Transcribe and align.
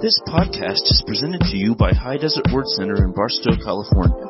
This 0.00 0.20
podcast 0.28 0.84
is 0.84 1.02
presented 1.08 1.40
to 1.40 1.56
you 1.56 1.74
by 1.74 1.92
High 1.92 2.18
Desert 2.18 2.46
Word 2.52 2.68
Center 2.68 3.02
in 3.02 3.12
Barstow, 3.12 3.56
California. 3.64 4.26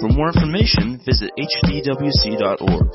For 0.00 0.08
more 0.08 0.28
information, 0.28 0.98
visit 1.04 1.30
hdwc.org. 1.38 2.88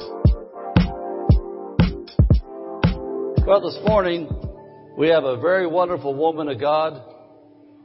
Well, 3.46 3.62
this 3.62 3.78
morning 3.86 4.28
we 4.98 5.10
have 5.10 5.24
a 5.24 5.40
very 5.40 5.68
wonderful 5.68 6.16
woman 6.16 6.50
of 6.50 6.60
God 6.60 7.00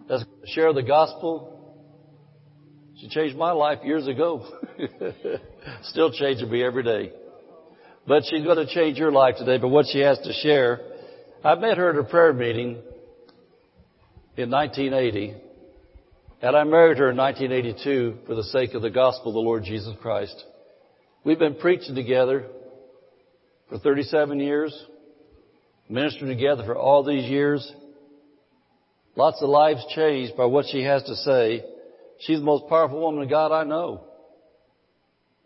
that's 0.09 0.25
share 0.46 0.72
the 0.72 0.82
gospel. 0.82 1.61
She 2.96 3.11
changed 3.11 3.36
my 3.36 3.52
life 3.52 3.80
years 3.84 4.06
ago. 4.09 4.48
Still 5.82 6.11
changing 6.11 6.50
me 6.50 6.64
every 6.64 6.82
day. 6.82 7.12
But 8.06 8.22
she's 8.25 8.43
going 8.43 8.56
to 8.56 8.75
change 8.75 8.96
your 8.96 9.12
life 9.12 9.34
today. 9.36 9.59
But 9.59 9.68
what 9.68 9.84
she 9.93 9.98
has 9.98 10.18
to 10.20 10.32
share, 10.32 10.80
I 11.45 11.56
met 11.56 11.77
her 11.77 11.91
at 11.91 11.98
a 11.98 12.04
prayer 12.04 12.32
meeting 12.32 12.79
in 14.37 14.51
1980, 14.51 15.34
and 16.43 16.56
I 16.56 16.65
married 16.65 16.98
her 16.98 17.11
in 17.11 17.16
1982 17.16 18.19
for 18.27 18.34
the 18.34 18.45
sake 18.45 18.74
of 18.74 18.83
the 18.83 18.91
gospel 18.91 19.29
of 19.29 19.34
the 19.34 19.41
Lord 19.41 19.65
Jesus 19.65 19.95
Christ. 20.02 20.45
We've 21.24 21.38
been 21.38 21.55
preaching 21.55 21.95
together 21.95 22.47
for 23.69 23.79
37 23.79 24.41
years, 24.41 24.84
ministering 25.88 26.37
together 26.37 26.65
for 26.65 26.77
all 26.77 27.05
these 27.05 27.30
years. 27.30 27.73
Lots 29.16 29.41
of 29.41 29.48
lives 29.48 29.84
changed 29.95 30.37
by 30.37 30.46
what 30.46 30.66
she 30.71 30.82
has 30.82 31.02
to 31.05 31.15
say. 31.16 31.65
She's 32.21 32.41
the 32.41 32.45
most 32.45 32.69
powerful 32.69 33.01
woman 33.01 33.23
of 33.23 33.30
God 33.30 33.52
I 33.52 33.65
know. 33.65 34.05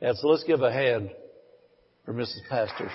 And 0.01 0.17
so 0.17 0.29
let's 0.29 0.45
give 0.45 0.63
a 0.63 0.73
hand 0.73 1.11
for 2.05 2.15
Mrs. 2.15 2.41
Pastor. 2.49 2.91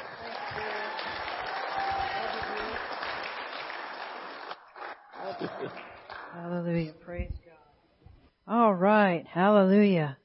Hallelujah. 6.33 6.93
Praise 7.05 7.31
God. 7.45 8.53
All 8.53 8.73
right. 8.73 9.25
Hallelujah. 9.27 10.17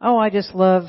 Oh, 0.00 0.16
I 0.16 0.30
just 0.30 0.54
love 0.54 0.84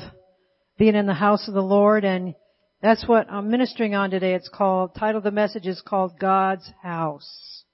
being 0.78 0.94
in 0.94 1.06
the 1.06 1.14
house 1.14 1.48
of 1.48 1.54
the 1.54 1.62
Lord 1.62 2.04
and 2.04 2.34
that's 2.82 3.06
what 3.08 3.30
I'm 3.30 3.50
ministering 3.50 3.94
on 3.94 4.10
today. 4.10 4.34
It's 4.34 4.50
called, 4.52 4.94
title 4.94 5.18
of 5.18 5.24
the 5.24 5.30
message 5.30 5.66
is 5.66 5.82
called 5.86 6.18
God's 6.18 6.68
House. 6.82 7.64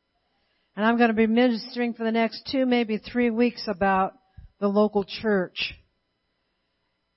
And 0.76 0.86
I'm 0.86 0.98
going 0.98 1.08
to 1.08 1.14
be 1.14 1.26
ministering 1.26 1.94
for 1.94 2.04
the 2.04 2.12
next 2.12 2.48
two, 2.50 2.64
maybe 2.64 2.98
three 2.98 3.30
weeks 3.30 3.64
about 3.66 4.12
the 4.60 4.68
local 4.68 5.04
church. 5.04 5.74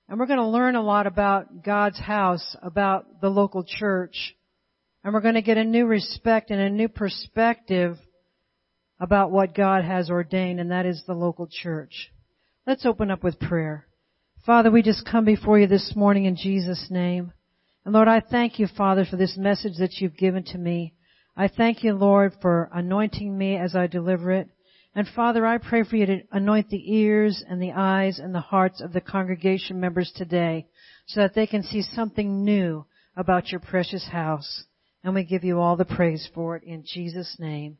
And 0.08 0.18
we're 0.18 0.26
going 0.26 0.40
to 0.40 0.46
learn 0.46 0.74
a 0.74 0.82
lot 0.82 1.06
about 1.06 1.62
God's 1.64 1.98
house, 1.98 2.56
about 2.62 3.20
the 3.20 3.28
local 3.28 3.64
church. 3.64 4.34
And 5.04 5.14
we're 5.14 5.20
going 5.20 5.34
to 5.34 5.42
get 5.42 5.56
a 5.56 5.64
new 5.64 5.86
respect 5.86 6.50
and 6.50 6.60
a 6.60 6.70
new 6.70 6.88
perspective 6.88 7.96
about 9.00 9.30
what 9.30 9.54
God 9.54 9.84
has 9.84 10.10
ordained, 10.10 10.60
and 10.60 10.70
that 10.70 10.86
is 10.86 11.02
the 11.06 11.14
local 11.14 11.48
church. 11.50 12.10
Let's 12.66 12.86
open 12.86 13.10
up 13.10 13.22
with 13.22 13.40
prayer. 13.40 13.86
Father, 14.46 14.70
we 14.70 14.82
just 14.82 15.06
come 15.06 15.24
before 15.24 15.58
you 15.58 15.66
this 15.66 15.94
morning 15.96 16.26
in 16.26 16.36
Jesus' 16.36 16.88
name. 16.90 17.32
And 17.84 17.92
Lord, 17.92 18.08
I 18.08 18.20
thank 18.20 18.58
you, 18.58 18.66
Father, 18.66 19.04
for 19.04 19.16
this 19.16 19.36
message 19.36 19.78
that 19.78 19.94
you've 19.98 20.16
given 20.16 20.44
to 20.44 20.58
me. 20.58 20.94
I 21.36 21.48
thank 21.48 21.82
you, 21.82 21.94
Lord, 21.94 22.32
for 22.40 22.70
anointing 22.72 23.36
me 23.36 23.56
as 23.56 23.74
I 23.74 23.86
deliver 23.86 24.30
it. 24.30 24.48
And 24.94 25.08
Father, 25.08 25.44
I 25.44 25.58
pray 25.58 25.82
for 25.82 25.96
you 25.96 26.06
to 26.06 26.20
anoint 26.30 26.70
the 26.70 26.94
ears 26.94 27.42
and 27.48 27.60
the 27.60 27.72
eyes 27.72 28.20
and 28.20 28.34
the 28.34 28.40
hearts 28.40 28.80
of 28.80 28.92
the 28.92 29.00
congregation 29.00 29.80
members 29.80 30.12
today 30.14 30.68
so 31.06 31.20
that 31.20 31.34
they 31.34 31.46
can 31.46 31.62
see 31.62 31.82
something 31.82 32.44
new 32.44 32.86
about 33.16 33.50
your 33.50 33.60
precious 33.60 34.06
house. 34.06 34.64
And 35.02 35.14
we 35.14 35.24
give 35.24 35.42
you 35.42 35.58
all 35.58 35.76
the 35.76 35.84
praise 35.84 36.28
for 36.32 36.56
it 36.56 36.62
in 36.62 36.84
Jesus' 36.86 37.36
name. 37.38 37.78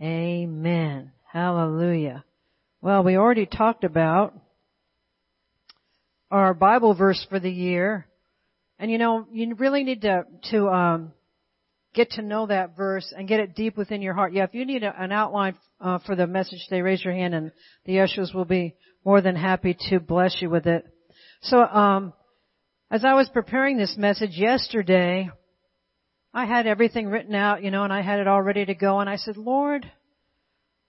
Amen. 0.00 1.12
Hallelujah. 1.32 2.24
Well, 2.82 3.02
we 3.02 3.16
already 3.16 3.46
talked 3.46 3.84
about 3.84 4.34
our 6.30 6.52
Bible 6.54 6.94
verse 6.94 7.24
for 7.30 7.40
the 7.40 7.50
year. 7.50 8.06
And 8.78 8.90
you 8.90 8.98
know, 8.98 9.26
you 9.32 9.54
really 9.54 9.84
need 9.84 10.02
to, 10.02 10.24
to, 10.50 10.68
um, 10.68 11.12
get 11.94 12.10
to 12.10 12.22
know 12.22 12.46
that 12.46 12.76
verse 12.76 13.12
and 13.16 13.26
get 13.26 13.40
it 13.40 13.56
deep 13.56 13.76
within 13.76 14.02
your 14.02 14.12
heart. 14.12 14.34
Yeah, 14.34 14.44
if 14.44 14.54
you 14.54 14.66
need 14.66 14.82
a, 14.82 14.94
an 15.02 15.12
outline 15.12 15.56
uh, 15.80 15.98
for 16.04 16.14
the 16.14 16.26
message 16.26 16.62
today, 16.68 16.82
raise 16.82 17.02
your 17.02 17.14
hand 17.14 17.34
and 17.34 17.50
the 17.86 18.00
ushers 18.00 18.32
will 18.34 18.44
be 18.44 18.74
more 19.04 19.22
than 19.22 19.34
happy 19.34 19.76
to 19.88 19.98
bless 19.98 20.36
you 20.42 20.50
with 20.50 20.66
it. 20.66 20.84
So, 21.40 21.58
um, 21.58 22.12
as 22.90 23.04
I 23.04 23.14
was 23.14 23.28
preparing 23.30 23.78
this 23.78 23.96
message 23.96 24.36
yesterday, 24.36 25.30
I 26.36 26.44
had 26.44 26.66
everything 26.66 27.06
written 27.06 27.34
out, 27.34 27.62
you 27.62 27.70
know, 27.70 27.84
and 27.84 27.92
I 27.92 28.02
had 28.02 28.20
it 28.20 28.28
all 28.28 28.42
ready 28.42 28.62
to 28.66 28.74
go. 28.74 29.00
And 29.00 29.08
I 29.08 29.16
said, 29.16 29.38
Lord, 29.38 29.90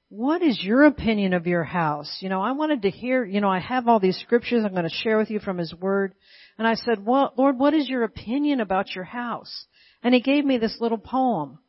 what 0.09 0.41
is 0.41 0.61
your 0.61 0.83
opinion 0.83 1.31
of 1.31 1.47
your 1.47 1.63
house? 1.63 2.17
You 2.19 2.27
know, 2.27 2.41
I 2.41 2.51
wanted 2.51 2.81
to 2.81 2.89
hear, 2.89 3.23
you 3.23 3.39
know, 3.39 3.49
I 3.49 3.59
have 3.59 3.87
all 3.87 4.01
these 4.01 4.19
scriptures 4.19 4.65
I'm 4.65 4.73
going 4.73 4.83
to 4.83 4.89
share 4.89 5.17
with 5.17 5.29
you 5.29 5.39
from 5.39 5.57
His 5.57 5.73
Word. 5.73 6.15
And 6.57 6.67
I 6.67 6.75
said, 6.75 7.05
well, 7.05 7.33
Lord, 7.37 7.57
what 7.57 7.73
is 7.73 7.87
your 7.87 8.03
opinion 8.03 8.59
about 8.59 8.93
your 8.93 9.05
house? 9.05 9.67
And 10.03 10.13
He 10.13 10.19
gave 10.19 10.43
me 10.43 10.57
this 10.57 10.75
little 10.81 10.97
poem. 10.97 11.59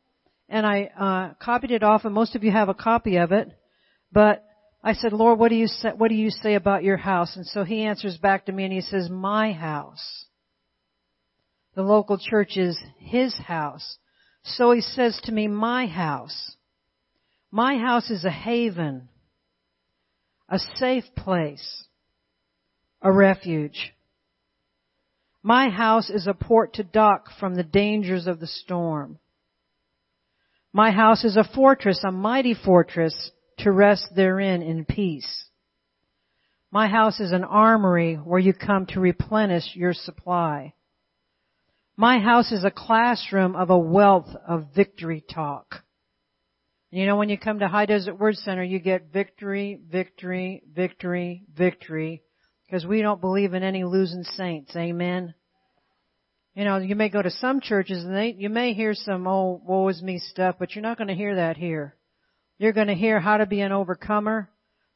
And 0.49 0.65
I, 0.65 0.89
uh, 0.99 1.41
copied 1.41 1.71
it 1.71 1.81
off 1.81 2.03
and 2.03 2.13
most 2.13 2.35
of 2.35 2.43
you 2.43 2.51
have 2.51 2.67
a 2.67 2.73
copy 2.73 3.15
of 3.15 3.31
it. 3.31 3.47
But 4.11 4.43
I 4.83 4.91
said, 4.91 5.13
Lord, 5.13 5.39
what 5.39 5.51
do 5.51 5.55
you 5.55 5.67
say, 5.67 5.91
what 5.95 6.09
do 6.09 6.15
you 6.15 6.31
say 6.31 6.55
about 6.55 6.83
your 6.83 6.97
house? 6.97 7.37
And 7.37 7.45
so 7.45 7.63
He 7.63 7.83
answers 7.83 8.17
back 8.17 8.47
to 8.47 8.51
me 8.51 8.65
and 8.65 8.73
He 8.73 8.81
says, 8.81 9.09
my 9.09 9.53
house. 9.53 10.25
The 11.75 11.83
local 11.83 12.17
church 12.17 12.57
is 12.57 12.77
his 12.97 13.35
house. 13.35 13.97
So 14.43 14.71
he 14.71 14.81
says 14.81 15.19
to 15.23 15.31
me, 15.31 15.47
my 15.47 15.87
house. 15.87 16.55
My 17.51 17.77
house 17.77 18.09
is 18.09 18.25
a 18.25 18.31
haven, 18.31 19.09
a 20.47 20.59
safe 20.75 21.05
place, 21.15 21.85
a 23.01 23.11
refuge. 23.11 23.93
My 25.41 25.69
house 25.69 26.09
is 26.09 26.27
a 26.27 26.33
port 26.33 26.73
to 26.75 26.83
dock 26.83 27.29
from 27.39 27.55
the 27.55 27.63
dangers 27.63 28.27
of 28.27 28.39
the 28.39 28.47
storm. 28.47 29.17
My 30.71 30.91
house 30.91 31.23
is 31.23 31.37
a 31.37 31.49
fortress, 31.55 32.03
a 32.03 32.11
mighty 32.11 32.53
fortress 32.53 33.31
to 33.59 33.71
rest 33.71 34.09
therein 34.15 34.61
in 34.61 34.85
peace. 34.85 35.45
My 36.71 36.87
house 36.87 37.19
is 37.19 37.31
an 37.31 37.43
armory 37.43 38.15
where 38.15 38.39
you 38.39 38.53
come 38.53 38.85
to 38.87 38.99
replenish 38.99 39.75
your 39.75 39.93
supply. 39.93 40.73
My 41.99 42.19
house 42.19 42.53
is 42.53 42.63
a 42.63 42.71
classroom 42.71 43.57
of 43.57 43.69
a 43.69 43.77
wealth 43.77 44.33
of 44.47 44.67
victory 44.73 45.21
talk. 45.29 45.83
You 46.91 47.05
know, 47.05 47.17
when 47.17 47.27
you 47.27 47.37
come 47.37 47.59
to 47.59 47.67
High 47.67 47.87
Desert 47.87 48.17
Word 48.17 48.37
Center, 48.37 48.63
you 48.63 48.79
get 48.79 49.11
victory, 49.11 49.81
victory, 49.91 50.63
victory, 50.73 51.43
victory, 51.53 52.23
because 52.65 52.85
we 52.85 53.01
don't 53.01 53.19
believe 53.19 53.53
in 53.53 53.63
any 53.63 53.83
losing 53.83 54.23
saints. 54.23 54.73
Amen. 54.77 55.33
You 56.55 56.63
know, 56.63 56.77
you 56.77 56.95
may 56.95 57.09
go 57.09 57.21
to 57.21 57.29
some 57.29 57.59
churches 57.59 58.05
and 58.05 58.15
they, 58.15 58.29
you 58.29 58.47
may 58.47 58.71
hear 58.71 58.93
some, 58.93 59.27
oh, 59.27 59.61
woe 59.61 59.89
is 59.89 60.01
me 60.01 60.19
stuff, 60.19 60.55
but 60.57 60.75
you're 60.75 60.81
not 60.81 60.97
going 60.97 61.09
to 61.09 61.15
hear 61.15 61.35
that 61.35 61.57
here. 61.57 61.97
You're 62.59 62.71
going 62.71 62.87
to 62.87 62.95
hear 62.95 63.19
how 63.19 63.35
to 63.35 63.45
be 63.45 63.59
an 63.59 63.73
overcomer 63.73 64.49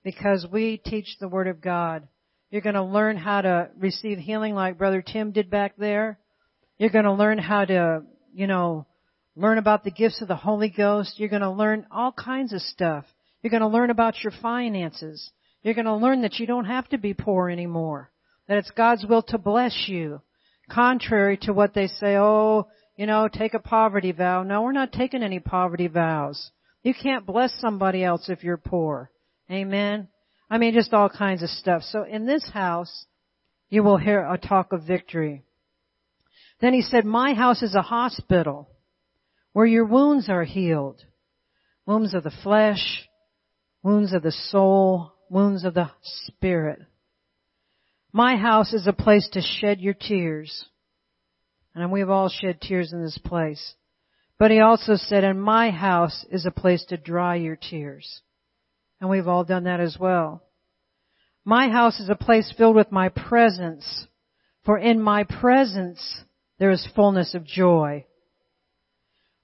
because 0.06 0.48
we 0.50 0.78
teach 0.78 1.18
the 1.20 1.28
Word 1.28 1.50
of 1.50 1.60
God. 1.60 2.08
You're 2.50 2.62
going 2.62 2.76
to 2.76 2.84
learn 2.84 3.18
how 3.18 3.42
to 3.42 3.72
receive 3.78 4.20
healing 4.20 4.56
like 4.56 4.78
Brother 4.78 5.02
Tim 5.02 5.34
did 5.34 5.50
back 5.50 5.76
there. 5.76 6.18
You're 6.78 6.90
going 6.90 7.06
to 7.06 7.14
learn 7.14 7.38
how 7.38 7.66
to, 7.66 8.04
you 8.34 8.48
know, 8.48 8.86
learn 9.36 9.58
about 9.58 9.84
the 9.84 9.92
gifts 9.92 10.22
of 10.22 10.28
the 10.28 10.36
Holy 10.36 10.70
Ghost. 10.70 11.20
You're 11.20 11.30
going 11.30 11.42
to 11.42 11.52
learn 11.52 11.86
all 11.92 12.12
kinds 12.12 12.54
of 12.54 12.62
stuff. 12.62 13.06
You're 13.42 13.52
going 13.52 13.62
to 13.62 13.68
learn 13.68 13.90
about 13.90 14.24
your 14.24 14.34
finances. 14.42 15.32
You're 15.62 15.74
going 15.74 15.86
to 15.86 15.96
learn 15.96 16.22
that 16.22 16.40
you 16.40 16.48
don't 16.48 16.66
have 16.66 16.88
to 16.90 16.98
be 16.98 17.14
poor 17.14 17.50
anymore. 17.50 18.12
That 18.48 18.58
it's 18.58 18.72
God's 18.72 19.06
will 19.06 19.24
to 19.24 19.38
bless 19.38 19.86
you. 19.88 20.22
Contrary 20.70 21.38
to 21.44 21.54
what 21.54 21.74
they 21.74 21.88
say, 21.88 22.16
oh, 22.18 22.68
you 22.96 23.06
know, 23.06 23.28
take 23.28 23.54
a 23.54 23.60
poverty 23.60 24.12
vow. 24.12 24.44
No, 24.44 24.62
we're 24.62 24.72
not 24.72 24.92
taking 24.92 25.24
any 25.24 25.40
poverty 25.40 25.88
vows. 25.88 26.52
You 26.84 26.94
can't 26.94 27.26
bless 27.26 27.54
somebody 27.60 28.04
else 28.04 28.30
if 28.30 28.44
you're 28.44 28.58
poor. 28.58 29.10
Amen. 29.50 30.10
I 30.50 30.58
mean, 30.58 30.74
just 30.74 30.94
all 30.94 31.10
kinds 31.10 31.42
of 31.44 31.50
stuff. 31.50 31.84
So 31.84 32.04
in 32.04 32.26
this 32.26 32.48
house, 32.54 33.06
you 33.70 33.84
will 33.84 33.98
hear 33.98 34.20
a 34.20 34.38
talk 34.38 34.74
of 34.74 34.84
victory. 34.84 35.44
Then 36.64 36.74
he 36.74 36.82
said, 36.82 37.04
my 37.04 37.34
house 37.34 37.62
is 37.62 37.76
a 37.76 37.82
hospital 37.82 38.70
where 39.52 39.66
your 39.66 39.84
wounds 39.84 40.30
are 40.30 40.46
healed. 40.46 41.04
Wounds 41.86 42.14
of 42.14 42.24
the 42.24 42.32
flesh, 42.42 43.10
wounds 43.84 44.14
of 44.14 44.24
the 44.24 44.32
soul, 44.32 45.12
wounds 45.30 45.66
of 45.66 45.74
the 45.74 45.92
spirit. 46.02 46.80
My 48.14 48.38
house 48.38 48.72
is 48.72 48.88
a 48.88 48.94
place 48.94 49.28
to 49.34 49.42
shed 49.42 49.82
your 49.82 49.94
tears. 49.94 50.70
And 51.76 51.92
we've 51.92 52.10
all 52.10 52.30
shed 52.30 52.62
tears 52.62 52.94
in 52.94 53.04
this 53.04 53.18
place. 53.18 53.74
But 54.40 54.50
he 54.50 54.62
also 54.62 54.96
said, 54.96 55.26
and 55.26 55.44
my 55.44 55.70
house 55.70 56.26
is 56.32 56.46
a 56.46 56.52
place 56.52 56.86
to 56.86 56.96
dry 56.96 57.36
your 57.36 57.58
tears. 57.58 58.22
And 59.02 59.10
we've 59.10 59.28
all 59.28 59.44
done 59.44 59.66
that 59.66 59.82
as 59.82 59.98
well. 60.00 60.44
My 61.44 61.68
house 61.68 62.00
is 62.00 62.08
a 62.08 62.16
place 62.16 62.54
filled 62.58 62.78
with 62.78 62.90
my 62.90 63.10
presence. 63.10 64.08
For 64.64 64.78
in 64.78 65.02
my 65.02 65.26
presence 65.26 66.24
there 66.64 66.72
is 66.72 66.88
fullness 66.96 67.34
of 67.34 67.44
joy. 67.44 68.06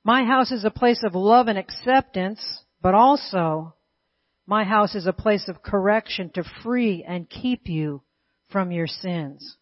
My 0.05 0.23
house 0.23 0.53
is 0.53 0.63
a 0.63 0.71
place 0.71 1.03
of 1.03 1.15
love 1.15 1.49
and 1.49 1.57
acceptance, 1.57 2.39
but 2.81 2.93
also 2.93 3.75
My 4.47 4.63
house 4.63 4.95
is 4.95 5.05
a 5.05 5.11
place 5.11 5.49
of 5.49 5.61
correction 5.61 6.31
to 6.35 6.45
free 6.63 7.03
and 7.05 7.29
keep 7.29 7.67
you 7.67 8.03
from 8.49 8.71
your 8.71 8.87
sins. 8.87 9.57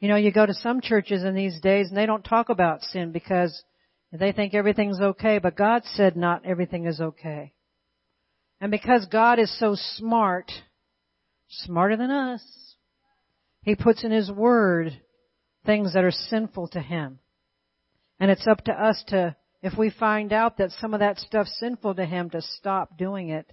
You 0.00 0.08
know, 0.08 0.16
you 0.16 0.30
go 0.32 0.44
to 0.44 0.52
some 0.52 0.82
churches 0.82 1.24
in 1.24 1.34
these 1.34 1.58
days 1.62 1.88
and 1.88 1.96
they 1.96 2.04
don't 2.04 2.22
talk 2.22 2.50
about 2.50 2.82
sin 2.82 3.10
because 3.10 3.64
they 4.12 4.32
think 4.32 4.52
everything's 4.52 5.00
okay, 5.00 5.38
but 5.38 5.56
God 5.56 5.80
said 5.94 6.14
not 6.14 6.44
everything 6.44 6.84
is 6.84 7.00
okay. 7.00 7.54
And 8.60 8.70
because 8.70 9.06
God 9.06 9.38
is 9.38 9.58
so 9.58 9.76
smart, 9.96 10.52
smarter 11.48 11.96
than 11.96 12.10
us, 12.10 12.44
He 13.62 13.74
puts 13.74 14.04
in 14.04 14.10
His 14.10 14.30
Word 14.30 15.00
things 15.64 15.94
that 15.94 16.04
are 16.04 16.10
sinful 16.10 16.68
to 16.68 16.80
Him. 16.80 17.18
And 18.18 18.30
it's 18.30 18.46
up 18.46 18.64
to 18.64 18.72
us 18.72 19.02
to, 19.08 19.36
if 19.62 19.76
we 19.76 19.90
find 19.90 20.32
out 20.32 20.58
that 20.58 20.70
some 20.72 20.94
of 20.94 21.00
that 21.00 21.18
stuff's 21.18 21.56
sinful 21.58 21.94
to 21.96 22.04
Him, 22.04 22.30
to 22.30 22.42
stop 22.42 22.96
doing 22.96 23.30
it. 23.30 23.50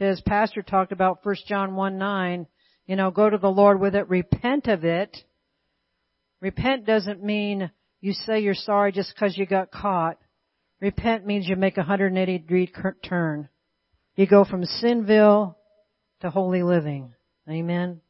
As 0.00 0.20
Pastor 0.22 0.62
talked 0.62 0.92
about 0.92 1.24
1 1.24 1.36
John 1.46 1.74
1 1.74 1.98
9, 1.98 2.46
you 2.86 2.96
know, 2.96 3.10
go 3.10 3.28
to 3.28 3.38
the 3.38 3.48
Lord 3.48 3.80
with 3.80 3.94
it, 3.94 4.08
repent 4.08 4.66
of 4.66 4.84
it. 4.84 5.16
Repent 6.40 6.86
doesn't 6.86 7.22
mean 7.22 7.70
you 8.00 8.12
say 8.12 8.40
you're 8.40 8.54
sorry 8.54 8.90
just 8.92 9.14
because 9.14 9.38
you 9.38 9.46
got 9.46 9.70
caught. 9.70 10.18
Repent 10.80 11.24
means 11.24 11.48
you 11.48 11.54
make 11.54 11.76
a 11.76 11.80
180 11.80 12.38
degree 12.38 12.72
turn. 13.04 13.48
You 14.16 14.26
go 14.26 14.44
from 14.44 14.64
sinville 14.64 15.54
to 16.20 16.30
holy 16.30 16.62
living. 16.62 17.14
Amen. 17.48 18.00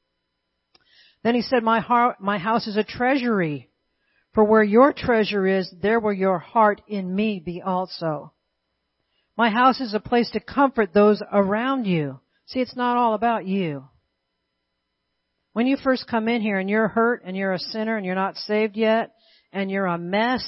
Then 1.22 1.34
he 1.34 1.42
said, 1.42 1.62
my 1.62 1.80
heart, 1.80 2.20
my 2.20 2.38
house 2.38 2.66
is 2.66 2.76
a 2.76 2.84
treasury. 2.84 3.70
For 4.34 4.44
where 4.44 4.62
your 4.62 4.92
treasure 4.92 5.46
is, 5.46 5.72
there 5.82 6.00
will 6.00 6.12
your 6.12 6.38
heart 6.38 6.80
in 6.88 7.14
me 7.14 7.40
be 7.44 7.60
also. 7.62 8.32
My 9.36 9.50
house 9.50 9.80
is 9.80 9.94
a 9.94 10.00
place 10.00 10.30
to 10.32 10.40
comfort 10.40 10.92
those 10.92 11.22
around 11.32 11.84
you. 11.84 12.20
See, 12.46 12.60
it's 12.60 12.76
not 12.76 12.96
all 12.96 13.14
about 13.14 13.46
you. 13.46 13.84
When 15.52 15.66
you 15.66 15.76
first 15.76 16.06
come 16.08 16.28
in 16.28 16.40
here 16.40 16.58
and 16.58 16.68
you're 16.68 16.88
hurt 16.88 17.22
and 17.24 17.36
you're 17.36 17.52
a 17.52 17.58
sinner 17.58 17.96
and 17.96 18.06
you're 18.06 18.14
not 18.14 18.36
saved 18.36 18.76
yet 18.76 19.12
and 19.52 19.70
you're 19.70 19.86
a 19.86 19.98
mess, 19.98 20.44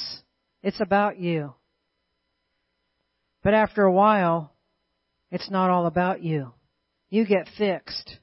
it's 0.63 0.81
about 0.81 1.19
you. 1.19 1.55
But 3.43 3.53
after 3.53 3.83
a 3.83 3.93
while, 3.93 4.55
it's 5.31 5.51
not 5.51 5.69
all 5.69 5.87
about 5.87 6.23
you. 6.23 6.55
You 7.11 7.27
get 7.27 7.51
fixed. 7.59 8.19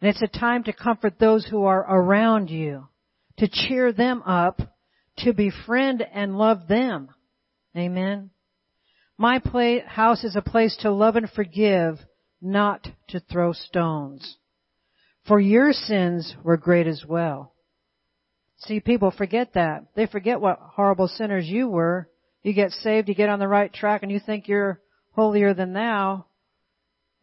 And 0.00 0.10
it's 0.10 0.22
a 0.22 0.28
time 0.28 0.64
to 0.64 0.72
comfort 0.72 1.18
those 1.18 1.44
who 1.46 1.64
are 1.64 1.80
around 1.80 2.50
you, 2.50 2.88
to 3.38 3.48
cheer 3.48 3.92
them 3.92 4.22
up, 4.22 4.60
to 5.18 5.32
befriend 5.32 6.02
and 6.02 6.38
love 6.38 6.68
them. 6.68 7.08
Amen. 7.76 8.30
My 9.16 9.40
house 9.86 10.22
is 10.22 10.36
a 10.36 10.42
place 10.42 10.76
to 10.80 10.92
love 10.92 11.16
and 11.16 11.28
forgive, 11.28 11.98
not 12.40 12.86
to 13.08 13.18
throw 13.18 13.52
stones. 13.52 14.36
For 15.26 15.40
your 15.40 15.72
sins 15.72 16.36
were 16.44 16.56
great 16.56 16.86
as 16.86 17.04
well. 17.06 17.52
See, 18.58 18.80
people 18.80 19.10
forget 19.10 19.54
that. 19.54 19.86
They 19.94 20.06
forget 20.06 20.40
what 20.40 20.58
horrible 20.60 21.08
sinners 21.08 21.46
you 21.46 21.68
were. 21.68 22.08
You 22.42 22.52
get 22.52 22.70
saved, 22.70 23.08
you 23.08 23.14
get 23.14 23.28
on 23.28 23.38
the 23.38 23.48
right 23.48 23.72
track, 23.72 24.02
and 24.02 24.10
you 24.10 24.20
think 24.20 24.48
you're 24.48 24.80
holier 25.12 25.52
than 25.52 25.72
thou. 25.72 26.26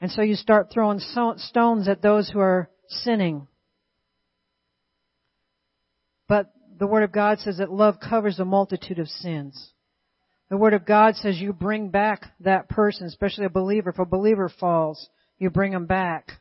And 0.05 0.11
so 0.11 0.21
you 0.21 0.35
start 0.35 0.69
throwing 0.71 0.99
stones 0.99 1.87
at 1.87 2.03
those 2.03 2.29
who 2.29 2.37
are 2.37 2.69
sinning. 2.87 3.47
But 6.27 6.53
the 6.77 6.85
Word 6.85 7.01
of 7.01 7.11
God 7.11 7.39
says 7.39 7.57
that 7.57 7.71
love 7.71 7.95
covers 7.99 8.37
a 8.37 8.45
multitude 8.45 8.99
of 8.99 9.07
sins. 9.07 9.71
The 10.51 10.57
Word 10.57 10.75
of 10.75 10.85
God 10.85 11.15
says 11.15 11.39
you 11.39 11.53
bring 11.53 11.89
back 11.89 12.21
that 12.41 12.69
person, 12.69 13.07
especially 13.07 13.45
a 13.45 13.49
believer. 13.49 13.89
If 13.89 13.97
a 13.97 14.05
believer 14.05 14.47
falls, 14.47 15.09
you 15.39 15.49
bring 15.49 15.71
them 15.71 15.87
back. 15.87 16.33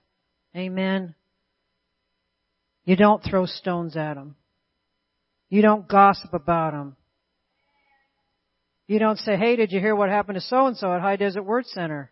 Amen. 0.55 1.15
You 2.85 2.97
don't 2.97 3.25
throw 3.25 3.47
stones 3.47 3.97
at 3.97 4.13
them. 4.13 4.37
You 5.49 5.63
don't 5.63 5.89
gossip 5.89 6.35
about 6.35 6.73
them. 6.73 6.97
You 8.87 8.99
don't 8.99 9.19
say, 9.21 9.39
hey, 9.39 9.57
did 9.57 9.73
you 9.73 9.81
hear 9.81 9.97
what 9.97 10.11
happened 10.11 10.35
to 10.35 10.43
so 10.43 10.67
and 10.67 10.77
so 10.77 10.93
at 10.93 11.01
High 11.01 11.17
Desert 11.17 11.45
Word 11.45 11.65
Center? 11.65 12.11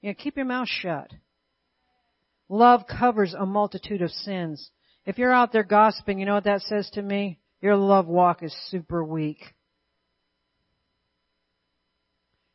You 0.00 0.10
know, 0.10 0.14
keep 0.18 0.36
your 0.36 0.46
mouth 0.46 0.68
shut. 0.68 1.10
Love 2.48 2.86
covers 2.86 3.34
a 3.34 3.46
multitude 3.46 4.02
of 4.02 4.10
sins. 4.10 4.70
If 5.04 5.18
you're 5.18 5.32
out 5.32 5.52
there 5.52 5.64
gossiping, 5.64 6.18
you 6.18 6.26
know 6.26 6.34
what 6.34 6.44
that 6.44 6.62
says 6.62 6.88
to 6.94 7.02
me? 7.02 7.38
Your 7.60 7.76
love 7.76 8.06
walk 8.06 8.42
is 8.42 8.54
super 8.68 9.02
weak. 9.02 9.38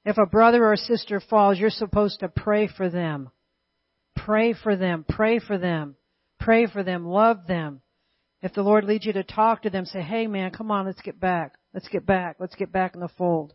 If 0.06 0.18
a 0.18 0.26
brother 0.26 0.64
or 0.66 0.74
a 0.74 0.78
sister 0.78 1.20
falls, 1.20 1.60
you're 1.60 1.70
supposed 1.70 2.22
to 2.22 2.30
pray 2.30 2.68
for 2.68 2.90
them. 2.90 3.30
Pray 4.16 4.54
for 4.54 4.76
them. 4.76 5.06
Pray 5.08 5.40
for 5.40 5.58
them. 5.58 5.96
Pray 6.40 6.68
for 6.68 6.84
them. 6.84 7.06
Love 7.06 7.48
them. 7.48 7.82
If 8.42 8.54
the 8.54 8.64
Lord 8.64 8.86
leads 8.86 9.06
you 9.06 9.14
to 9.14 9.24
talk 9.24 9.62
to 9.64 9.70
them, 9.70 9.86
say, 9.86 10.02
hey 10.02 10.26
man, 10.26 10.52
come 10.52 10.72
on, 10.72 10.88
let's 10.88 11.02
get 11.02 11.20
back. 11.20 11.54
Let's 11.74 11.88
get 11.88 12.06
back. 12.06 12.38
Let's 12.40 12.56
get 12.56 12.72
back 12.72 12.96
in 12.96 13.02
the 13.02 13.10
fold. 13.10 13.54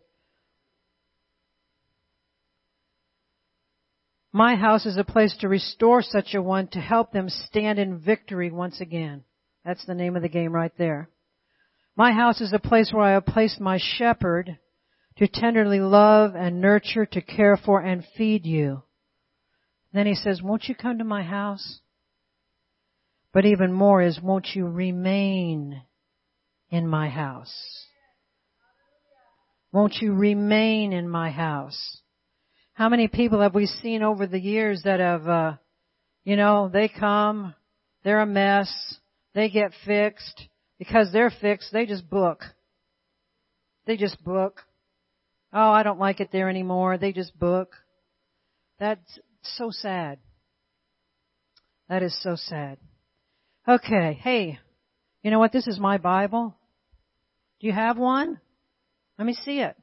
My 4.37 4.55
house 4.55 4.85
is 4.85 4.99
a 4.99 5.03
place 5.03 5.35
to 5.41 5.49
restore 5.49 6.03
such 6.03 6.35
a 6.35 6.43
one 6.43 6.69
to 6.73 6.79
help 6.79 7.11
them 7.11 7.31
stand 7.31 7.79
in 7.79 8.01
victory 8.01 8.51
once 8.51 8.83
again. 8.83 9.25
That's 9.65 9.87
the 9.87 9.95
name 9.95 10.15
of 10.15 10.21
the 10.21 10.29
game 10.29 10.53
right 10.53 10.73
there. 10.77 11.09
My 11.97 12.13
house 12.13 12.43
is 12.43 12.53
a 12.53 12.59
place 12.59 12.93
where 12.93 13.03
I 13.03 13.13
have 13.13 13.25
placed 13.25 13.63
my 13.63 13.79
shepherd 13.81 14.59
to 15.17 15.27
tenderly 15.27 15.81
love 15.81 16.35
and 16.37 16.61
nurture, 16.61 17.07
to 17.07 17.23
care 17.23 17.57
for 17.57 17.81
and 17.81 18.05
feed 18.19 18.45
you. 18.45 18.83
Then 19.95 20.05
he 20.05 20.15
says, 20.15 20.43
won't 20.43 20.69
you 20.69 20.75
come 20.75 20.99
to 20.99 21.05
my 21.05 21.23
house? 21.23 21.81
But 23.33 23.47
even 23.47 23.73
more 23.73 24.03
is, 24.03 24.21
won't 24.21 24.49
you 24.53 24.67
remain 24.67 25.81
in 26.69 26.87
my 26.87 27.09
house? 27.09 27.87
Won't 29.73 29.95
you 30.03 30.13
remain 30.13 30.93
in 30.93 31.09
my 31.09 31.31
house? 31.31 32.03
How 32.77 32.91
many 32.91 33.09
people 33.09 33.41
have 33.41 33.55
we 33.55 33.65
seen 33.65 34.03
over 34.03 34.27
the 34.27 34.39
years 34.39 34.83
that 34.85 35.01
have, 35.01 35.27
uh, 35.27 35.53
you 36.25 36.37
know, 36.37 36.69
they 36.71 36.89
come, 36.89 37.55
they're 38.05 38.21
a 38.21 38.27
mess, 38.27 38.71
they 39.35 39.49
get 39.49 39.73
fixed. 39.87 40.43
Because 40.79 41.11
they're 41.11 41.33
fixed, 41.41 41.73
they 41.73 41.87
just 41.87 42.11
book. 42.11 42.45
They 43.87 43.97
just 43.97 44.23
book. 44.23 44.61
Oh, 45.55 45.71
I 45.71 45.85
don't 45.85 45.99
like 45.99 46.21
it 46.21 46.29
there 46.31 46.51
anymore. 46.51 46.99
They 46.99 47.13
just 47.13 47.39
book. 47.39 47.73
That's 48.79 49.19
so 49.43 49.71
sad. 49.71 50.19
That 51.89 52.03
is 52.03 52.15
so 52.23 52.37
sad. 52.37 52.77
Okay, 53.67 54.21
hey, 54.23 54.59
you 55.23 55.31
know 55.31 55.39
what? 55.39 55.53
This 55.53 55.67
is 55.67 55.81
my 55.81 55.97
Bible. 55.97 56.55
Do 57.61 57.69
you 57.69 57.73
have 57.73 57.97
one? 57.97 58.39
Let 59.19 59.25
me 59.27 59.33
see 59.33 59.61
it. 59.61 59.77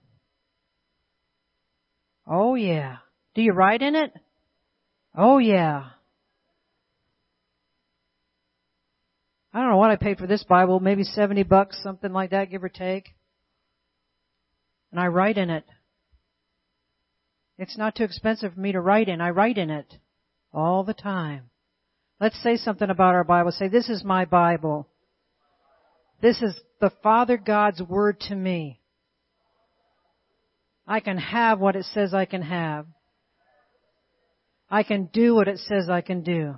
Oh 2.27 2.55
yeah. 2.55 2.97
Do 3.35 3.41
you 3.41 3.53
write 3.53 3.81
in 3.81 3.95
it? 3.95 4.13
Oh 5.15 5.37
yeah. 5.37 5.85
I 9.53 9.59
don't 9.59 9.69
know 9.69 9.77
what 9.77 9.91
I 9.91 9.97
paid 9.97 10.17
for 10.17 10.25
this 10.25 10.43
Bible, 10.43 10.79
maybe 10.79 11.03
70 11.03 11.43
bucks, 11.43 11.81
something 11.83 12.11
like 12.11 12.31
that, 12.31 12.49
give 12.49 12.63
or 12.63 12.69
take. 12.69 13.13
And 14.91 14.99
I 14.99 15.07
write 15.07 15.37
in 15.37 15.51
it. 15.51 15.65
It's 17.59 17.77
not 17.77 17.95
too 17.95 18.03
expensive 18.03 18.53
for 18.53 18.59
me 18.59 18.71
to 18.71 18.81
write 18.81 19.09
in. 19.09 19.21
I 19.21 19.29
write 19.29 19.59
in 19.59 19.69
it 19.69 19.93
all 20.51 20.83
the 20.83 20.93
time. 20.93 21.51
Let's 22.19 22.41
say 22.41 22.57
something 22.57 22.89
about 22.89 23.13
our 23.13 23.23
Bible. 23.23 23.51
Say, 23.51 23.67
this 23.67 23.89
is 23.89 24.03
my 24.03 24.25
Bible. 24.25 24.87
This 26.21 26.41
is 26.41 26.59
the 26.79 26.91
Father 27.03 27.37
God's 27.37 27.81
Word 27.81 28.19
to 28.21 28.35
me. 28.35 28.79
I 30.87 30.99
can 30.99 31.17
have 31.17 31.59
what 31.59 31.75
it 31.75 31.85
says 31.85 32.13
I 32.13 32.25
can 32.25 32.41
have. 32.41 32.85
I 34.69 34.83
can 34.83 35.09
do 35.13 35.35
what 35.35 35.47
it 35.47 35.59
says 35.59 35.89
I 35.89 36.01
can 36.01 36.23
do. 36.23 36.55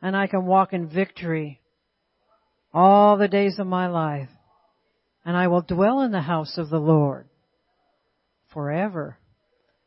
And 0.00 0.16
I 0.16 0.26
can 0.26 0.46
walk 0.46 0.72
in 0.72 0.88
victory 0.88 1.60
all 2.74 3.16
the 3.16 3.28
days 3.28 3.58
of 3.58 3.66
my 3.66 3.86
life. 3.86 4.30
And 5.24 5.36
I 5.36 5.46
will 5.46 5.62
dwell 5.62 6.00
in 6.00 6.10
the 6.10 6.22
house 6.22 6.58
of 6.58 6.68
the 6.68 6.80
Lord 6.80 7.28
forever. 8.52 9.18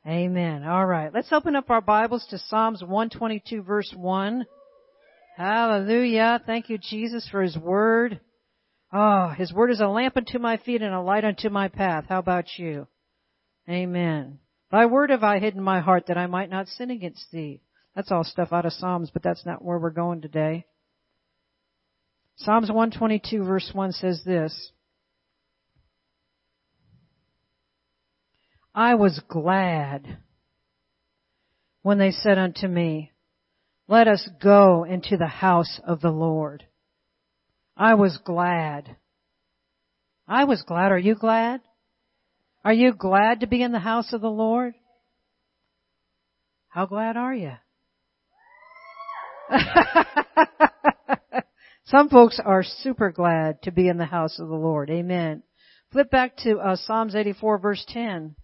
Amen. 0.07 0.63
All 0.63 0.85
right. 0.85 1.13
Let's 1.13 1.33
open 1.33 1.55
up 1.55 1.69
our 1.69 1.81
Bibles 1.81 2.25
to 2.29 2.37
Psalms 2.37 2.81
122 2.81 3.63
verse 3.63 3.91
1. 3.97 4.45
Hallelujah. 5.35 6.41
Thank 6.45 6.69
you, 6.69 6.77
Jesus, 6.77 7.27
for 7.29 7.41
His 7.41 7.57
Word. 7.57 8.21
Oh, 8.91 9.29
His 9.29 9.53
word 9.53 9.71
is 9.71 9.81
a 9.81 9.87
lamp 9.87 10.17
unto 10.17 10.39
my 10.39 10.57
feet 10.57 10.81
and 10.81 10.93
a 10.93 11.01
light 11.01 11.25
unto 11.25 11.49
my 11.49 11.67
path. 11.67 12.05
How 12.09 12.19
about 12.19 12.45
you? 12.57 12.87
Amen. 13.69 14.39
Thy 14.71 14.85
word 14.85 15.09
have 15.09 15.23
I 15.23 15.39
hidden 15.39 15.59
in 15.59 15.63
my 15.63 15.79
heart 15.79 16.07
that 16.07 16.17
I 16.17 16.27
might 16.27 16.49
not 16.49 16.67
sin 16.67 16.91
against 16.91 17.31
thee. 17.31 17.61
That's 17.95 18.11
all 18.11 18.23
stuff 18.23 18.51
out 18.51 18.65
of 18.65 18.73
Psalms, 18.73 19.09
but 19.11 19.23
that's 19.23 19.45
not 19.45 19.63
where 19.63 19.79
we're 19.79 19.89
going 19.89 20.21
today. 20.21 20.65
Psalms 22.37 22.67
122 22.67 23.43
verse 23.43 23.69
1 23.71 23.93
says 23.93 24.21
this. 24.25 24.71
I 28.73 28.95
was 28.95 29.21
glad 29.29 30.17
when 31.81 31.97
they 31.97 32.11
said 32.11 32.37
unto 32.37 32.67
me, 32.67 33.13
let 33.87 34.07
us 34.07 34.27
go 34.41 34.83
into 34.83 35.15
the 35.15 35.27
house 35.27 35.79
of 35.87 36.01
the 36.01 36.09
Lord. 36.09 36.65
I 37.77 37.95
was 37.95 38.17
glad. 38.23 38.95
I 40.27 40.45
was 40.45 40.63
glad. 40.63 40.91
Are 40.91 40.99
you 40.99 41.15
glad? 41.15 41.61
Are 42.63 42.73
you 42.73 42.93
glad 42.93 43.41
to 43.41 43.47
be 43.47 43.61
in 43.61 43.71
the 43.71 43.79
house 43.79 44.13
of 44.13 44.21
the 44.21 44.29
Lord? 44.29 44.73
How 46.69 46.85
glad 46.85 47.17
are 47.17 47.33
you? 47.33 47.53
Some 51.85 52.09
folks 52.09 52.39
are 52.43 52.63
super 52.63 53.11
glad 53.11 53.61
to 53.63 53.71
be 53.71 53.87
in 53.87 53.97
the 53.97 54.05
house 54.05 54.39
of 54.39 54.47
the 54.47 54.55
Lord. 54.55 54.89
Amen. 54.89 55.43
Flip 55.91 56.09
back 56.09 56.35
to 56.37 56.57
uh, 56.57 56.75
Psalms 56.75 57.15
84 57.15 57.59
verse 57.59 57.85
10. 57.87 58.35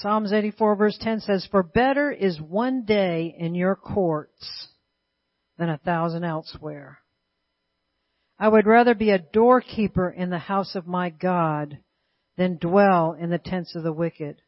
Psalms 0.00 0.32
84 0.32 0.76
verse 0.76 0.98
10 0.98 1.20
says, 1.20 1.46
For 1.50 1.62
better 1.62 2.10
is 2.10 2.40
one 2.40 2.84
day 2.84 3.34
in 3.36 3.54
your 3.54 3.76
courts 3.76 4.68
than 5.58 5.68
a 5.68 5.76
thousand 5.76 6.24
elsewhere. 6.24 7.00
I 8.38 8.48
would 8.48 8.64
rather 8.64 8.94
be 8.94 9.10
a 9.10 9.18
doorkeeper 9.18 10.08
in 10.08 10.30
the 10.30 10.38
house 10.38 10.74
of 10.74 10.86
my 10.86 11.10
God 11.10 11.78
than 12.38 12.56
dwell 12.56 13.12
in 13.12 13.28
the 13.28 13.36
tents 13.36 13.74
of 13.74 13.82
the 13.82 13.92
wicked. 13.92 14.40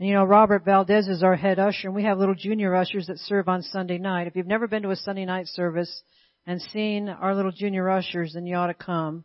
And 0.00 0.08
you 0.08 0.14
know, 0.14 0.24
Robert 0.24 0.64
Valdez 0.64 1.06
is 1.06 1.22
our 1.22 1.36
head 1.36 1.60
usher 1.60 1.86
and 1.86 1.94
we 1.94 2.02
have 2.02 2.18
little 2.18 2.34
junior 2.34 2.74
ushers 2.74 3.06
that 3.06 3.20
serve 3.20 3.48
on 3.48 3.62
Sunday 3.62 3.98
night. 3.98 4.26
If 4.26 4.34
you've 4.34 4.48
never 4.48 4.66
been 4.66 4.82
to 4.82 4.90
a 4.90 4.96
Sunday 4.96 5.24
night 5.24 5.46
service 5.46 6.02
and 6.48 6.60
seen 6.60 7.08
our 7.08 7.36
little 7.36 7.52
junior 7.52 7.88
ushers, 7.88 8.32
then 8.32 8.46
you 8.46 8.56
ought 8.56 8.66
to 8.66 8.74
come. 8.74 9.22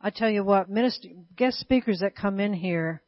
I 0.00 0.08
tell 0.08 0.30
you 0.30 0.44
what, 0.44 0.70
minister, 0.70 1.08
guest 1.36 1.60
speakers 1.60 2.00
that 2.00 2.16
come 2.16 2.40
in 2.40 2.54
here 2.54 3.02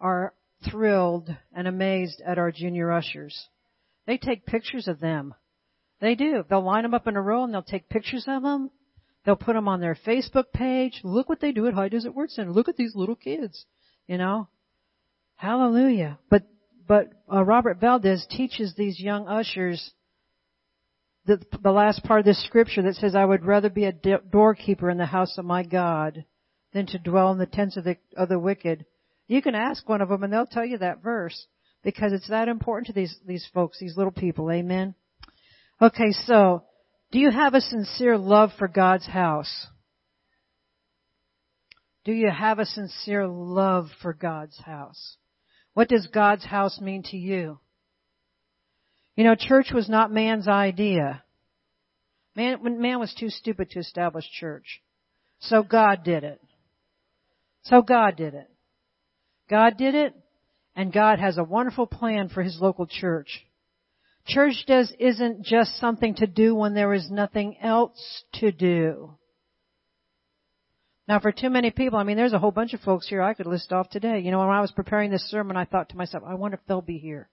are 0.00 0.34
thrilled 0.68 1.34
and 1.54 1.66
amazed 1.66 2.20
at 2.24 2.38
our 2.38 2.52
junior 2.52 2.90
ushers. 2.92 3.48
They 4.06 4.18
take 4.18 4.46
pictures 4.46 4.88
of 4.88 5.00
them. 5.00 5.34
They 6.00 6.14
do. 6.14 6.44
They'll 6.48 6.64
line 6.64 6.82
them 6.82 6.94
up 6.94 7.06
in 7.06 7.16
a 7.16 7.22
row 7.22 7.44
and 7.44 7.52
they'll 7.52 7.62
take 7.62 7.88
pictures 7.88 8.24
of 8.26 8.42
them. 8.42 8.70
They'll 9.24 9.36
put 9.36 9.54
them 9.54 9.68
on 9.68 9.80
their 9.80 9.98
Facebook 10.06 10.52
page. 10.52 11.00
Look 11.04 11.28
what 11.28 11.40
they 11.40 11.52
do 11.52 11.66
at 11.66 11.74
High 11.74 11.90
Desert 11.90 12.14
Word 12.14 12.30
Center. 12.30 12.52
Look 12.52 12.68
at 12.68 12.76
these 12.76 12.94
little 12.94 13.16
kids. 13.16 13.66
You 14.06 14.18
know? 14.18 14.48
Hallelujah. 15.36 16.18
But, 16.30 16.44
but 16.88 17.08
uh, 17.32 17.44
Robert 17.44 17.80
Valdez 17.80 18.26
teaches 18.30 18.74
these 18.76 18.98
young 18.98 19.28
ushers 19.28 19.92
the, 21.26 21.40
the 21.62 21.70
last 21.70 22.02
part 22.04 22.20
of 22.20 22.26
this 22.26 22.42
scripture 22.44 22.82
that 22.82 22.96
says, 22.96 23.14
I 23.14 23.24
would 23.24 23.44
rather 23.44 23.68
be 23.68 23.84
a 23.84 23.92
doorkeeper 23.92 24.90
in 24.90 24.98
the 24.98 25.06
house 25.06 25.36
of 25.38 25.44
my 25.44 25.62
God 25.62 26.24
than 26.72 26.86
to 26.86 26.98
dwell 26.98 27.30
in 27.32 27.38
the 27.38 27.46
tents 27.46 27.76
of 27.76 27.84
the, 27.84 27.96
of 28.16 28.28
the 28.28 28.38
wicked. 28.38 28.84
You 29.30 29.42
can 29.42 29.54
ask 29.54 29.88
one 29.88 30.00
of 30.00 30.08
them 30.08 30.24
and 30.24 30.32
they'll 30.32 30.44
tell 30.44 30.64
you 30.64 30.78
that 30.78 31.04
verse 31.04 31.46
because 31.84 32.12
it's 32.12 32.28
that 32.30 32.48
important 32.48 32.88
to 32.88 32.92
these, 32.92 33.16
these 33.24 33.48
folks, 33.54 33.78
these 33.78 33.96
little 33.96 34.10
people. 34.10 34.50
Amen. 34.50 34.96
Okay, 35.80 36.10
so, 36.10 36.64
do 37.12 37.20
you 37.20 37.30
have 37.30 37.54
a 37.54 37.60
sincere 37.60 38.18
love 38.18 38.50
for 38.58 38.66
God's 38.66 39.06
house? 39.06 39.68
Do 42.04 42.10
you 42.10 42.28
have 42.28 42.58
a 42.58 42.66
sincere 42.66 43.28
love 43.28 43.86
for 44.02 44.12
God's 44.12 44.58
house? 44.58 45.16
What 45.74 45.88
does 45.88 46.08
God's 46.08 46.44
house 46.44 46.80
mean 46.80 47.04
to 47.04 47.16
you? 47.16 47.60
You 49.14 49.22
know, 49.22 49.36
church 49.36 49.70
was 49.72 49.88
not 49.88 50.10
man's 50.10 50.48
idea. 50.48 51.22
Man, 52.34 52.80
man 52.80 52.98
was 52.98 53.14
too 53.14 53.30
stupid 53.30 53.70
to 53.70 53.78
establish 53.78 54.24
church. 54.40 54.82
So 55.38 55.62
God 55.62 56.02
did 56.02 56.24
it. 56.24 56.40
So 57.62 57.80
God 57.80 58.16
did 58.16 58.34
it. 58.34 58.49
God 59.50 59.76
did 59.76 59.96
it, 59.96 60.14
and 60.76 60.92
God 60.92 61.18
has 61.18 61.36
a 61.36 61.44
wonderful 61.44 61.86
plan 61.86 62.28
for 62.28 62.42
His 62.42 62.58
local 62.60 62.86
church. 62.86 63.44
Church 64.26 64.64
does 64.66 64.92
isn't 64.98 65.44
just 65.44 65.78
something 65.80 66.14
to 66.16 66.26
do 66.26 66.54
when 66.54 66.74
there 66.74 66.94
is 66.94 67.10
nothing 67.10 67.56
else 67.60 68.24
to 68.34 68.52
do. 68.52 69.16
Now 71.08 71.18
for 71.18 71.32
too 71.32 71.50
many 71.50 71.72
people, 71.72 71.98
I 71.98 72.04
mean 72.04 72.16
there's 72.16 72.32
a 72.32 72.38
whole 72.38 72.52
bunch 72.52 72.72
of 72.72 72.80
folks 72.80 73.08
here 73.08 73.20
I 73.20 73.34
could 73.34 73.46
list 73.46 73.72
off 73.72 73.90
today. 73.90 74.20
You 74.20 74.30
know, 74.30 74.38
when 74.38 74.48
I 74.48 74.60
was 74.60 74.70
preparing 74.70 75.10
this 75.10 75.28
sermon 75.28 75.56
I 75.56 75.64
thought 75.64 75.88
to 75.88 75.96
myself, 75.96 76.22
I 76.24 76.34
wonder 76.34 76.56
if 76.56 76.66
they'll 76.68 76.80
be 76.80 76.98
here. 76.98 77.28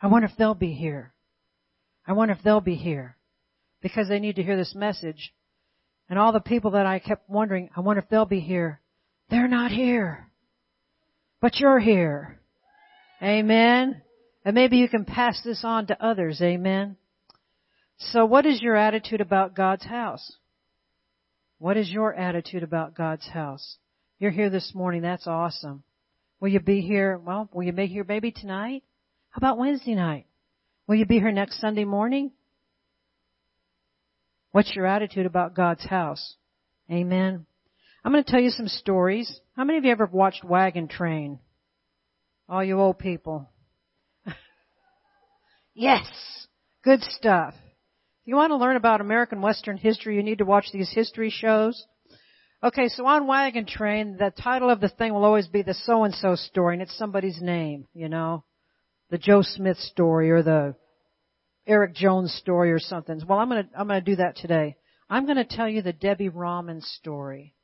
I 0.00 0.06
wonder 0.06 0.28
if 0.28 0.36
they'll 0.36 0.54
be 0.54 0.72
here. 0.72 1.12
I 2.06 2.12
wonder 2.12 2.34
if 2.34 2.42
they'll 2.44 2.60
be 2.60 2.76
here. 2.76 3.16
Because 3.82 4.08
they 4.08 4.20
need 4.20 4.36
to 4.36 4.44
hear 4.44 4.56
this 4.56 4.74
message. 4.74 5.34
And 6.08 6.18
all 6.18 6.32
the 6.32 6.40
people 6.40 6.72
that 6.72 6.86
I 6.86 7.00
kept 7.00 7.28
wondering, 7.28 7.70
I 7.76 7.80
wonder 7.80 8.02
if 8.02 8.08
they'll 8.08 8.24
be 8.26 8.40
here. 8.40 8.80
They're 9.30 9.48
not 9.48 9.72
here. 9.72 10.29
But 11.40 11.58
you're 11.58 11.78
here. 11.78 12.38
Amen. 13.22 14.02
And 14.44 14.54
maybe 14.54 14.78
you 14.78 14.88
can 14.88 15.04
pass 15.04 15.40
this 15.44 15.62
on 15.64 15.86
to 15.86 16.04
others. 16.04 16.40
Amen. 16.42 16.96
So 17.98 18.24
what 18.24 18.46
is 18.46 18.62
your 18.62 18.76
attitude 18.76 19.20
about 19.20 19.54
God's 19.54 19.84
house? 19.84 20.36
What 21.58 21.76
is 21.76 21.90
your 21.90 22.14
attitude 22.14 22.62
about 22.62 22.94
God's 22.94 23.26
house? 23.28 23.76
You're 24.18 24.30
here 24.30 24.50
this 24.50 24.72
morning. 24.74 25.02
That's 25.02 25.26
awesome. 25.26 25.82
Will 26.40 26.48
you 26.48 26.60
be 26.60 26.80
here? 26.80 27.18
Well, 27.18 27.48
will 27.52 27.64
you 27.64 27.72
be 27.72 27.86
here 27.86 28.04
maybe 28.06 28.32
tonight? 28.32 28.82
How 29.30 29.38
about 29.38 29.58
Wednesday 29.58 29.94
night? 29.94 30.26
Will 30.86 30.96
you 30.96 31.06
be 31.06 31.18
here 31.18 31.32
next 31.32 31.60
Sunday 31.60 31.84
morning? 31.84 32.32
What's 34.52 34.74
your 34.74 34.86
attitude 34.86 35.26
about 35.26 35.54
God's 35.54 35.84
house? 35.84 36.34
Amen. 36.90 37.46
I'm 38.04 38.12
going 38.12 38.24
to 38.24 38.30
tell 38.30 38.40
you 38.40 38.50
some 38.50 38.66
stories. 38.66 39.40
How 39.60 39.66
many 39.66 39.76
of 39.76 39.84
you 39.84 39.90
ever 39.90 40.06
watched 40.06 40.42
Wagon 40.42 40.88
Train? 40.88 41.38
All 42.48 42.64
you 42.64 42.80
old 42.80 42.98
people. 42.98 43.50
yes! 45.74 46.06
Good 46.82 47.02
stuff. 47.02 47.52
If 47.52 48.26
you 48.26 48.36
want 48.36 48.52
to 48.52 48.56
learn 48.56 48.76
about 48.76 49.02
American 49.02 49.42
Western 49.42 49.76
history, 49.76 50.16
you 50.16 50.22
need 50.22 50.38
to 50.38 50.46
watch 50.46 50.68
these 50.72 50.90
history 50.90 51.28
shows. 51.28 51.84
Okay, 52.64 52.88
so 52.88 53.04
on 53.04 53.26
Wagon 53.26 53.66
Train, 53.66 54.16
the 54.16 54.30
title 54.30 54.70
of 54.70 54.80
the 54.80 54.88
thing 54.88 55.12
will 55.12 55.26
always 55.26 55.48
be 55.48 55.60
the 55.60 55.74
so-and-so 55.74 56.36
story, 56.36 56.76
and 56.76 56.82
it's 56.82 56.96
somebody's 56.96 57.42
name, 57.42 57.86
you 57.92 58.08
know. 58.08 58.44
The 59.10 59.18
Joe 59.18 59.42
Smith 59.42 59.76
story 59.76 60.30
or 60.30 60.42
the 60.42 60.74
Eric 61.66 61.94
Jones 61.94 62.32
story 62.32 62.72
or 62.72 62.78
something. 62.78 63.20
Well, 63.28 63.38
I'm 63.38 63.50
gonna, 63.50 63.68
I'm 63.78 63.88
gonna 63.88 64.00
do 64.00 64.16
that 64.16 64.36
today. 64.36 64.78
I'm 65.10 65.26
gonna 65.26 65.44
tell 65.44 65.68
you 65.68 65.82
the 65.82 65.92
Debbie 65.92 66.30
Rahman 66.30 66.80
story 66.80 67.54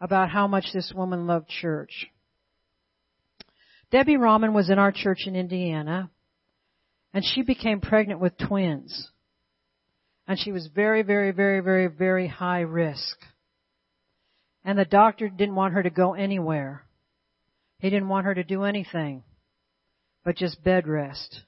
about 0.00 0.30
how 0.30 0.46
much 0.46 0.66
this 0.72 0.92
woman 0.94 1.26
loved 1.26 1.48
church. 1.48 2.06
Debbie 3.90 4.16
Rahman 4.16 4.54
was 4.54 4.70
in 4.70 4.78
our 4.78 4.92
church 4.92 5.26
in 5.26 5.36
Indiana, 5.36 6.10
and 7.12 7.24
she 7.24 7.42
became 7.42 7.80
pregnant 7.80 8.20
with 8.20 8.38
twins. 8.38 9.10
And 10.26 10.38
she 10.38 10.52
was 10.52 10.68
very, 10.74 11.02
very, 11.02 11.32
very, 11.32 11.60
very, 11.60 11.88
very 11.88 12.28
high 12.28 12.60
risk. 12.60 13.16
And 14.64 14.78
the 14.78 14.84
doctor 14.84 15.28
didn't 15.28 15.56
want 15.56 15.74
her 15.74 15.82
to 15.82 15.90
go 15.90 16.14
anywhere. 16.14 16.84
He 17.78 17.90
didn't 17.90 18.08
want 18.08 18.26
her 18.26 18.34
to 18.34 18.44
do 18.44 18.62
anything 18.62 19.24
but 20.24 20.36
just 20.36 20.62
bed 20.62 20.86
rest. 20.86 21.42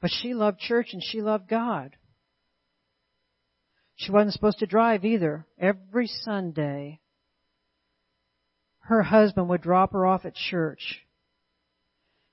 But 0.00 0.10
she 0.10 0.34
loved 0.34 0.60
church 0.60 0.88
and 0.92 1.02
she 1.02 1.20
loved 1.20 1.48
God. 1.48 1.96
She 3.96 4.10
wasn't 4.10 4.34
supposed 4.34 4.58
to 4.58 4.66
drive 4.66 5.04
either. 5.04 5.46
Every 5.58 6.06
Sunday, 6.06 7.00
her 8.84 9.02
husband 9.02 9.48
would 9.48 9.62
drop 9.62 9.92
her 9.92 10.06
off 10.06 10.24
at 10.24 10.34
church. 10.34 11.00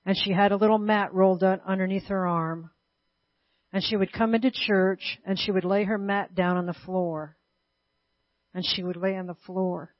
And 0.04 0.16
she 0.16 0.32
had 0.32 0.52
a 0.52 0.56
little 0.56 0.78
mat 0.78 1.14
rolled 1.14 1.42
up 1.42 1.62
underneath 1.66 2.08
her 2.08 2.26
arm. 2.26 2.70
And 3.72 3.82
she 3.82 3.96
would 3.96 4.12
come 4.12 4.34
into 4.34 4.50
church 4.50 5.18
and 5.24 5.38
she 5.38 5.50
would 5.50 5.64
lay 5.64 5.84
her 5.84 5.96
mat 5.96 6.34
down 6.34 6.58
on 6.58 6.66
the 6.66 6.74
floor. 6.74 7.36
And 8.52 8.64
she 8.66 8.82
would 8.82 8.96
lay 8.96 9.16
on 9.16 9.26
the 9.26 9.36
floor. 9.46 9.94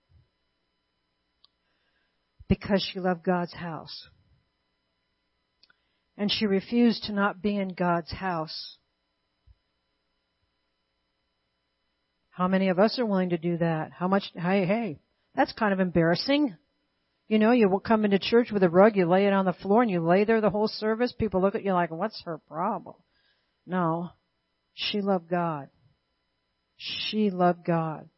Because 2.49 2.87
she 2.93 3.01
loved 3.01 3.25
God's 3.25 3.55
house. 3.55 4.09
And 6.19 6.31
she 6.31 6.47
refused 6.47 7.05
to 7.05 7.13
not 7.13 7.41
be 7.41 7.57
in 7.57 7.69
God's 7.69 8.13
house. 8.13 8.77
How 12.29 12.47
many 12.47 12.69
of 12.69 12.79
us 12.79 12.99
are 12.99 13.07
willing 13.07 13.31
to 13.31 13.39
do 13.39 13.57
that? 13.57 13.93
How 13.93 14.09
much, 14.09 14.25
hey, 14.35 14.67
hey, 14.67 15.01
that's 15.35 15.53
kind 15.53 15.73
of 15.73 15.81
embarrassing. 15.81 16.57
You 17.29 17.39
know, 17.39 17.53
you 17.53 17.69
will 17.69 17.81
come 17.81 18.05
into 18.05 18.19
church 18.19 18.51
with 18.53 18.63
a 18.63 18.69
rug, 18.69 18.97
you 18.97 19.09
lay 19.09 19.27
it 19.27 19.33
on 19.33 19.47
the 19.47 19.53
floor, 19.55 19.83
and 19.83 19.91
you 19.91 20.01
lay 20.01 20.25
there 20.25 20.41
the 20.41 20.51
whole 20.51 20.69
service. 20.69 21.15
People 21.19 21.41
look 21.41 21.55
at 21.55 21.65
you 21.65 21.73
like, 21.73 21.91
what's 21.91 22.23
her 22.25 22.39
problem? 22.49 22.97
No. 23.67 24.11
She 24.75 25.01
loved 25.01 25.29
God. 25.29 25.69
She 26.77 27.31
loved 27.31 27.65
God. 27.65 28.09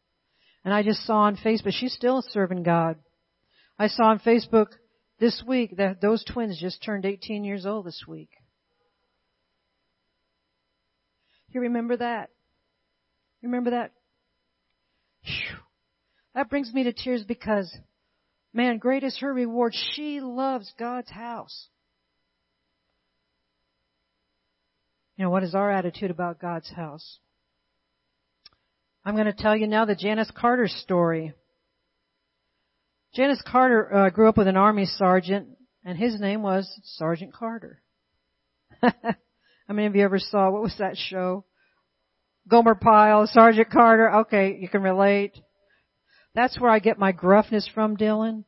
And 0.63 0.73
I 0.73 0.83
just 0.83 1.05
saw 1.05 1.19
on 1.19 1.37
Facebook, 1.37 1.71
she's 1.71 1.93
still 1.93 2.21
serving 2.21 2.63
God. 2.63 2.97
I 3.77 3.87
saw 3.87 4.05
on 4.05 4.19
Facebook 4.19 4.67
this 5.19 5.43
week 5.47 5.77
that 5.77 6.01
those 6.01 6.23
twins 6.23 6.59
just 6.59 6.83
turned 6.83 7.05
18 7.05 7.43
years 7.43 7.65
old 7.65 7.85
this 7.85 8.03
week. 8.07 8.29
You 11.49 11.61
remember 11.61 11.97
that? 11.97 12.31
You 13.41 13.49
remember 13.49 13.71
that? 13.71 13.91
Whew. 15.23 15.64
That 16.35 16.49
brings 16.49 16.71
me 16.73 16.83
to 16.83 16.93
tears 16.93 17.23
because, 17.23 17.73
man, 18.53 18.77
great 18.77 19.03
is 19.03 19.17
her 19.19 19.33
reward. 19.33 19.73
She 19.93 20.19
loves 20.19 20.71
God's 20.77 21.09
house. 21.09 21.69
You 25.15 25.23
know, 25.23 25.31
what 25.31 25.43
is 25.43 25.55
our 25.55 25.71
attitude 25.71 26.11
about 26.11 26.41
God's 26.41 26.69
house? 26.69 27.19
I'm 29.05 29.15
going 29.15 29.27
to 29.27 29.33
tell 29.33 29.55
you 29.55 29.65
now 29.65 29.85
the 29.85 29.95
Janice 29.95 30.31
Carter 30.35 30.67
story. 30.67 31.33
Janice 33.13 33.41
Carter 33.49 33.95
uh, 33.95 34.09
grew 34.09 34.27
up 34.27 34.35
with 34.35 34.47
an 34.47 34.57
army 34.57 34.85
sergeant, 34.85 35.47
and 35.85 35.97
his 35.97 36.19
name 36.19 36.41
was 36.41 36.69
Sergeant 36.83 37.33
Carter. 37.33 37.81
How 38.81 38.93
many 39.69 39.87
of 39.87 39.95
you 39.95 40.03
ever 40.03 40.19
saw 40.19 40.51
what 40.51 40.61
was 40.61 40.75
that 40.79 40.97
show? 40.97 41.45
Gomer 42.49 42.75
Pyle, 42.75 43.25
Sergeant 43.25 43.69
Carter. 43.69 44.11
Okay, 44.21 44.57
you 44.59 44.67
can 44.67 44.81
relate. 44.81 45.39
That's 46.35 46.59
where 46.59 46.69
I 46.69 46.79
get 46.79 46.99
my 46.99 47.13
gruffness 47.13 47.67
from, 47.73 47.95
Dylan. 47.95 48.43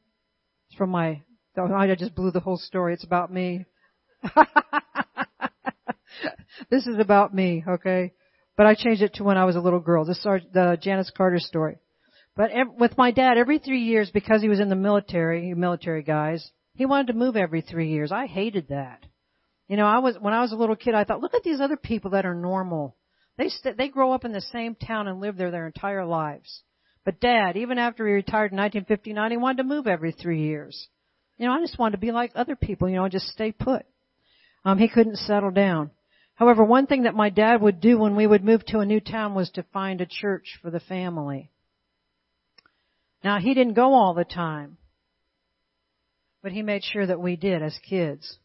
It's 0.70 0.77
from 0.77 0.89
my. 0.89 1.24
I 1.58 1.96
just 1.96 2.13
blew 2.13 2.29
the 2.32 2.41
whole 2.41 2.58
story. 2.58 2.94
It's 2.94 3.06
about 3.06 3.34
me. 3.34 3.65
this 6.70 6.86
is 6.86 7.00
about 7.00 7.34
me, 7.34 7.63
okay? 7.67 8.13
But 8.56 8.67
I 8.67 8.75
changed 8.75 9.01
it 9.01 9.15
to 9.15 9.24
when 9.24 9.38
I 9.38 9.46
was 9.46 9.56
a 9.56 9.62
little 9.62 9.79
girl. 9.79 10.06
This 10.06 10.17
is 10.17 10.24
the 10.24 10.77
Janice 10.79 11.12
Carter 11.15 11.39
story. 11.39 11.77
But 12.36 12.51
with 12.77 12.98
my 12.98 13.10
dad, 13.10 13.38
every 13.38 13.58
three 13.58 13.82
years, 13.82 14.12
because 14.12 14.41
he 14.41 14.50
was 14.50 14.60
in 14.60 14.70
the 14.70 14.75
military, 14.75 15.53
military 15.56 16.03
guys, 16.03 16.51
he 16.75 16.86
wanted 16.86 17.08
to 17.08 17.13
move 17.13 17.36
every 17.36 17.62
three 17.62 17.89
years. 17.89 18.12
I 18.12 18.27
hated 18.27 18.67
that. 18.67 19.03
You 19.67 19.77
know, 19.77 19.88
I 19.88 20.00
was 20.00 20.15
when 20.20 20.34
I 20.34 20.41
was 20.41 20.51
a 20.51 20.56
little 20.56 20.75
kid, 20.75 20.94
I 20.94 21.06
thought, 21.06 21.22
look 21.22 21.34
at 21.34 21.44
these 21.44 21.60
other 21.60 21.77
people 21.77 22.12
that 22.12 22.25
are 22.25 22.36
normal. 22.36 22.96
They 23.38 23.50
st- 23.50 23.77
they 23.77 23.88
grow 23.88 24.12
up 24.12 24.25
in 24.25 24.34
the 24.34 24.41
same 24.41 24.75
town 24.75 25.08
and 25.08 25.20
live 25.20 25.38
there 25.38 25.51
their 25.51 25.65
entire 25.65 26.06
lives. 26.06 26.63
But 27.08 27.22
Dad, 27.22 27.56
even 27.56 27.78
after 27.78 28.06
he 28.06 28.12
retired 28.12 28.52
in 28.52 28.58
1959, 28.58 29.32
he 29.32 29.38
wanted 29.38 29.60
to 29.60 29.64
move 29.64 29.88
every 29.88 30.12
three 30.12 30.42
years. 30.42 30.90
You 31.38 31.46
know, 31.46 31.54
I 31.54 31.62
just 31.62 31.80
wanted 31.80 31.94
to 31.94 32.06
be 32.06 32.12
like 32.12 32.34
other 32.36 32.58
people. 32.58 32.90
You 32.90 32.98
know, 32.98 33.08
just 33.08 33.28
stay 33.28 33.54
put. 33.54 33.86
Um, 34.66 34.78
he 34.78 34.90
couldn't 34.90 35.16
settle 35.16 35.52
down. 35.52 35.92
However, 36.36 36.66
one 36.66 36.86
thing 36.86 37.04
that 37.04 37.16
my 37.16 37.30
dad 37.30 37.62
would 37.62 37.80
do 37.80 37.98
when 37.98 38.18
we 38.18 38.28
would 38.28 38.44
move 38.44 38.66
to 38.66 38.80
a 38.80 38.86
new 38.86 39.00
town 39.00 39.36
was 39.36 39.50
to 39.52 39.64
find 39.72 40.02
a 40.02 40.06
church 40.06 40.60
for 40.62 40.70
the 40.70 40.82
family. 40.82 41.50
Now, 43.24 43.40
he 43.40 43.54
didn't 43.54 43.76
go 43.76 43.94
all 43.94 44.14
the 44.14 44.26
time, 44.26 44.76
but 46.44 46.52
he 46.52 46.62
made 46.62 46.84
sure 46.84 47.06
that 47.06 47.22
we 47.22 47.38
did 47.38 47.64
as 47.64 47.80
kids. 47.90 48.38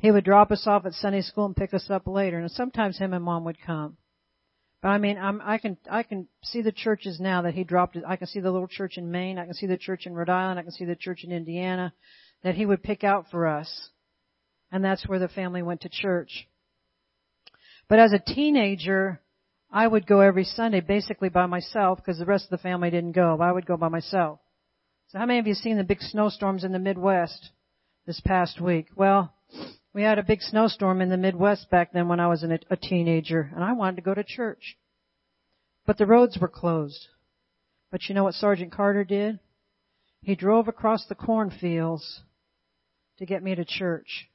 He 0.00 0.10
would 0.10 0.24
drop 0.24 0.50
us 0.50 0.66
off 0.66 0.86
at 0.86 0.94
Sunday 0.94 1.22
school 1.22 1.46
and 1.46 1.54
pick 1.54 1.72
us 1.72 1.88
up 1.88 2.08
later, 2.08 2.40
and 2.40 2.50
sometimes 2.50 2.98
him 2.98 3.12
and 3.12 3.24
mom 3.24 3.44
would 3.44 3.60
come. 3.64 3.96
But 4.86 4.92
I 4.92 4.98
mean, 4.98 5.18
I'm, 5.18 5.42
I 5.44 5.58
can 5.58 5.76
I 5.90 6.04
can 6.04 6.28
see 6.44 6.62
the 6.62 6.70
churches 6.70 7.18
now 7.18 7.42
that 7.42 7.54
he 7.54 7.64
dropped. 7.64 7.98
I 8.06 8.14
can 8.14 8.28
see 8.28 8.38
the 8.38 8.52
little 8.52 8.68
church 8.68 8.98
in 8.98 9.10
Maine. 9.10 9.36
I 9.36 9.44
can 9.44 9.54
see 9.54 9.66
the 9.66 9.76
church 9.76 10.06
in 10.06 10.14
Rhode 10.14 10.28
Island. 10.28 10.60
I 10.60 10.62
can 10.62 10.70
see 10.70 10.84
the 10.84 10.94
church 10.94 11.24
in 11.24 11.32
Indiana 11.32 11.92
that 12.44 12.54
he 12.54 12.64
would 12.64 12.84
pick 12.84 13.02
out 13.02 13.26
for 13.28 13.48
us, 13.48 13.88
and 14.70 14.84
that's 14.84 15.04
where 15.08 15.18
the 15.18 15.26
family 15.26 15.60
went 15.60 15.80
to 15.80 15.88
church. 15.88 16.46
But 17.88 17.98
as 17.98 18.12
a 18.12 18.20
teenager, 18.20 19.20
I 19.72 19.88
would 19.88 20.06
go 20.06 20.20
every 20.20 20.44
Sunday 20.44 20.82
basically 20.82 21.30
by 21.30 21.46
myself 21.46 21.98
because 21.98 22.20
the 22.20 22.24
rest 22.24 22.44
of 22.44 22.50
the 22.50 22.62
family 22.62 22.90
didn't 22.90 23.10
go. 23.10 23.38
I 23.40 23.50
would 23.50 23.66
go 23.66 23.76
by 23.76 23.88
myself. 23.88 24.38
So 25.08 25.18
how 25.18 25.26
many 25.26 25.40
of 25.40 25.48
you 25.48 25.54
seen 25.54 25.78
the 25.78 25.82
big 25.82 26.00
snowstorms 26.00 26.62
in 26.62 26.70
the 26.70 26.78
Midwest 26.78 27.50
this 28.06 28.20
past 28.20 28.60
week? 28.60 28.86
Well, 28.94 29.34
we 29.96 30.02
had 30.02 30.18
a 30.18 30.22
big 30.22 30.42
snowstorm 30.42 31.00
in 31.00 31.08
the 31.08 31.16
Midwest 31.16 31.70
back 31.70 31.94
then 31.94 32.06
when 32.06 32.20
I 32.20 32.26
was 32.26 32.42
a 32.44 32.76
teenager 32.76 33.50
and 33.54 33.64
I 33.64 33.72
wanted 33.72 33.96
to 33.96 34.02
go 34.02 34.12
to 34.12 34.22
church. 34.22 34.76
But 35.86 35.98
the 35.98 36.06
roads 36.06 36.36
were 36.38 36.48
closed. 36.48 37.06
But 37.90 38.08
you 38.08 38.14
know 38.14 38.24
what 38.24 38.34
Sergeant 38.34 38.72
Carter 38.72 39.04
did? 39.04 39.38
He 40.20 40.34
drove 40.34 40.66
across 40.66 41.06
the 41.06 41.14
cornfields 41.14 42.22
to 43.18 43.26
get 43.26 43.42
me 43.42 43.54
to 43.54 43.64
church. 43.64 44.28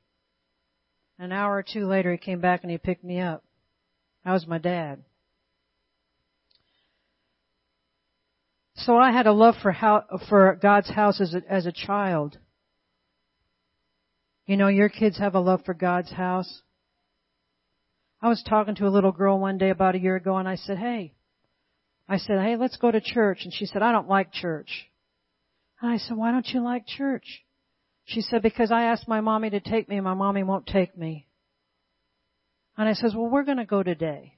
An 1.19 1.31
hour 1.31 1.57
or 1.57 1.63
two 1.63 1.85
later, 1.85 2.11
he 2.11 2.17
came 2.17 2.39
back 2.39 2.63
and 2.63 2.71
he 2.71 2.77
picked 2.77 3.03
me 3.03 3.19
up. 3.19 3.43
That 4.23 4.31
was 4.31 4.47
my 4.47 4.57
dad. 4.57 5.03
So 8.75 8.97
I 8.97 9.11
had 9.11 9.27
a 9.27 9.33
love 9.33 9.55
for 9.61 9.71
how, 9.71 10.05
for 10.29 10.57
God's 10.59 10.89
house 10.89 11.21
as 11.21 11.35
a, 11.35 11.41
as 11.47 11.65
a 11.65 11.71
child. 11.71 12.37
You 14.47 14.57
know, 14.57 14.69
your 14.69 14.89
kids 14.89 15.19
have 15.19 15.35
a 15.35 15.39
love 15.39 15.63
for 15.65 15.73
God's 15.73 16.11
house. 16.11 16.61
I 18.21 18.29
was 18.29 18.41
talking 18.47 18.75
to 18.75 18.87
a 18.87 18.89
little 18.89 19.11
girl 19.11 19.39
one 19.39 19.57
day 19.57 19.69
about 19.69 19.95
a 19.95 19.99
year 19.99 20.15
ago 20.15 20.37
and 20.37 20.47
I 20.47 20.55
said, 20.55 20.77
hey, 20.77 21.13
I 22.11 22.17
said, 22.17 22.41
hey, 22.41 22.57
let's 22.57 22.75
go 22.75 22.91
to 22.91 22.99
church. 22.99 23.39
And 23.45 23.53
she 23.53 23.65
said, 23.65 23.81
I 23.81 23.93
don't 23.93 24.09
like 24.09 24.33
church. 24.33 24.89
And 25.79 25.89
I 25.89 25.95
said, 25.95 26.17
why 26.17 26.33
don't 26.33 26.49
you 26.49 26.61
like 26.61 26.85
church? 26.85 27.45
She 28.03 28.19
said, 28.19 28.41
because 28.41 28.69
I 28.69 28.83
asked 28.83 29.07
my 29.07 29.21
mommy 29.21 29.49
to 29.51 29.61
take 29.61 29.87
me 29.87 29.95
and 29.95 30.03
my 30.03 30.13
mommy 30.13 30.43
won't 30.43 30.67
take 30.67 30.97
me. 30.97 31.25
And 32.77 32.89
I 32.89 32.93
says, 32.95 33.15
well, 33.15 33.29
we're 33.29 33.45
going 33.45 33.59
to 33.59 33.65
go 33.65 33.81
today. 33.81 34.33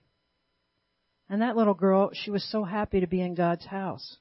And 1.27 1.41
that 1.41 1.57
little 1.57 1.73
girl, 1.73 2.11
she 2.13 2.29
was 2.29 2.47
so 2.51 2.63
happy 2.63 2.99
to 2.99 3.07
be 3.07 3.21
in 3.21 3.33
God's 3.33 3.65
house. 3.65 4.17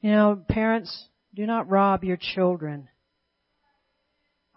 You 0.00 0.10
know, 0.10 0.42
parents, 0.48 1.08
do 1.34 1.44
not 1.44 1.68
rob 1.68 2.04
your 2.04 2.16
children 2.18 2.88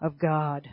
of 0.00 0.18
God. 0.18 0.70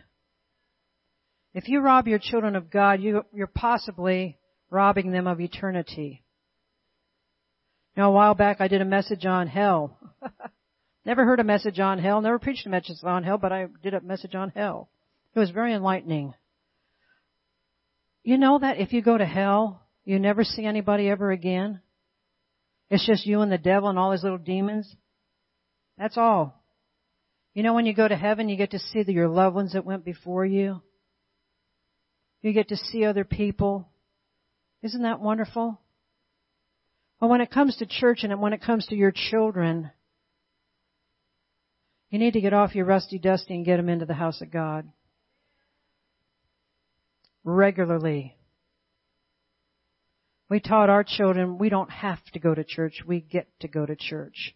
If 1.54 1.68
you 1.68 1.82
rob 1.82 2.08
your 2.08 2.20
children 2.20 2.56
of 2.56 2.72
God, 2.72 3.02
you, 3.02 3.26
you're 3.34 3.48
possibly 3.48 4.38
robbing 4.70 5.12
them 5.12 5.28
of 5.28 5.42
eternity. 5.42 6.24
Know, 8.00 8.12
a 8.12 8.12
while 8.12 8.34
back 8.34 8.62
I 8.62 8.70
did 8.70 8.80
a 8.80 8.86
message 8.86 9.26
on 9.26 9.48
hell. 9.48 10.00
Never 11.06 11.26
heard 11.26 11.42
a 11.42 11.44
message 11.44 11.82
on 11.82 12.00
hell, 12.00 12.22
never 12.22 12.40
preached 12.40 12.66
a 12.66 12.70
message 12.70 13.04
on 13.04 13.26
hell, 13.26 13.38
but 13.38 13.52
I 13.52 13.68
did 13.84 13.94
a 13.94 14.00
message 14.00 14.36
on 14.36 14.54
hell. 14.56 14.90
It 15.36 15.40
was 15.40 15.50
very 15.50 15.74
enlightening. 15.74 16.34
You 18.24 18.38
know 18.38 18.58
that 18.60 18.80
if 18.80 18.94
you 18.94 19.02
go 19.02 19.18
to 19.18 19.26
hell, 19.26 19.82
you 20.06 20.18
never 20.18 20.46
see 20.46 20.64
anybody 20.64 21.10
ever 21.10 21.30
again? 21.30 21.82
It's 22.90 23.06
just 23.06 23.26
you 23.26 23.42
and 23.42 23.52
the 23.52 23.58
devil 23.58 23.90
and 23.90 24.00
all 24.00 24.12
his 24.12 24.24
little 24.24 24.38
demons? 24.38 24.96
That's 25.98 26.18
all. 26.18 26.64
You 27.54 27.64
know 27.64 27.74
when 27.74 27.86
you 27.86 27.94
go 27.94 28.08
to 28.08 28.16
heaven, 28.16 28.48
you 28.48 28.56
get 28.56 28.72
to 28.72 28.80
see 28.80 29.04
the, 29.04 29.12
your 29.12 29.28
loved 29.28 29.58
ones 29.58 29.74
that 29.74 29.84
went 29.84 30.06
before 30.06 30.46
you? 30.46 30.82
You 32.42 32.54
get 32.54 32.70
to 32.70 32.78
see 32.78 33.04
other 33.04 33.26
people. 33.26 33.90
Isn't 34.84 35.02
that 35.02 35.20
wonderful? 35.20 35.82
Well, 37.19 37.29
when 37.29 37.41
it 37.41 37.51
comes 37.51 37.75
to 37.77 37.86
church 37.86 38.23
and 38.23 38.39
when 38.39 38.53
it 38.53 38.62
comes 38.62 38.86
to 38.88 38.95
your 38.95 39.12
children, 39.13 39.91
you 42.10 42.17
need 42.17 42.34
to 42.34 42.41
get 42.41 42.53
off 42.53 42.75
your 42.75 42.86
rusty 42.86 43.19
dusty 43.19 43.55
and 43.55 43.65
get 43.65 43.77
them 43.77 43.89
into 43.89 44.05
the 44.05 44.13
house 44.13 44.41
of 44.41 44.51
God. 44.51 44.89
Regularly. 47.43 48.36
We 50.49 50.60
taught 50.60 50.89
our 50.89 51.03
children 51.03 51.58
we 51.58 51.69
don't 51.69 51.91
have 51.91 52.23
to 52.34 52.39
go 52.39 52.55
to 52.55 52.63
church, 52.63 53.03
we 53.05 53.21
get 53.21 53.47
to 53.60 53.67
go 53.67 53.86
to 53.86 53.95
church. 53.95 54.55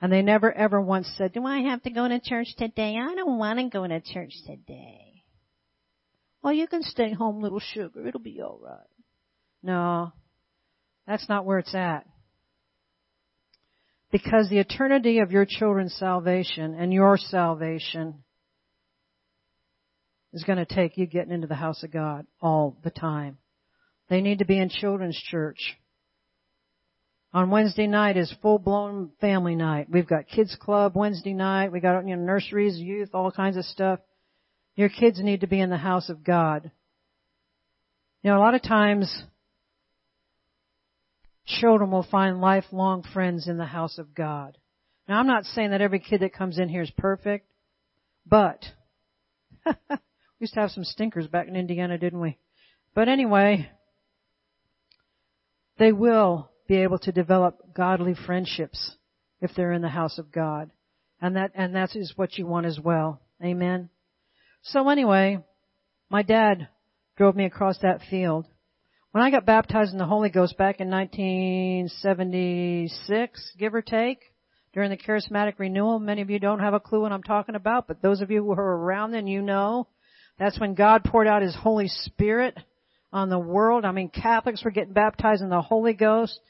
And 0.00 0.12
they 0.12 0.22
never 0.22 0.52
ever 0.52 0.80
once 0.80 1.12
said, 1.16 1.32
do 1.32 1.44
I 1.44 1.60
have 1.60 1.82
to 1.82 1.90
go 1.90 2.06
to 2.06 2.20
church 2.20 2.48
today? 2.56 2.96
I 2.98 3.14
don't 3.14 3.38
want 3.38 3.58
to 3.58 3.68
go 3.68 3.86
to 3.86 4.00
church 4.00 4.34
today. 4.46 5.22
Well, 6.42 6.52
you 6.52 6.66
can 6.66 6.82
stay 6.82 7.12
home, 7.12 7.40
little 7.42 7.60
sugar. 7.60 8.06
It'll 8.06 8.20
be 8.20 8.40
alright. 8.42 8.86
No. 9.62 10.12
That's 11.06 11.28
not 11.28 11.44
where 11.44 11.58
it's 11.58 11.74
at. 11.74 12.06
Because 14.10 14.48
the 14.48 14.58
eternity 14.58 15.18
of 15.18 15.32
your 15.32 15.46
children's 15.48 15.94
salvation 15.94 16.74
and 16.74 16.92
your 16.92 17.18
salvation 17.18 18.22
is 20.32 20.44
going 20.44 20.58
to 20.58 20.66
take 20.66 20.96
you 20.96 21.06
getting 21.06 21.32
into 21.32 21.46
the 21.46 21.54
house 21.54 21.82
of 21.82 21.92
God 21.92 22.26
all 22.40 22.76
the 22.84 22.90
time. 22.90 23.38
They 24.08 24.20
need 24.20 24.40
to 24.40 24.44
be 24.44 24.58
in 24.58 24.68
children's 24.68 25.16
church. 25.16 25.76
On 27.32 27.50
Wednesday 27.50 27.88
night 27.88 28.16
is 28.16 28.32
full 28.42 28.58
blown 28.58 29.10
family 29.20 29.56
night. 29.56 29.88
We've 29.90 30.06
got 30.06 30.28
kids 30.28 30.56
club 30.60 30.92
Wednesday 30.94 31.32
night. 31.32 31.72
We 31.72 31.80
got 31.80 32.06
you 32.06 32.14
know 32.14 32.22
nurseries, 32.22 32.78
youth, 32.78 33.10
all 33.12 33.32
kinds 33.32 33.56
of 33.56 33.64
stuff. 33.64 33.98
Your 34.76 34.88
kids 34.88 35.20
need 35.20 35.40
to 35.40 35.48
be 35.48 35.60
in 35.60 35.70
the 35.70 35.76
house 35.76 36.08
of 36.08 36.22
God. 36.22 36.70
You 38.22 38.30
know, 38.30 38.38
a 38.38 38.40
lot 38.40 38.54
of 38.54 38.62
times 38.62 39.24
children 41.46 41.90
will 41.90 42.06
find 42.10 42.40
lifelong 42.40 43.02
friends 43.12 43.48
in 43.48 43.58
the 43.58 43.64
house 43.64 43.98
of 43.98 44.14
God. 44.14 44.56
Now 45.08 45.18
I'm 45.18 45.26
not 45.26 45.44
saying 45.44 45.70
that 45.70 45.80
every 45.80 46.00
kid 46.00 46.20
that 46.20 46.32
comes 46.32 46.58
in 46.58 46.68
here 46.68 46.82
is 46.82 46.90
perfect, 46.96 47.46
but 48.26 48.64
we 49.66 49.96
used 50.40 50.54
to 50.54 50.60
have 50.60 50.70
some 50.70 50.84
stinkers 50.84 51.26
back 51.26 51.48
in 51.48 51.56
Indiana, 51.56 51.98
didn't 51.98 52.20
we? 52.20 52.38
But 52.94 53.08
anyway, 53.08 53.70
they 55.78 55.92
will 55.92 56.50
be 56.66 56.76
able 56.76 56.98
to 57.00 57.12
develop 57.12 57.74
godly 57.74 58.14
friendships 58.14 58.96
if 59.40 59.50
they're 59.54 59.72
in 59.72 59.82
the 59.82 59.88
house 59.88 60.18
of 60.18 60.32
God. 60.32 60.70
And 61.20 61.36
that, 61.36 61.52
and 61.54 61.74
that 61.74 61.94
is 61.94 62.12
what 62.16 62.38
you 62.38 62.46
want 62.46 62.66
as 62.66 62.78
well. 62.78 63.20
Amen. 63.42 63.90
So 64.62 64.88
anyway, 64.88 65.44
my 66.08 66.22
dad 66.22 66.68
drove 67.16 67.36
me 67.36 67.44
across 67.44 67.78
that 67.78 68.00
field. 68.08 68.46
When 69.14 69.22
I 69.22 69.30
got 69.30 69.46
baptized 69.46 69.92
in 69.92 69.98
the 69.98 70.06
Holy 70.06 70.28
Ghost 70.28 70.58
back 70.58 70.80
in 70.80 70.90
1976, 70.90 73.52
give 73.56 73.72
or 73.72 73.80
take, 73.80 74.18
during 74.72 74.90
the 74.90 74.96
charismatic 74.96 75.54
renewal, 75.58 76.00
many 76.00 76.20
of 76.20 76.30
you 76.30 76.40
don't 76.40 76.58
have 76.58 76.74
a 76.74 76.80
clue 76.80 77.02
what 77.02 77.12
I'm 77.12 77.22
talking 77.22 77.54
about, 77.54 77.86
but 77.86 78.02
those 78.02 78.22
of 78.22 78.32
you 78.32 78.42
who 78.42 78.50
are 78.50 78.76
around 78.76 79.12
then, 79.12 79.28
you 79.28 79.40
know. 79.40 79.86
That's 80.40 80.58
when 80.58 80.74
God 80.74 81.04
poured 81.04 81.28
out 81.28 81.42
His 81.42 81.54
Holy 81.54 81.86
Spirit 81.86 82.58
on 83.12 83.28
the 83.28 83.38
world. 83.38 83.84
I 83.84 83.92
mean, 83.92 84.08
Catholics 84.08 84.64
were 84.64 84.72
getting 84.72 84.94
baptized 84.94 85.42
in 85.42 85.48
the 85.48 85.62
Holy 85.62 85.92
Ghost. 85.92 86.40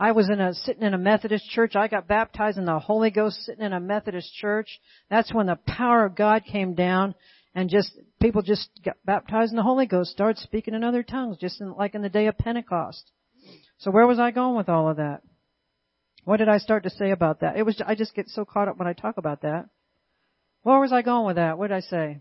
I 0.00 0.12
was 0.12 0.30
in 0.30 0.40
a, 0.40 0.54
sitting 0.54 0.82
in 0.82 0.94
a 0.94 0.98
Methodist 0.98 1.46
church. 1.50 1.76
I 1.76 1.88
got 1.88 2.08
baptized 2.08 2.56
in 2.56 2.64
the 2.64 2.78
Holy 2.78 3.10
Ghost 3.10 3.42
sitting 3.42 3.66
in 3.66 3.74
a 3.74 3.80
Methodist 3.80 4.32
church. 4.32 4.80
That's 5.10 5.34
when 5.34 5.44
the 5.44 5.58
power 5.66 6.06
of 6.06 6.16
God 6.16 6.44
came 6.50 6.72
down 6.72 7.16
and 7.54 7.70
just, 7.70 7.92
people 8.20 8.42
just 8.42 8.68
got 8.84 8.96
baptized 9.04 9.52
in 9.52 9.56
the 9.56 9.62
Holy 9.62 9.86
Ghost, 9.86 10.10
started 10.10 10.38
speaking 10.42 10.74
in 10.74 10.82
other 10.82 11.02
tongues, 11.02 11.36
just 11.38 11.60
in, 11.60 11.72
like 11.74 11.94
in 11.94 12.02
the 12.02 12.08
day 12.08 12.26
of 12.26 12.36
Pentecost. 12.36 13.10
So 13.78 13.90
where 13.90 14.06
was 14.06 14.18
I 14.18 14.30
going 14.30 14.56
with 14.56 14.68
all 14.68 14.88
of 14.88 14.96
that? 14.96 15.22
What 16.24 16.38
did 16.38 16.48
I 16.48 16.58
start 16.58 16.84
to 16.84 16.90
say 16.90 17.10
about 17.10 17.40
that? 17.40 17.56
It 17.56 17.64
was, 17.64 17.80
I 17.86 17.94
just 17.94 18.14
get 18.14 18.28
so 18.28 18.44
caught 18.44 18.68
up 18.68 18.78
when 18.78 18.88
I 18.88 18.92
talk 18.92 19.18
about 19.18 19.42
that. 19.42 19.68
Where 20.62 20.80
was 20.80 20.92
I 20.92 21.02
going 21.02 21.26
with 21.26 21.36
that? 21.36 21.58
What 21.58 21.68
did 21.68 21.76
I 21.76 21.80
say? 21.80 22.20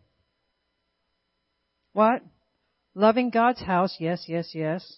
What? 1.93 2.22
Loving 2.93 3.30
God's 3.30 3.62
house. 3.62 3.96
Yes, 4.00 4.26
yes, 4.28 4.50
yes. 4.54 4.98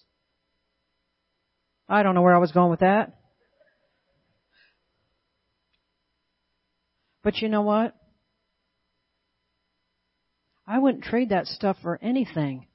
I 1.88 2.02
don't 2.02 2.14
know 2.14 2.22
where 2.22 2.34
I 2.34 2.38
was 2.38 2.52
going 2.52 2.70
with 2.70 2.80
that. 2.80 3.16
But 7.22 7.38
you 7.38 7.48
know 7.48 7.62
what? 7.62 7.94
I 10.66 10.78
wouldn't 10.78 11.04
trade 11.04 11.28
that 11.28 11.46
stuff 11.46 11.76
for 11.82 11.98
anything. 12.02 12.66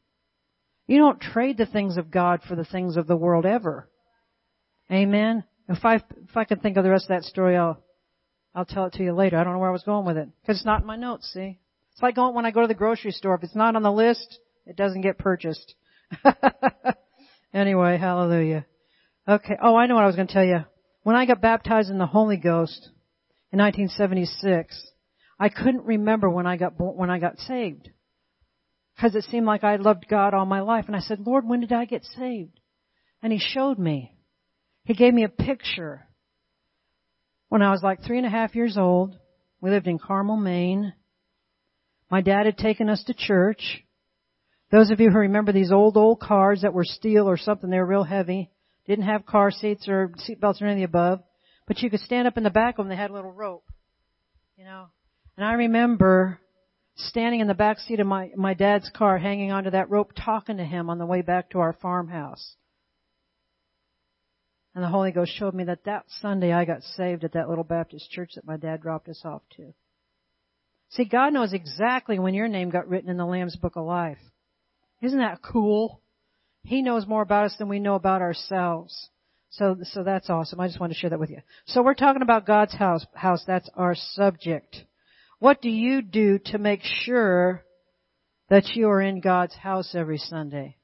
You 0.87 0.97
don't 0.97 1.19
trade 1.19 1.57
the 1.57 1.65
things 1.65 1.97
of 1.97 2.11
God 2.11 2.41
for 2.47 2.55
the 2.55 2.65
things 2.65 2.97
of 2.97 3.07
the 3.07 3.15
world 3.15 3.45
ever. 3.45 3.89
Amen. 4.91 5.43
If 5.67 5.85
I 5.85 5.95
if 5.95 6.35
I 6.35 6.43
can 6.43 6.59
think 6.59 6.77
of 6.77 6.83
the 6.83 6.89
rest 6.89 7.05
of 7.05 7.09
that 7.09 7.23
story, 7.23 7.55
I'll 7.55 7.81
I'll 8.53 8.65
tell 8.65 8.85
it 8.85 8.93
to 8.93 9.03
you 9.03 9.13
later. 9.13 9.37
I 9.37 9.43
don't 9.43 9.53
know 9.53 9.59
where 9.59 9.69
I 9.69 9.73
was 9.73 9.83
going 9.83 10.05
with 10.05 10.17
it 10.17 10.29
because 10.41 10.57
it's 10.57 10.65
not 10.65 10.81
in 10.81 10.87
my 10.87 10.97
notes. 10.97 11.31
See, 11.33 11.59
it's 11.93 12.01
like 12.01 12.15
going 12.15 12.35
when 12.35 12.45
I 12.45 12.51
go 12.51 12.61
to 12.61 12.67
the 12.67 12.73
grocery 12.73 13.11
store. 13.11 13.35
If 13.35 13.43
it's 13.43 13.55
not 13.55 13.75
on 13.75 13.83
the 13.83 13.91
list, 13.91 14.39
it 14.65 14.75
doesn't 14.75 15.01
get 15.01 15.17
purchased. 15.17 15.75
anyway, 17.53 17.97
hallelujah. 17.97 18.65
Okay. 19.27 19.55
Oh, 19.61 19.75
I 19.75 19.85
know 19.85 19.95
what 19.95 20.03
I 20.03 20.07
was 20.07 20.15
going 20.15 20.27
to 20.27 20.33
tell 20.33 20.45
you. 20.45 20.65
When 21.03 21.15
I 21.15 21.25
got 21.25 21.41
baptized 21.41 21.89
in 21.89 21.97
the 21.97 22.05
Holy 22.05 22.37
Ghost 22.37 22.89
in 23.51 23.59
1976, 23.59 24.90
I 25.41 25.49
couldn't 25.49 25.85
remember 25.85 26.29
when 26.29 26.45
I 26.45 26.55
got 26.55 26.73
when 26.77 27.09
I 27.09 27.17
got 27.17 27.39
saved 27.39 27.89
because 28.95 29.15
it 29.15 29.23
seemed 29.23 29.47
like 29.47 29.63
I 29.63 29.77
loved 29.77 30.05
God 30.07 30.35
all 30.35 30.45
my 30.45 30.61
life. 30.61 30.85
And 30.85 30.95
I 30.95 30.99
said, 30.99 31.25
Lord, 31.25 31.47
when 31.47 31.61
did 31.61 31.73
I 31.73 31.85
get 31.85 32.03
saved? 32.03 32.59
And 33.23 33.33
He 33.33 33.39
showed 33.39 33.79
me. 33.79 34.15
He 34.83 34.93
gave 34.93 35.15
me 35.15 35.23
a 35.23 35.29
picture. 35.29 36.07
When 37.49 37.63
I 37.63 37.71
was 37.71 37.81
like 37.81 38.03
three 38.03 38.19
and 38.19 38.27
a 38.27 38.29
half 38.29 38.53
years 38.53 38.77
old, 38.77 39.15
we 39.61 39.71
lived 39.71 39.87
in 39.87 39.97
Carmel, 39.97 40.37
Maine. 40.37 40.93
My 42.11 42.21
dad 42.21 42.45
had 42.45 42.59
taken 42.59 42.87
us 42.87 43.03
to 43.05 43.15
church. 43.15 43.83
Those 44.71 44.91
of 44.91 44.99
you 44.99 45.09
who 45.09 45.17
remember 45.17 45.51
these 45.51 45.71
old, 45.71 45.97
old 45.97 46.19
cars 46.19 46.61
that 46.61 46.73
were 46.73 46.85
steel 46.85 47.27
or 47.27 47.37
something, 47.37 47.71
they 47.71 47.79
were 47.79 47.85
real 47.87 48.03
heavy. 48.03 48.51
Didn't 48.85 49.05
have 49.05 49.25
car 49.25 49.49
seats 49.49 49.87
or 49.87 50.13
seat 50.17 50.39
belts 50.39 50.61
or 50.61 50.67
any 50.67 50.83
of 50.83 50.91
the 50.91 50.97
above. 50.99 51.23
But 51.67 51.79
you 51.79 51.89
could 51.89 52.01
stand 52.01 52.27
up 52.27 52.37
in 52.37 52.43
the 52.43 52.51
back 52.51 52.77
of 52.77 52.85
them. 52.85 52.89
They 52.89 52.95
had 52.95 53.09
a 53.09 53.13
little 53.15 53.31
rope. 53.31 53.65
You 54.55 54.65
know. 54.65 54.89
And 55.37 55.45
I 55.45 55.53
remember 55.53 56.39
standing 56.95 57.39
in 57.39 57.47
the 57.47 57.53
back 57.53 57.79
seat 57.79 57.99
of 57.99 58.07
my, 58.07 58.31
my 58.35 58.53
dad's 58.53 58.89
car 58.95 59.17
hanging 59.17 59.51
onto 59.51 59.71
that 59.71 59.89
rope 59.89 60.11
talking 60.15 60.57
to 60.57 60.65
him 60.65 60.89
on 60.89 60.97
the 60.97 61.05
way 61.05 61.21
back 61.21 61.49
to 61.51 61.59
our 61.59 61.73
farmhouse. 61.73 62.55
And 64.73 64.83
the 64.83 64.89
Holy 64.89 65.11
Ghost 65.11 65.33
showed 65.35 65.53
me 65.53 65.65
that 65.65 65.83
that 65.85 66.05
Sunday 66.21 66.53
I 66.53 66.65
got 66.65 66.83
saved 66.83 67.23
at 67.23 67.33
that 67.33 67.49
little 67.49 67.63
Baptist 67.63 68.09
church 68.09 68.31
that 68.35 68.45
my 68.45 68.57
dad 68.57 68.81
dropped 68.81 69.09
us 69.09 69.21
off 69.25 69.41
to. 69.57 69.73
See, 70.91 71.05
God 71.05 71.33
knows 71.33 71.53
exactly 71.53 72.19
when 72.19 72.33
your 72.33 72.47
name 72.47 72.69
got 72.69 72.87
written 72.87 73.09
in 73.09 73.17
the 73.17 73.25
Lamb's 73.25 73.55
Book 73.55 73.75
of 73.75 73.85
Life. 73.85 74.17
Isn't 75.01 75.19
that 75.19 75.41
cool? 75.41 76.01
He 76.63 76.81
knows 76.81 77.07
more 77.07 77.21
about 77.21 77.45
us 77.45 77.55
than 77.57 77.69
we 77.69 77.79
know 77.79 77.95
about 77.95 78.21
ourselves. 78.21 79.09
So, 79.49 79.77
so 79.83 80.03
that's 80.03 80.29
awesome. 80.29 80.59
I 80.59 80.67
just 80.67 80.79
wanted 80.79 80.93
to 80.93 80.99
share 80.99 81.09
that 81.09 81.19
with 81.19 81.29
you. 81.29 81.41
So 81.65 81.81
we're 81.81 81.93
talking 81.93 82.21
about 82.21 82.45
God's 82.45 82.73
house. 82.73 83.05
House. 83.13 83.43
That's 83.45 83.69
our 83.75 83.95
subject. 83.95 84.77
What 85.41 85.59
do 85.59 85.71
you 85.71 86.03
do 86.03 86.37
to 86.37 86.59
make 86.59 86.81
sure 86.83 87.65
that 88.51 88.75
you 88.75 88.87
are 88.89 89.01
in 89.01 89.21
God's 89.21 89.55
house 89.55 89.95
every 89.95 90.19
Sunday? 90.19 90.77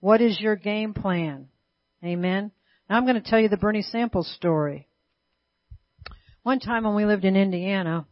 What 0.00 0.22
is 0.22 0.40
your 0.40 0.56
game 0.56 0.94
plan? 0.94 1.48
Amen. 2.02 2.52
Now 2.88 2.96
I'm 2.96 3.04
going 3.04 3.22
to 3.22 3.30
tell 3.30 3.38
you 3.38 3.50
the 3.50 3.58
Bernie 3.58 3.82
Samples 3.82 4.34
story. 4.34 4.88
One 6.42 6.58
time 6.58 6.84
when 6.84 6.94
we 6.94 7.04
lived 7.04 7.26
in 7.26 7.36
Indiana, 7.36 8.06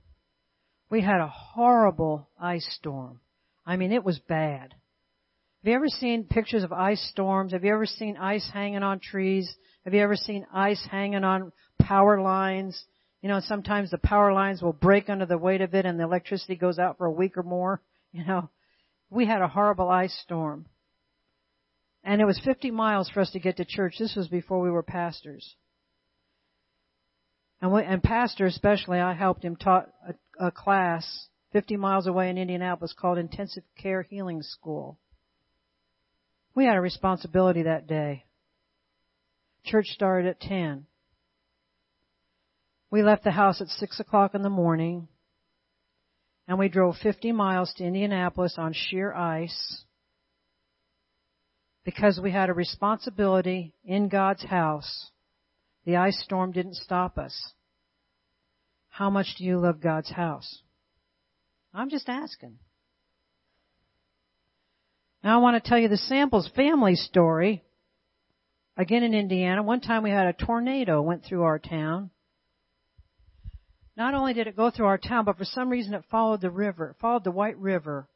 we 0.91 1.01
had 1.01 1.23
a 1.23 1.33
horrible 1.33 2.29
ice 2.39 2.69
storm. 2.79 3.21
I 3.65 3.79
mean, 3.79 3.91
it 3.91 4.05
was 4.05 4.19
bad. 4.19 4.75
Have 5.63 5.71
you 5.71 5.73
ever 5.73 5.89
seen 5.89 6.25
pictures 6.25 6.63
of 6.63 6.75
ice 6.75 7.01
storms? 7.11 7.53
Have 7.53 7.65
you 7.65 7.73
ever 7.73 7.87
seen 7.87 8.19
ice 8.19 8.47
hanging 8.53 8.83
on 8.83 9.01
trees? 9.01 9.51
Have 9.87 9.95
you 9.95 10.03
ever 10.03 10.17
seen 10.17 10.45
ice 10.53 10.87
hanging 10.91 11.25
on 11.25 11.53
power 11.81 12.21
lines? 12.21 12.85
You 13.23 13.29
know, 13.29 13.41
sometimes 13.41 13.91
the 13.91 13.99
power 13.99 14.33
lines 14.33 14.63
will 14.63 14.73
break 14.73 15.11
under 15.11 15.27
the 15.27 15.39
weight 15.39 15.61
of 15.61 15.75
it 15.75 15.85
and 15.85 15.99
the 15.99 16.05
electricity 16.05 16.57
goes 16.57 16.79
out 16.79 16.97
for 16.99 17.07
a 17.07 17.13
week 17.13 17.37
or 17.37 17.43
more. 17.43 17.81
You 18.13 18.25
know, 18.25 18.51
we 19.09 19.25
had 19.25 19.41
a 19.41 19.47
horrible 19.47 19.89
ice 19.89 20.13
storm. 20.25 20.67
And 22.03 22.21
it 22.21 22.25
was 22.25 22.41
50 22.45 22.73
miles 22.73 23.09
for 23.09 23.21
us 23.21 23.31
to 23.31 23.39
get 23.39 23.59
to 23.59 23.65
church. 23.65 23.95
This 24.01 24.17
was 24.17 24.27
before 24.27 24.61
we 24.61 24.69
were 24.69 24.83
pastors. 24.83 25.55
And, 27.63 27.73
we, 27.73 27.85
and 27.85 28.03
pastor 28.03 28.47
especially, 28.47 28.99
I 28.99 29.13
helped 29.13 29.45
him 29.45 29.55
taught 29.55 29.91
a, 30.09 30.47
a 30.47 30.51
class 30.51 31.29
50 31.53 31.77
miles 31.77 32.07
away 32.07 32.31
in 32.31 32.39
Indianapolis 32.39 32.95
called 32.99 33.19
Intensive 33.19 33.65
Care 33.81 34.03
Healing 34.03 34.43
School. 34.43 34.99
We 36.55 36.65
had 36.65 36.77
a 36.77 36.81
responsibility 36.81 37.63
that 37.63 37.87
day. 37.87 38.25
Church 39.65 39.87
started 39.87 40.29
at 40.29 40.41
10. 40.41 40.87
We 42.91 43.03
left 43.03 43.25
the 43.25 43.31
house 43.31 43.61
at 43.61 43.69
6 43.69 44.01
o'clock 44.01 44.35
in 44.35 44.43
the 44.43 44.51
morning 44.51 45.09
and 46.49 46.59
we 46.59 46.69
drove 46.69 46.97
50 46.97 47.31
miles 47.31 47.73
to 47.77 47.85
Indianapolis 47.85 48.57
on 48.59 48.73
sheer 48.73 49.13
ice 49.13 49.85
because 51.85 52.19
we 52.21 52.33
had 52.33 52.51
a 52.51 52.55
responsibility 52.55 53.73
in 53.85 54.09
God's 54.09 54.45
house. 54.45 55.11
The 55.85 55.97
ice 55.97 56.21
storm 56.25 56.51
didn't 56.51 56.75
stop 56.75 57.19
us. 57.19 57.53
How 58.89 59.11
much 59.11 59.37
do 59.39 59.45
you 59.45 59.59
love 59.59 59.81
God's 59.81 60.11
house? 60.11 60.63
I'm 61.73 61.89
just 61.89 62.09
asking. 62.09 62.59
Now 65.23 65.39
I 65.39 65.43
want 65.43 65.63
to 65.63 65.69
tell 65.69 65.79
you 65.79 65.89
the 65.89 65.97
Samples 65.97 66.51
family 66.57 66.97
story. 66.97 67.63
Again 68.77 69.05
in 69.05 69.15
Indiana, 69.15 69.63
one 69.63 69.81
time 69.81 70.03
we 70.03 70.11
had 70.11 70.27
a 70.27 70.33
tornado 70.33 71.01
went 71.01 71.25
through 71.25 71.43
our 71.43 71.61
town. 71.61 72.11
Not 73.97 74.15
only 74.15 74.33
did 74.33 74.47
it 74.47 74.57
go 74.57 74.71
through 74.71 74.87
our 74.87 74.99
town, 74.99 75.25
but 75.25 75.37
for 75.37 75.45
some 75.45 75.69
reason 75.69 75.95
it 75.95 76.05
followed 76.11 76.41
the 76.41 76.51
river, 76.51 76.91
it 76.91 76.97
followed 77.01 77.25
the 77.25 77.31
White 77.31 77.59
River, 77.59 78.09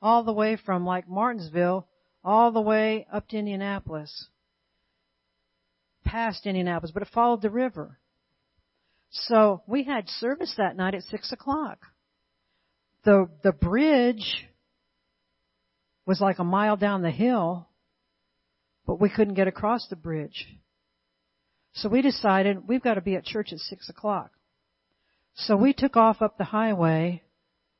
all 0.00 0.22
the 0.22 0.32
way 0.32 0.56
from 0.56 0.84
like 0.84 1.08
Martinsville, 1.08 1.88
all 2.22 2.52
the 2.52 2.60
way 2.60 3.06
up 3.12 3.28
to 3.28 3.38
Indianapolis. 3.38 4.28
Past 6.04 6.46
Indianapolis, 6.46 6.92
but 6.92 7.02
it 7.02 7.08
followed 7.12 7.42
the 7.42 7.50
river. 7.50 7.98
So 9.10 9.62
we 9.66 9.84
had 9.84 10.08
service 10.08 10.54
that 10.58 10.76
night 10.76 10.94
at 10.94 11.02
six 11.04 11.32
o'clock. 11.32 11.78
The, 13.04 13.28
the 13.42 13.52
bridge 13.52 14.46
was 16.06 16.20
like 16.20 16.38
a 16.38 16.44
mile 16.44 16.76
down 16.76 17.02
the 17.02 17.10
hill, 17.10 17.68
but 18.86 19.00
we 19.00 19.08
couldn't 19.08 19.34
get 19.34 19.48
across 19.48 19.86
the 19.88 19.96
bridge. 19.96 20.46
So 21.74 21.88
we 21.88 22.02
decided 22.02 22.68
we've 22.68 22.82
got 22.82 22.94
to 22.94 23.00
be 23.00 23.16
at 23.16 23.24
church 23.24 23.52
at 23.52 23.58
six 23.58 23.88
o'clock. 23.88 24.30
So 25.34 25.56
we 25.56 25.72
took 25.72 25.96
off 25.96 26.22
up 26.22 26.38
the 26.38 26.44
highway. 26.44 27.22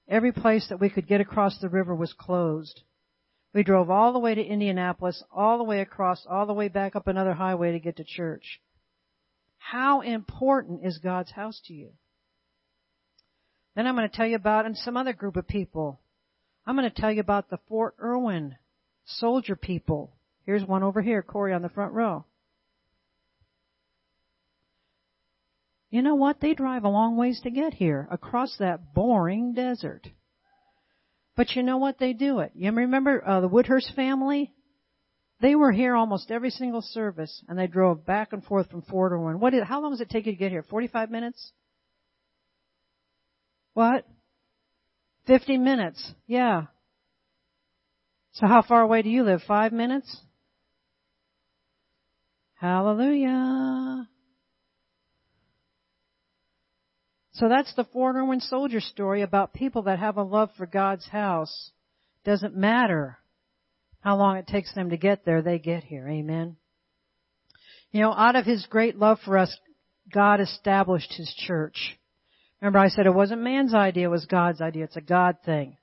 Every 0.08 0.32
place 0.32 0.66
that 0.68 0.80
we 0.80 0.90
could 0.90 1.06
get 1.06 1.20
across 1.20 1.58
the 1.58 1.68
river 1.68 1.94
was 1.94 2.12
closed. 2.12 2.82
We 3.54 3.62
drove 3.62 3.88
all 3.88 4.12
the 4.12 4.18
way 4.18 4.34
to 4.34 4.44
Indianapolis, 4.44 5.22
all 5.30 5.58
the 5.58 5.64
way 5.64 5.80
across, 5.80 6.26
all 6.28 6.46
the 6.46 6.52
way 6.52 6.68
back 6.68 6.96
up 6.96 7.06
another 7.06 7.34
highway 7.34 7.72
to 7.72 7.78
get 7.78 7.96
to 7.96 8.04
church. 8.04 8.60
How 9.58 10.00
important 10.00 10.84
is 10.84 10.98
God's 10.98 11.30
house 11.30 11.60
to 11.66 11.72
you? 11.72 11.90
Then 13.76 13.86
I'm 13.86 13.96
going 13.96 14.08
to 14.08 14.14
tell 14.14 14.26
you 14.26 14.36
about 14.36 14.66
and 14.66 14.76
some 14.76 14.96
other 14.96 15.12
group 15.12 15.36
of 15.36 15.46
people 15.48 16.00
I'm 16.66 16.76
going 16.76 16.90
to 16.90 17.00
tell 17.00 17.12
you 17.12 17.20
about 17.20 17.50
the 17.50 17.58
Fort 17.68 17.94
Irwin 18.02 18.56
soldier 19.04 19.54
people. 19.54 20.16
Here's 20.46 20.64
one 20.64 20.82
over 20.82 21.02
here, 21.02 21.22
Corey 21.22 21.52
on 21.52 21.62
the 21.62 21.68
front 21.68 21.92
row. 21.92 22.24
You 25.94 26.02
know 26.02 26.16
what? 26.16 26.40
They 26.40 26.54
drive 26.54 26.82
a 26.82 26.88
long 26.88 27.16
ways 27.16 27.40
to 27.44 27.52
get 27.52 27.72
here 27.72 28.08
across 28.10 28.56
that 28.58 28.92
boring 28.94 29.54
desert. 29.54 30.04
But 31.36 31.54
you 31.54 31.62
know 31.62 31.76
what? 31.76 32.00
They 32.00 32.12
do 32.12 32.40
it. 32.40 32.50
You 32.56 32.72
remember 32.72 33.22
uh, 33.24 33.40
the 33.40 33.48
Woodhurst 33.48 33.94
family? 33.94 34.52
They 35.40 35.54
were 35.54 35.70
here 35.70 35.94
almost 35.94 36.32
every 36.32 36.50
single 36.50 36.82
service, 36.82 37.44
and 37.46 37.56
they 37.56 37.68
drove 37.68 38.04
back 38.04 38.32
and 38.32 38.42
forth 38.42 38.72
from 38.72 38.82
Fort 38.82 39.12
Irwin. 39.12 39.38
What? 39.38 39.54
Is, 39.54 39.62
how 39.68 39.80
long 39.80 39.92
does 39.92 40.00
it 40.00 40.10
take 40.10 40.26
you 40.26 40.32
to 40.32 40.36
get 40.36 40.50
here? 40.50 40.64
Forty-five 40.68 41.12
minutes? 41.12 41.52
What? 43.74 44.04
Fifty 45.28 45.58
minutes? 45.58 46.12
Yeah. 46.26 46.62
So 48.32 48.48
how 48.48 48.62
far 48.62 48.80
away 48.80 49.02
do 49.02 49.10
you 49.10 49.22
live? 49.22 49.42
Five 49.46 49.72
minutes? 49.72 50.16
Hallelujah. 52.54 54.08
So 57.34 57.48
that's 57.48 57.74
the 57.74 57.84
Fort 57.84 58.14
Irwin 58.14 58.40
soldier 58.40 58.80
story 58.80 59.22
about 59.22 59.52
people 59.52 59.82
that 59.82 59.98
have 59.98 60.16
a 60.16 60.22
love 60.22 60.50
for 60.56 60.66
God's 60.66 61.06
house. 61.08 61.72
Doesn't 62.24 62.56
matter 62.56 63.18
how 64.00 64.16
long 64.16 64.36
it 64.36 64.46
takes 64.46 64.72
them 64.74 64.90
to 64.90 64.96
get 64.96 65.24
there, 65.24 65.42
they 65.42 65.58
get 65.58 65.82
here. 65.82 66.08
Amen. 66.08 66.56
You 67.90 68.02
know, 68.02 68.12
out 68.12 68.36
of 68.36 68.44
His 68.44 68.66
great 68.66 68.96
love 68.96 69.18
for 69.24 69.36
us, 69.36 69.56
God 70.12 70.40
established 70.40 71.12
His 71.16 71.32
church. 71.46 71.98
Remember 72.60 72.78
I 72.78 72.88
said 72.88 73.06
it 73.06 73.14
wasn't 73.14 73.42
man's 73.42 73.74
idea, 73.74 74.06
it 74.06 74.10
was 74.12 74.26
God's 74.26 74.60
idea. 74.60 74.84
It's 74.84 74.96
a 74.96 75.00
God 75.00 75.36
thing. 75.44 75.76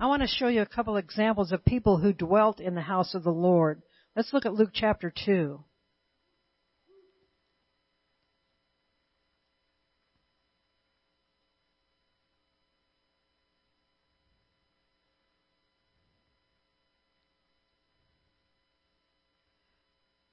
I 0.00 0.06
want 0.06 0.22
to 0.22 0.28
show 0.28 0.48
you 0.48 0.62
a 0.62 0.66
couple 0.66 0.96
examples 0.96 1.52
of 1.52 1.64
people 1.64 1.98
who 1.98 2.12
dwelt 2.12 2.60
in 2.60 2.74
the 2.74 2.80
house 2.80 3.14
of 3.14 3.24
the 3.24 3.30
Lord. 3.30 3.82
Let's 4.16 4.32
look 4.32 4.46
at 4.46 4.54
Luke 4.54 4.70
chapter 4.72 5.12
2. 5.24 5.62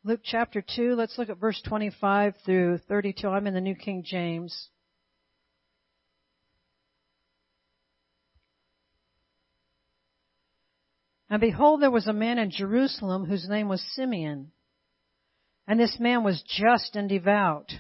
Luke 0.03 0.21
chapter 0.23 0.63
2, 0.63 0.95
let's 0.95 1.15
look 1.19 1.29
at 1.29 1.37
verse 1.37 1.61
25 1.61 2.33
through 2.43 2.79
32. 2.87 3.27
I'm 3.27 3.45
in 3.45 3.53
the 3.53 3.61
New 3.61 3.75
King 3.75 4.01
James. 4.03 4.69
And 11.29 11.39
behold, 11.39 11.83
there 11.83 11.91
was 11.91 12.07
a 12.07 12.13
man 12.13 12.39
in 12.39 12.49
Jerusalem 12.49 13.25
whose 13.25 13.47
name 13.47 13.69
was 13.69 13.85
Simeon. 13.93 14.51
And 15.67 15.79
this 15.79 15.97
man 15.99 16.23
was 16.23 16.43
just 16.47 16.95
and 16.95 17.07
devout. 17.07 17.71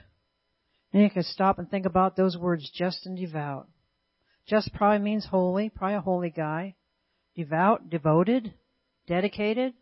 And 0.93 1.01
you 1.01 1.09
can 1.09 1.23
stop 1.23 1.57
and 1.57 1.67
think 1.71 1.87
about 1.87 2.15
those 2.15 2.37
words, 2.37 2.69
just 2.71 3.07
and 3.07 3.17
devout. 3.17 3.67
Just 4.45 4.71
probably 4.75 4.99
means 4.99 5.25
holy, 5.25 5.69
probably 5.69 5.95
a 5.95 6.01
holy 6.01 6.29
guy. 6.29 6.75
Devout, 7.35 7.89
devoted, 7.89 8.53
dedicated 9.07 9.73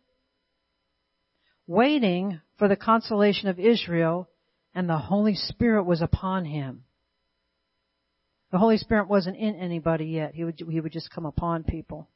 waiting 1.70 2.40
for 2.58 2.66
the 2.66 2.74
consolation 2.74 3.48
of 3.48 3.60
Israel, 3.60 4.28
and 4.74 4.88
the 4.88 4.98
Holy 4.98 5.36
Spirit 5.36 5.84
was 5.84 6.02
upon 6.02 6.44
him. 6.44 6.82
The 8.50 8.58
Holy 8.58 8.76
Spirit 8.76 9.08
wasn't 9.08 9.36
in 9.36 9.54
anybody 9.54 10.06
yet. 10.06 10.34
He 10.34 10.42
would, 10.42 10.60
he 10.68 10.80
would 10.80 10.90
just 10.90 11.12
come 11.12 11.26
upon 11.26 11.62
people. 11.62 12.08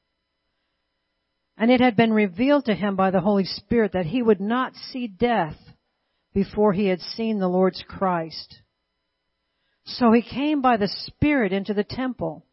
And 1.57 1.71
it 1.71 1.81
had 1.81 1.95
been 1.95 2.13
revealed 2.13 2.65
to 2.65 2.75
him 2.75 2.97
by 2.97 3.13
the 3.13 3.21
Holy 3.21 3.45
Spirit 3.45 3.93
that 3.93 4.07
he 4.07 4.21
would 4.21 4.41
not 4.41 4.75
see 4.75 5.07
death 5.07 5.57
before 6.35 6.73
he 6.73 6.87
had 6.87 7.01
seen 7.01 7.39
the 7.39 7.47
Lord's 7.47 7.85
Christ. 7.87 8.61
So 9.85 10.11
he 10.11 10.23
came 10.23 10.63
by 10.63 10.79
the 10.79 10.89
Spirit 10.89 11.53
into 11.53 11.75
the 11.75 11.85
temple. 11.85 12.45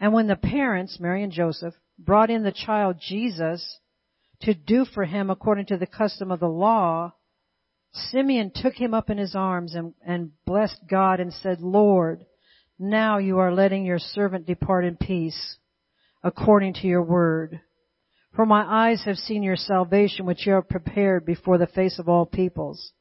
And 0.00 0.14
when 0.14 0.28
the 0.28 0.36
parents, 0.36 0.98
Mary 0.98 1.22
and 1.22 1.32
Joseph, 1.32 1.74
brought 1.98 2.30
in 2.30 2.42
the 2.42 2.52
child 2.52 2.96
Jesus 3.06 3.79
to 4.42 4.54
do 4.54 4.84
for 4.84 5.04
him 5.04 5.30
according 5.30 5.66
to 5.66 5.76
the 5.76 5.86
custom 5.86 6.30
of 6.30 6.40
the 6.40 6.48
law, 6.48 7.12
Simeon 7.92 8.52
took 8.54 8.74
him 8.74 8.94
up 8.94 9.10
in 9.10 9.18
his 9.18 9.34
arms 9.34 9.74
and, 9.74 9.94
and 10.04 10.30
blessed 10.46 10.80
God 10.88 11.20
and 11.20 11.32
said, 11.32 11.60
Lord, 11.60 12.24
now 12.78 13.18
you 13.18 13.38
are 13.38 13.52
letting 13.52 13.84
your 13.84 13.98
servant 13.98 14.46
depart 14.46 14.84
in 14.84 14.96
peace 14.96 15.56
according 16.22 16.74
to 16.74 16.86
your 16.86 17.02
word. 17.02 17.60
For 18.34 18.46
my 18.46 18.64
eyes 18.64 19.02
have 19.04 19.16
seen 19.16 19.42
your 19.42 19.56
salvation 19.56 20.24
which 20.24 20.46
you 20.46 20.52
have 20.52 20.68
prepared 20.68 21.26
before 21.26 21.58
the 21.58 21.66
face 21.66 21.98
of 21.98 22.08
all 22.08 22.26
peoples, 22.26 22.92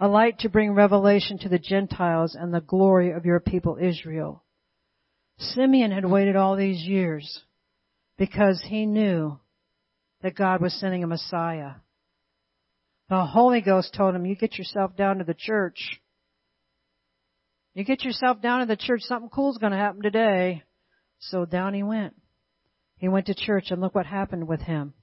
a 0.00 0.08
light 0.08 0.38
to 0.40 0.48
bring 0.48 0.72
revelation 0.72 1.38
to 1.38 1.48
the 1.48 1.58
Gentiles 1.58 2.34
and 2.34 2.52
the 2.52 2.60
glory 2.60 3.12
of 3.12 3.26
your 3.26 3.38
people 3.38 3.76
Israel. 3.80 4.44
Simeon 5.38 5.90
had 5.90 6.06
waited 6.06 6.36
all 6.36 6.56
these 6.56 6.82
years 6.82 7.42
because 8.16 8.62
he 8.66 8.86
knew 8.86 9.38
that 10.22 10.36
God 10.36 10.60
was 10.60 10.72
sending 10.74 11.04
a 11.04 11.06
Messiah. 11.06 11.72
The 13.08 13.24
Holy 13.26 13.60
Ghost 13.60 13.94
told 13.94 14.14
him, 14.14 14.24
you 14.24 14.36
get 14.36 14.56
yourself 14.56 14.96
down 14.96 15.18
to 15.18 15.24
the 15.24 15.34
church. 15.34 16.00
You 17.74 17.84
get 17.84 18.04
yourself 18.04 18.40
down 18.40 18.60
to 18.60 18.66
the 18.66 18.76
church, 18.76 19.02
something 19.02 19.30
cool's 19.30 19.58
gonna 19.58 19.76
happen 19.76 20.02
today. 20.02 20.62
So 21.18 21.44
down 21.44 21.74
he 21.74 21.82
went. 21.82 22.14
He 22.96 23.08
went 23.08 23.26
to 23.26 23.34
church 23.34 23.70
and 23.70 23.80
look 23.80 23.94
what 23.94 24.06
happened 24.06 24.46
with 24.46 24.60
him. 24.60 24.94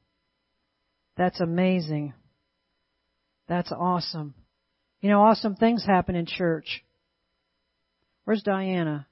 That's 1.18 1.40
amazing. 1.42 2.14
That's 3.48 3.72
awesome. 3.72 4.36
You 5.02 5.10
know, 5.10 5.22
awesome 5.22 5.56
things 5.56 5.86
happen 5.86 6.16
in 6.16 6.26
church. 6.26 6.84
Where's 8.24 8.44
Diana? 8.44 9.08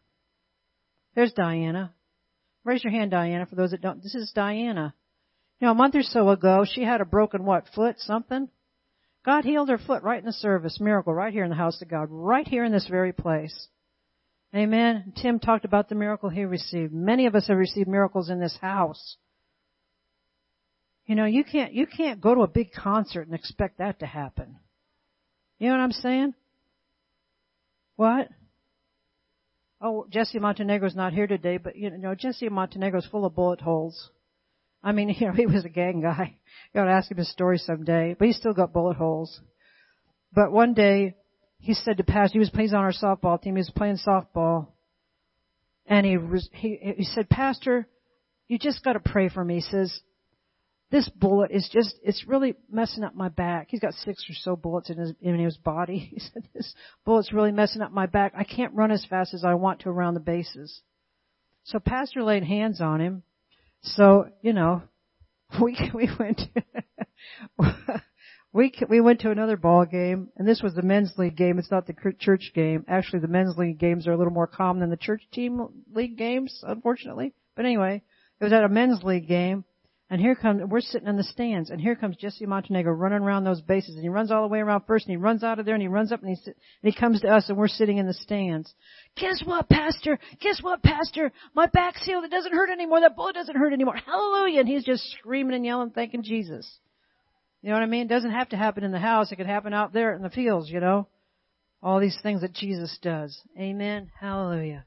There's 1.15 1.33
Diana. 1.33 1.93
Raise 2.63 2.83
your 2.83 2.91
hand, 2.91 3.11
Diana, 3.11 3.45
for 3.45 3.55
those 3.55 3.71
that 3.71 3.81
don't. 3.81 4.03
This 4.03 4.15
is 4.15 4.31
Diana. 4.35 4.93
You 5.59 5.65
know, 5.65 5.71
a 5.71 5.75
month 5.75 5.95
or 5.95 6.03
so 6.03 6.29
ago, 6.29 6.65
she 6.65 6.83
had 6.83 7.01
a 7.01 7.05
broken 7.05 7.43
what, 7.43 7.67
foot, 7.73 7.95
something? 7.99 8.49
God 9.25 9.43
healed 9.43 9.69
her 9.69 9.77
foot 9.77 10.03
right 10.03 10.19
in 10.19 10.25
the 10.25 10.31
service. 10.31 10.79
Miracle 10.79 11.13
right 11.13 11.33
here 11.33 11.43
in 11.43 11.49
the 11.49 11.55
house 11.55 11.81
of 11.81 11.89
God. 11.89 12.07
Right 12.09 12.47
here 12.47 12.63
in 12.63 12.71
this 12.71 12.87
very 12.87 13.11
place. 13.11 13.67
Amen. 14.55 15.13
Tim 15.21 15.39
talked 15.39 15.65
about 15.65 15.89
the 15.89 15.95
miracle 15.95 16.29
he 16.29 16.45
received. 16.45 16.93
Many 16.93 17.25
of 17.25 17.35
us 17.35 17.47
have 17.47 17.57
received 17.57 17.89
miracles 17.89 18.29
in 18.29 18.39
this 18.39 18.57
house. 18.61 19.17
You 21.05 21.15
know, 21.15 21.25
you 21.25 21.43
can't, 21.43 21.73
you 21.73 21.87
can't 21.87 22.21
go 22.21 22.35
to 22.35 22.41
a 22.41 22.47
big 22.47 22.71
concert 22.71 23.27
and 23.27 23.35
expect 23.35 23.79
that 23.79 23.99
to 23.99 24.05
happen. 24.05 24.57
You 25.57 25.69
know 25.69 25.75
what 25.75 25.83
I'm 25.83 25.91
saying? 25.91 26.33
What? 27.95 28.29
Oh, 29.81 30.05
Jesse 30.09 30.39
Montenegro's 30.39 30.95
not 30.95 31.13
here 31.13 31.27
today, 31.27 31.57
but 31.57 31.75
you 31.75 31.89
know, 31.89 32.15
Jesse 32.15 32.49
Montenegro's 32.49 33.07
full 33.07 33.25
of 33.25 33.35
bullet 33.35 33.61
holes. 33.61 34.11
I 34.87 34.93
mean, 34.93 35.09
you 35.19 35.27
know, 35.27 35.33
he 35.33 35.45
was 35.45 35.65
a 35.65 35.69
gang 35.69 36.01
guy. 36.01 36.37
You 36.73 36.81
ought 36.81 36.85
to 36.85 36.91
ask 36.91 37.11
him 37.11 37.17
his 37.17 37.29
story 37.29 37.57
someday. 37.57 38.15
But 38.17 38.27
he's 38.27 38.37
still 38.37 38.53
got 38.53 38.71
bullet 38.71 38.95
holes. 38.95 39.41
But 40.33 40.51
one 40.51 40.73
day, 40.73 41.15
he 41.59 41.73
said 41.73 41.97
to 41.97 42.03
Pastor, 42.03 42.33
he 42.33 42.39
was 42.39 42.49
playing 42.49 42.73
on 42.73 42.83
our 42.83 42.93
softball 42.93 43.41
team, 43.41 43.55
he 43.55 43.59
was 43.59 43.71
playing 43.75 43.97
softball. 43.97 44.67
And 45.85 46.05
he 46.05 46.17
was, 46.17 46.49
he, 46.53 46.77
he 46.97 47.03
said, 47.03 47.29
Pastor, 47.29 47.87
you 48.47 48.57
just 48.57 48.83
gotta 48.83 48.99
pray 48.99 49.29
for 49.29 49.43
me. 49.43 49.55
He 49.55 49.61
says, 49.61 49.99
this 50.89 51.09
bullet 51.09 51.51
is 51.51 51.69
just, 51.71 51.95
it's 52.01 52.25
really 52.27 52.55
messing 52.71 53.03
up 53.03 53.13
my 53.13 53.27
back. 53.29 53.67
He's 53.69 53.79
got 53.81 53.93
six 53.93 54.23
or 54.29 54.33
so 54.33 54.55
bullets 54.55 54.89
in 54.89 54.97
his, 54.97 55.13
in 55.21 55.37
his 55.37 55.57
body. 55.57 55.97
He 56.13 56.19
said, 56.19 56.47
this 56.53 56.73
bullet's 57.05 57.33
really 57.33 57.51
messing 57.51 57.81
up 57.81 57.91
my 57.91 58.05
back. 58.05 58.33
I 58.37 58.43
can't 58.43 58.73
run 58.73 58.91
as 58.91 59.05
fast 59.05 59.33
as 59.33 59.43
I 59.43 59.55
want 59.55 59.81
to 59.81 59.89
around 59.89 60.13
the 60.13 60.21
bases. 60.21 60.81
So 61.63 61.79
Pastor 61.79 62.23
laid 62.23 62.43
hands 62.43 62.79
on 62.79 63.01
him 63.01 63.23
so, 63.81 64.29
you 64.41 64.53
know, 64.53 64.83
we, 65.61 65.77
we 65.93 66.09
went, 66.19 66.41
we, 68.53 68.73
we 68.89 69.01
went 69.01 69.21
to 69.21 69.31
another 69.31 69.57
ball 69.57 69.85
game, 69.85 70.29
and 70.37 70.47
this 70.47 70.61
was 70.61 70.73
the 70.73 70.81
men's 70.81 71.13
league 71.17 71.37
game. 71.37 71.59
It's 71.59 71.71
not 71.71 71.87
the 71.87 71.95
church 72.19 72.51
game. 72.53 72.85
Actually, 72.87 73.19
the 73.19 73.27
men's 73.27 73.57
league 73.57 73.79
games 73.79 74.07
are 74.07 74.13
a 74.13 74.17
little 74.17 74.33
more 74.33 74.47
common 74.47 74.81
than 74.81 74.89
the 74.89 74.97
church 74.97 75.23
team 75.31 75.67
league 75.93 76.17
games, 76.17 76.63
unfortunately. 76.65 77.33
But 77.55 77.65
anyway, 77.65 78.01
it 78.39 78.43
was 78.43 78.53
at 78.53 78.63
a 78.63 78.69
men's 78.69 79.03
league 79.03 79.27
game, 79.27 79.63
and 80.09 80.21
here 80.21 80.35
comes, 80.35 80.61
we're 80.67 80.79
sitting 80.79 81.07
in 81.07 81.17
the 81.17 81.23
stands, 81.23 81.69
and 81.69 81.81
here 81.81 81.95
comes 81.95 82.15
Jesse 82.15 82.45
Montenegro 82.45 82.93
running 82.93 83.19
around 83.19 83.43
those 83.43 83.61
bases, 83.61 83.95
and 83.95 84.03
he 84.03 84.09
runs 84.09 84.31
all 84.31 84.41
the 84.41 84.47
way 84.47 84.59
around 84.59 84.83
first, 84.87 85.05
and 85.05 85.11
he 85.11 85.17
runs 85.17 85.43
out 85.43 85.59
of 85.59 85.65
there, 85.65 85.75
and 85.75 85.81
he 85.81 85.89
runs 85.89 86.11
up, 86.13 86.23
and 86.23 86.29
he, 86.29 86.41
and 86.45 86.93
he 86.93 86.97
comes 86.97 87.21
to 87.21 87.27
us, 87.27 87.49
and 87.49 87.57
we're 87.57 87.67
sitting 87.67 87.97
in 87.97 88.07
the 88.07 88.13
stands. 88.13 88.73
Guess 89.17 89.41
what, 89.43 89.67
Pastor? 89.67 90.17
Guess 90.39 90.61
what, 90.61 90.81
Pastor? 90.81 91.33
My 91.53 91.67
back's 91.67 92.05
healed. 92.05 92.23
It 92.23 92.31
doesn't 92.31 92.53
hurt 92.53 92.69
anymore. 92.69 93.01
That 93.01 93.17
bullet 93.17 93.35
doesn't 93.35 93.57
hurt 93.57 93.73
anymore. 93.73 93.97
Hallelujah! 94.05 94.61
And 94.61 94.69
he's 94.69 94.85
just 94.85 95.03
screaming 95.19 95.55
and 95.55 95.65
yelling, 95.65 95.89
thanking 95.89 96.23
Jesus. 96.23 96.79
You 97.61 97.69
know 97.69 97.75
what 97.75 97.83
I 97.83 97.87
mean? 97.87 98.05
It 98.05 98.09
doesn't 98.09 98.31
have 98.31 98.49
to 98.49 98.57
happen 98.57 98.83
in 98.83 98.91
the 98.91 98.99
house. 98.99 99.31
It 99.31 99.35
could 99.35 99.45
happen 99.45 99.73
out 99.73 99.91
there 99.91 100.13
in 100.13 100.21
the 100.21 100.29
fields, 100.29 100.69
you 100.69 100.79
know? 100.79 101.07
All 101.83 101.99
these 101.99 102.17
things 102.23 102.41
that 102.41 102.53
Jesus 102.53 102.97
does. 103.01 103.39
Amen. 103.59 104.09
Hallelujah. 104.19 104.85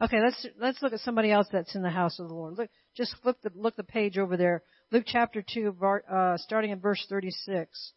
Okay, 0.00 0.18
let's 0.20 0.46
let's 0.58 0.82
look 0.82 0.92
at 0.92 1.00
somebody 1.00 1.30
else 1.30 1.46
that's 1.52 1.74
in 1.76 1.82
the 1.82 1.90
house 1.90 2.18
of 2.18 2.28
the 2.28 2.34
Lord. 2.34 2.58
Look, 2.58 2.70
just 2.96 3.14
flip 3.22 3.36
the 3.42 3.50
look 3.54 3.76
the 3.76 3.84
page 3.84 4.18
over 4.18 4.36
there. 4.36 4.62
Luke 4.90 5.04
chapter 5.06 5.42
two, 5.42 5.74
uh, 6.10 6.36
starting 6.38 6.70
in 6.70 6.80
verse 6.80 7.04
thirty-six. 7.08 7.92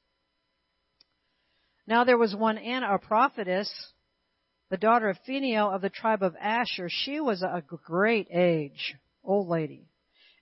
Now 1.87 2.03
there 2.03 2.17
was 2.17 2.35
one 2.35 2.57
Anna, 2.57 2.95
a 2.95 2.99
prophetess, 2.99 3.71
the 4.69 4.77
daughter 4.77 5.09
of 5.09 5.17
Phanuel 5.25 5.69
of 5.69 5.81
the 5.81 5.89
tribe 5.89 6.23
of 6.23 6.35
Asher. 6.39 6.87
She 6.89 7.19
was 7.19 7.43
a 7.43 7.63
great 7.85 8.27
age, 8.31 8.95
old 9.23 9.47
lady. 9.47 9.87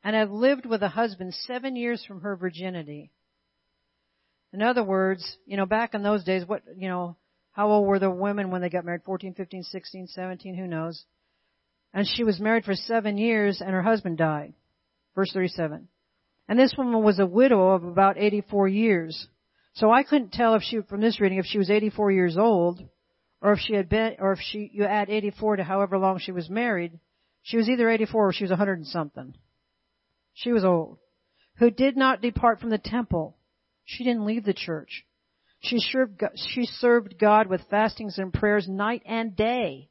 and 0.04 0.16
had 0.16 0.30
lived 0.30 0.66
with 0.66 0.84
a 0.84 0.90
husband 0.90 1.34
seven 1.34 1.76
years 1.76 2.04
from 2.06 2.22
her 2.22 2.36
virginity. 2.36 3.12
In 4.52 4.62
other 4.62 4.84
words, 4.84 5.38
you 5.46 5.58
know, 5.58 5.66
back 5.66 5.94
in 5.94 6.04
those 6.04 6.24
days, 6.24 6.46
what, 6.46 6.62
you 6.78 6.88
know, 6.88 7.16
how 7.54 7.70
old 7.70 7.88
were 7.88 8.00
the 8.00 8.12
women 8.12 8.52
when 8.52 8.62
they 8.62 8.70
got 8.70 8.86
married? 8.86 9.04
14, 9.06 9.34
15, 9.34 9.64
16, 9.64 10.08
17, 10.08 10.56
who 10.56 10.68
knows? 10.68 11.06
And 11.94 12.08
she 12.08 12.24
was 12.24 12.40
married 12.40 12.66
for 12.66 12.74
seven 12.74 13.18
years 13.18 13.62
and 13.62 13.72
her 13.72 13.84
husband 13.84 14.18
died. 14.18 14.54
Verse 15.16 15.32
37. 15.32 15.88
And 16.48 16.60
this 16.60 16.74
woman 16.78 17.04
was 17.04 17.20
a 17.20 17.26
widow 17.26 17.70
of 17.70 17.84
about 17.84 18.18
84 18.18 18.68
years. 18.68 19.28
So 19.76 19.92
I 19.92 20.04
couldn't 20.04 20.34
tell 20.34 20.56
if 20.56 20.64
she, 20.64 20.82
from 20.82 21.02
this 21.02 21.20
reading, 21.20 21.38
if 21.38 21.46
she 21.46 21.58
was 21.58 21.70
84 21.70 22.12
years 22.12 22.38
old, 22.38 22.82
or 23.42 23.54
if 23.54 23.60
she 23.60 23.74
had 23.74 23.90
been, 23.90 24.16
or 24.20 24.34
if 24.34 24.40
she, 24.40 24.70
you 24.74 24.86
add 24.86 25.10
84 25.10 25.58
to 25.58 25.64
however 25.64 25.98
long 25.98 26.20
she 26.20 26.32
was 26.32 26.50
married, 26.50 27.00
she 27.42 27.58
was 27.58 27.70
either 27.70 27.90
84 27.90 28.30
or 28.30 28.34
she 28.34 28.44
was 28.44 28.52
100 28.52 28.80
and 28.80 28.88
something. 28.88 29.36
She 30.34 30.52
was 30.52 30.64
old. 30.64 30.98
Who 31.58 31.70
did 31.70 31.96
not 31.96 32.22
depart 32.22 32.60
from 32.60 32.70
the 32.70 32.78
temple. 32.78 33.38
She 33.86 34.04
didn't 34.04 34.26
leave 34.26 34.46
the 34.46 34.54
church. 34.54 35.06
She 35.60 35.80
served, 35.80 36.22
she 36.36 36.66
served 36.66 37.20
God 37.20 37.48
with 37.48 37.62
fastings 37.70 38.18
and 38.18 38.34
prayers 38.34 38.68
night 38.68 39.04
and 39.06 39.36
day. 39.36 39.90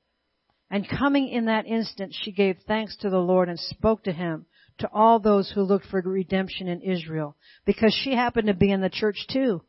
And 0.72 0.88
coming 0.88 1.28
in 1.28 1.44
that 1.44 1.66
instant, 1.66 2.14
she 2.18 2.32
gave 2.32 2.56
thanks 2.66 2.96
to 2.96 3.10
the 3.10 3.18
Lord 3.18 3.50
and 3.50 3.60
spoke 3.60 4.04
to 4.04 4.12
Him 4.12 4.46
to 4.78 4.88
all 4.90 5.20
those 5.20 5.50
who 5.50 5.62
looked 5.62 5.84
for 5.86 6.00
redemption 6.00 6.66
in 6.66 6.80
Israel. 6.80 7.36
Because 7.66 7.94
she 7.94 8.14
happened 8.14 8.46
to 8.46 8.54
be 8.54 8.72
in 8.72 8.80
the 8.80 8.88
church 8.88 9.26
too 9.30 9.60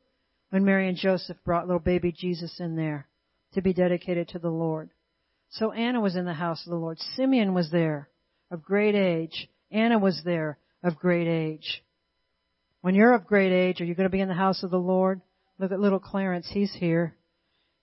when 0.50 0.64
Mary 0.64 0.88
and 0.88 0.98
Joseph 0.98 1.36
brought 1.44 1.68
little 1.68 1.82
baby 1.82 2.14
Jesus 2.18 2.58
in 2.62 2.78
there 2.78 3.10
to 3.54 3.62
be 3.62 3.74
dedicated 3.74 4.30
to 4.30 4.40
the 4.40 4.50
Lord. 4.50 4.92
So 5.50 5.74
Anna 5.74 6.00
was 6.00 6.16
in 6.16 6.24
the 6.24 6.34
house 6.34 6.66
of 6.66 6.72
the 6.72 6.78
Lord. 6.78 6.98
Simeon 7.16 7.54
was 7.54 7.70
there 7.70 8.08
of 8.50 8.64
great 8.64 8.96
age. 8.96 9.50
Anna 9.72 10.00
was 10.00 10.22
there 10.24 10.58
of 10.84 10.96
great 10.96 11.28
age. 11.28 11.84
When 12.80 12.96
you're 12.96 13.14
of 13.14 13.28
great 13.28 13.52
age, 13.52 13.82
are 13.82 13.86
you 13.86 13.94
going 13.94 14.10
to 14.10 14.10
be 14.10 14.22
in 14.22 14.30
the 14.30 14.34
house 14.36 14.64
of 14.64 14.72
the 14.72 14.78
Lord? 14.78 15.20
Look 15.60 15.74
at 15.74 15.82
little 15.82 16.00
Clarence. 16.00 16.48
He's 16.50 16.74
here. 16.74 17.18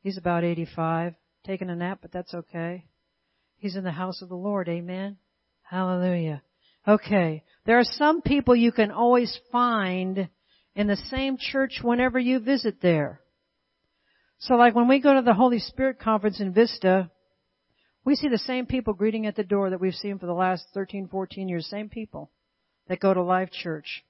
He's 0.02 0.16
about 0.16 0.42
85. 0.42 1.14
Taking 1.44 1.68
a 1.68 1.76
nap, 1.76 1.98
but 2.00 2.12
that's 2.12 2.32
okay. 2.32 2.84
He's 3.60 3.76
in 3.76 3.84
the 3.84 3.92
house 3.92 4.22
of 4.22 4.30
the 4.30 4.34
Lord. 4.34 4.68
Amen. 4.70 5.18
Hallelujah. 5.62 6.42
Okay. 6.88 7.44
There 7.66 7.78
are 7.78 7.84
some 7.84 8.22
people 8.22 8.56
you 8.56 8.72
can 8.72 8.90
always 8.90 9.38
find 9.52 10.30
in 10.74 10.86
the 10.86 10.96
same 10.96 11.36
church 11.38 11.80
whenever 11.82 12.18
you 12.18 12.40
visit 12.40 12.80
there. 12.80 13.20
So 14.38 14.54
like 14.54 14.74
when 14.74 14.88
we 14.88 14.98
go 14.98 15.12
to 15.14 15.20
the 15.20 15.34
Holy 15.34 15.58
Spirit 15.58 15.98
conference 16.00 16.40
in 16.40 16.54
Vista, 16.54 17.10
we 18.02 18.14
see 18.14 18.28
the 18.28 18.38
same 18.38 18.64
people 18.64 18.94
greeting 18.94 19.26
at 19.26 19.36
the 19.36 19.44
door 19.44 19.68
that 19.68 19.80
we've 19.80 19.94
seen 19.94 20.18
for 20.18 20.24
the 20.24 20.32
last 20.32 20.64
13, 20.72 21.08
14 21.08 21.46
years. 21.46 21.66
Same 21.66 21.90
people 21.90 22.30
that 22.88 22.98
go 22.98 23.12
to 23.12 23.22
Life 23.22 23.50
Church. 23.50 24.02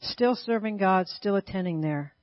Still 0.00 0.34
serving 0.34 0.78
God, 0.78 1.06
still 1.06 1.36
attending 1.36 1.82
there. 1.82 2.15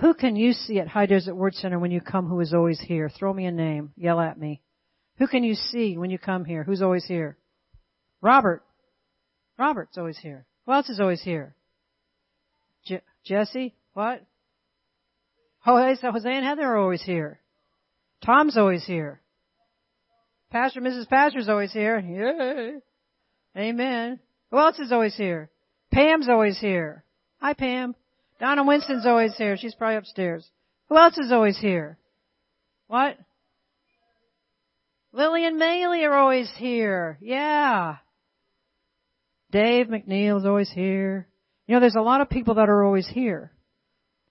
Who 0.00 0.14
can 0.14 0.36
you 0.36 0.52
see 0.52 0.78
at 0.78 0.88
High 0.88 1.06
Desert 1.06 1.34
Word 1.34 1.54
Center 1.54 1.78
when 1.78 1.90
you 1.90 2.00
come 2.00 2.26
who 2.26 2.40
is 2.40 2.54
always 2.54 2.80
here? 2.80 3.08
Throw 3.08 3.32
me 3.32 3.46
a 3.46 3.50
name. 3.52 3.92
Yell 3.96 4.20
at 4.20 4.38
me. 4.38 4.60
Who 5.18 5.26
can 5.26 5.42
you 5.42 5.54
see 5.54 5.98
when 5.98 6.10
you 6.10 6.18
come 6.18 6.44
here? 6.44 6.62
Who's 6.62 6.82
always 6.82 7.04
here? 7.04 7.36
Robert. 8.20 8.62
Robert's 9.58 9.98
always 9.98 10.18
here. 10.18 10.46
Who 10.66 10.72
else 10.72 10.88
is 10.88 11.00
always 11.00 11.22
here? 11.22 11.56
Je- 12.84 13.02
Jesse? 13.24 13.74
What? 13.94 14.22
Jose, 15.60 16.00
Jose 16.00 16.32
and 16.32 16.44
Heather 16.46 16.62
are 16.62 16.78
always 16.78 17.02
here. 17.02 17.40
Tom's 18.24 18.56
always 18.56 18.84
here. 18.84 19.20
Pastor, 20.50 20.80
Mrs. 20.80 21.08
Pastor's 21.08 21.48
always 21.48 21.72
here. 21.72 21.98
Yay. 21.98 22.80
Amen. 23.60 24.20
Who 24.50 24.58
else 24.58 24.78
is 24.78 24.92
always 24.92 25.16
here? 25.16 25.50
Pam's 25.92 26.28
always 26.28 26.58
here. 26.58 27.04
Hi 27.40 27.54
Pam. 27.54 27.94
Donna 28.40 28.64
Winston's 28.64 29.06
always 29.06 29.36
here. 29.36 29.56
She's 29.56 29.74
probably 29.74 29.96
upstairs. 29.96 30.48
Who 30.88 30.96
else 30.96 31.18
is 31.18 31.32
always 31.32 31.58
here? 31.58 31.98
What? 32.86 33.18
Lily 35.12 35.46
and 35.46 35.60
Maylee 35.60 36.06
are 36.06 36.14
always 36.14 36.50
here. 36.56 37.18
Yeah. 37.20 37.96
Dave 39.50 39.86
McNeil's 39.86 40.46
always 40.46 40.70
here. 40.70 41.26
You 41.66 41.74
know, 41.74 41.80
there's 41.80 41.96
a 41.96 42.02
lot 42.02 42.20
of 42.20 42.30
people 42.30 42.54
that 42.54 42.68
are 42.68 42.84
always 42.84 43.08
here. 43.08 43.52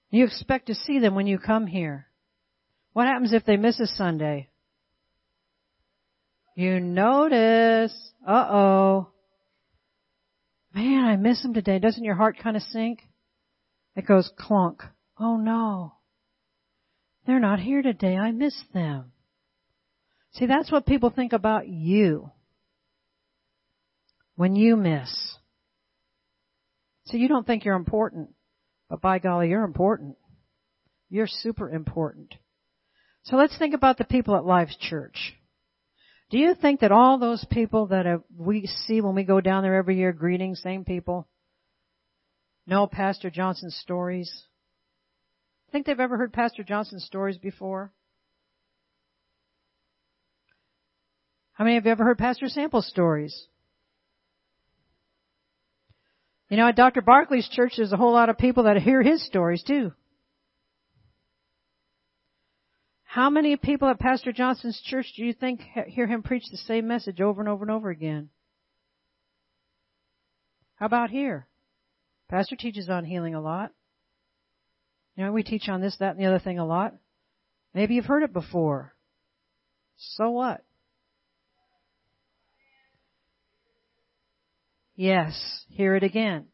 You 0.09 0.25
expect 0.25 0.67
to 0.67 0.75
see 0.75 0.99
them 0.99 1.15
when 1.15 1.27
you 1.27 1.37
come 1.37 1.67
here. 1.67 2.07
What 2.93 3.07
happens 3.07 3.33
if 3.33 3.45
they 3.45 3.57
miss 3.57 3.79
a 3.79 3.87
Sunday? 3.87 4.49
You 6.55 6.79
notice. 6.79 7.93
Uh-oh. 8.25 9.09
Man, 10.73 11.05
I 11.05 11.15
miss 11.15 11.41
them 11.41 11.53
today. 11.53 11.79
Doesn't 11.79 12.03
your 12.03 12.15
heart 12.15 12.37
kind 12.41 12.55
of 12.55 12.63
sink? 12.63 13.01
It 13.97 14.05
goes 14.05 14.31
clunk. 14.37 14.83
Oh 15.19 15.37
no. 15.37 15.95
They're 17.25 17.39
not 17.39 17.59
here 17.59 17.81
today. 17.81 18.15
I 18.15 18.31
miss 18.31 18.55
them. 18.73 19.11
See, 20.33 20.45
that's 20.45 20.71
what 20.71 20.85
people 20.85 21.09
think 21.09 21.33
about 21.33 21.67
you. 21.67 22.29
When 24.35 24.55
you 24.55 24.75
miss. 24.75 25.09
So 27.07 27.17
you 27.17 27.27
don't 27.27 27.45
think 27.47 27.65
you're 27.65 27.75
important, 27.75 28.29
but 28.87 29.01
by 29.01 29.17
golly, 29.17 29.49
you're 29.49 29.63
important. 29.63 30.15
You're 31.09 31.27
super 31.27 31.69
important. 31.69 32.35
So 33.23 33.35
let's 33.35 33.57
think 33.57 33.73
about 33.73 33.97
the 33.97 34.03
people 34.05 34.35
at 34.35 34.45
Life's 34.45 34.77
Church. 34.77 35.33
Do 36.29 36.37
you 36.37 36.53
think 36.53 36.81
that 36.81 36.91
all 36.91 37.17
those 37.17 37.43
people 37.49 37.87
that 37.87 38.21
we 38.37 38.67
see 38.85 39.01
when 39.01 39.15
we 39.15 39.23
go 39.23 39.41
down 39.41 39.63
there 39.63 39.75
every 39.75 39.97
year 39.97 40.13
greeting, 40.13 40.53
same 40.53 40.85
people, 40.85 41.27
know 42.67 42.85
Pastor 42.87 43.29
Johnson's 43.29 43.75
stories? 43.75 44.43
Think 45.71 45.85
they've 45.85 45.99
ever 45.99 46.17
heard 46.17 46.33
Pastor 46.33 46.63
Johnson's 46.63 47.05
stories 47.05 47.37
before? 47.37 47.91
How 51.53 51.63
many 51.63 51.77
of 51.77 51.85
you 51.85 51.91
ever 51.91 52.03
heard 52.03 52.19
Pastor 52.19 52.47
Sample's 52.47 52.87
stories? 52.87 53.47
You 56.49 56.57
know, 56.57 56.67
at 56.67 56.75
Dr. 56.75 57.01
Barkley's 57.01 57.49
church, 57.49 57.73
there's 57.77 57.91
a 57.91 57.97
whole 57.97 58.13
lot 58.13 58.29
of 58.29 58.37
people 58.37 58.63
that 58.63 58.77
hear 58.77 59.01
his 59.01 59.25
stories 59.25 59.63
too. 59.63 59.91
How 63.03 63.29
many 63.29 63.55
people 63.55 63.89
at 63.89 63.99
Pastor 63.99 64.31
Johnson's 64.31 64.79
church 64.85 65.13
do 65.15 65.25
you 65.25 65.33
think 65.33 65.61
hear 65.87 66.05
him 66.05 66.21
preach 66.21 66.43
the 66.51 66.57
same 66.57 66.87
message 66.87 67.19
over 67.19 67.41
and 67.41 67.49
over 67.49 67.63
and 67.63 67.71
over 67.71 67.89
again? 67.89 68.29
How 70.75 70.85
about 70.85 71.09
here? 71.09 71.47
Pastor 72.29 72.55
teaches 72.55 72.89
on 72.89 73.05
healing 73.05 73.35
a 73.35 73.41
lot. 73.41 73.71
You 75.15 75.25
know, 75.25 75.31
we 75.31 75.43
teach 75.43 75.69
on 75.69 75.81
this, 75.81 75.95
that, 75.99 76.11
and 76.11 76.19
the 76.19 76.27
other 76.27 76.39
thing 76.39 76.59
a 76.59 76.65
lot. 76.65 76.93
Maybe 77.73 77.95
you've 77.95 78.05
heard 78.05 78.23
it 78.23 78.33
before. 78.33 78.93
So 79.97 80.29
what? 80.31 80.63
Yes, 84.95 85.65
hear 85.69 85.95
it 85.95 86.03
again. 86.03 86.45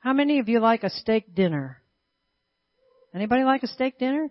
How 0.00 0.12
many 0.12 0.40
of 0.40 0.48
you 0.48 0.60
like 0.60 0.82
a 0.82 0.90
steak 0.90 1.34
dinner? 1.34 1.82
Anybody 3.14 3.44
like 3.44 3.62
a 3.62 3.68
steak 3.68 3.98
dinner? 3.98 4.30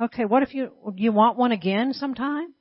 Okay, 0.00 0.24
what 0.24 0.42
if 0.42 0.54
you, 0.54 0.72
you 0.96 1.12
want 1.12 1.38
one 1.38 1.52
again 1.52 1.92
sometime? 1.92 2.54